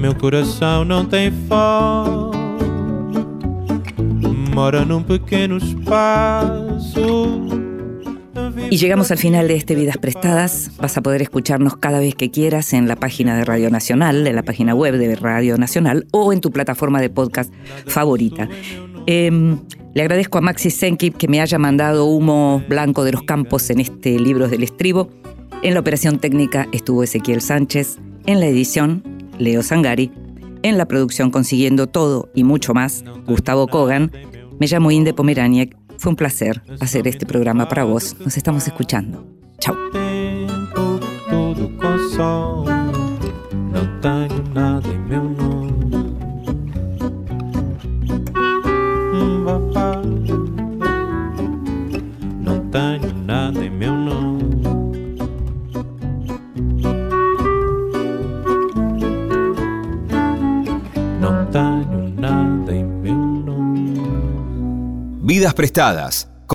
Meu 0.00 0.14
coração 0.14 0.84
não 0.84 1.04
tem 1.04 1.30
fome, 1.46 2.32
mora 4.52 4.84
num 4.84 5.02
pequeno 5.02 5.58
espaço. 5.58 7.61
Y 8.70 8.76
llegamos 8.76 9.10
al 9.10 9.18
final 9.18 9.48
de 9.48 9.56
este 9.56 9.74
Vidas 9.74 9.98
Prestadas. 9.98 10.70
Vas 10.78 10.96
a 10.96 11.02
poder 11.02 11.22
escucharnos 11.22 11.76
cada 11.76 11.98
vez 11.98 12.14
que 12.14 12.30
quieras 12.30 12.72
en 12.72 12.88
la 12.88 12.96
página 12.96 13.36
de 13.36 13.44
Radio 13.44 13.70
Nacional, 13.70 14.26
en 14.26 14.36
la 14.36 14.42
página 14.42 14.74
web 14.74 14.96
de 14.96 15.14
Radio 15.16 15.58
Nacional 15.58 16.06
o 16.12 16.32
en 16.32 16.40
tu 16.40 16.50
plataforma 16.50 17.00
de 17.00 17.10
podcast 17.10 17.52
favorita. 17.86 18.48
Eh, 19.06 19.56
le 19.94 20.00
agradezco 20.00 20.38
a 20.38 20.40
Maxi 20.40 20.70
Senkip 20.70 21.16
que 21.16 21.28
me 21.28 21.40
haya 21.42 21.58
mandado 21.58 22.06
humo 22.06 22.62
blanco 22.66 23.04
de 23.04 23.12
los 23.12 23.22
campos 23.24 23.68
en 23.68 23.80
este 23.80 24.18
libro 24.18 24.48
del 24.48 24.62
estribo. 24.62 25.10
En 25.62 25.74
la 25.74 25.80
operación 25.80 26.18
técnica 26.18 26.66
estuvo 26.72 27.02
Ezequiel 27.02 27.42
Sánchez, 27.42 27.98
en 28.24 28.40
la 28.40 28.46
edición 28.46 29.02
Leo 29.38 29.62
Sangari, 29.62 30.10
en 30.62 30.78
la 30.78 30.86
producción 30.86 31.30
consiguiendo 31.30 31.88
todo 31.88 32.30
y 32.34 32.42
mucho 32.42 32.72
más 32.72 33.04
Gustavo 33.26 33.66
Kogan. 33.66 34.10
Me 34.58 34.66
llamo 34.66 34.90
Inde 34.90 35.12
Pomeraniec. 35.12 35.76
Fue 36.02 36.10
un 36.10 36.16
placer 36.16 36.60
hacer 36.80 37.06
este 37.06 37.26
programa 37.26 37.68
para 37.68 37.84
vos. 37.84 38.16
Nos 38.18 38.36
estamos 38.36 38.66
escuchando. 38.66 39.24
Chao. 39.60 39.76
Tenho 52.72 53.14
nada 53.22 53.64
em 53.64 53.70
meu 53.70 54.01
Vidas 65.24 65.54
prestadas. 65.54 66.31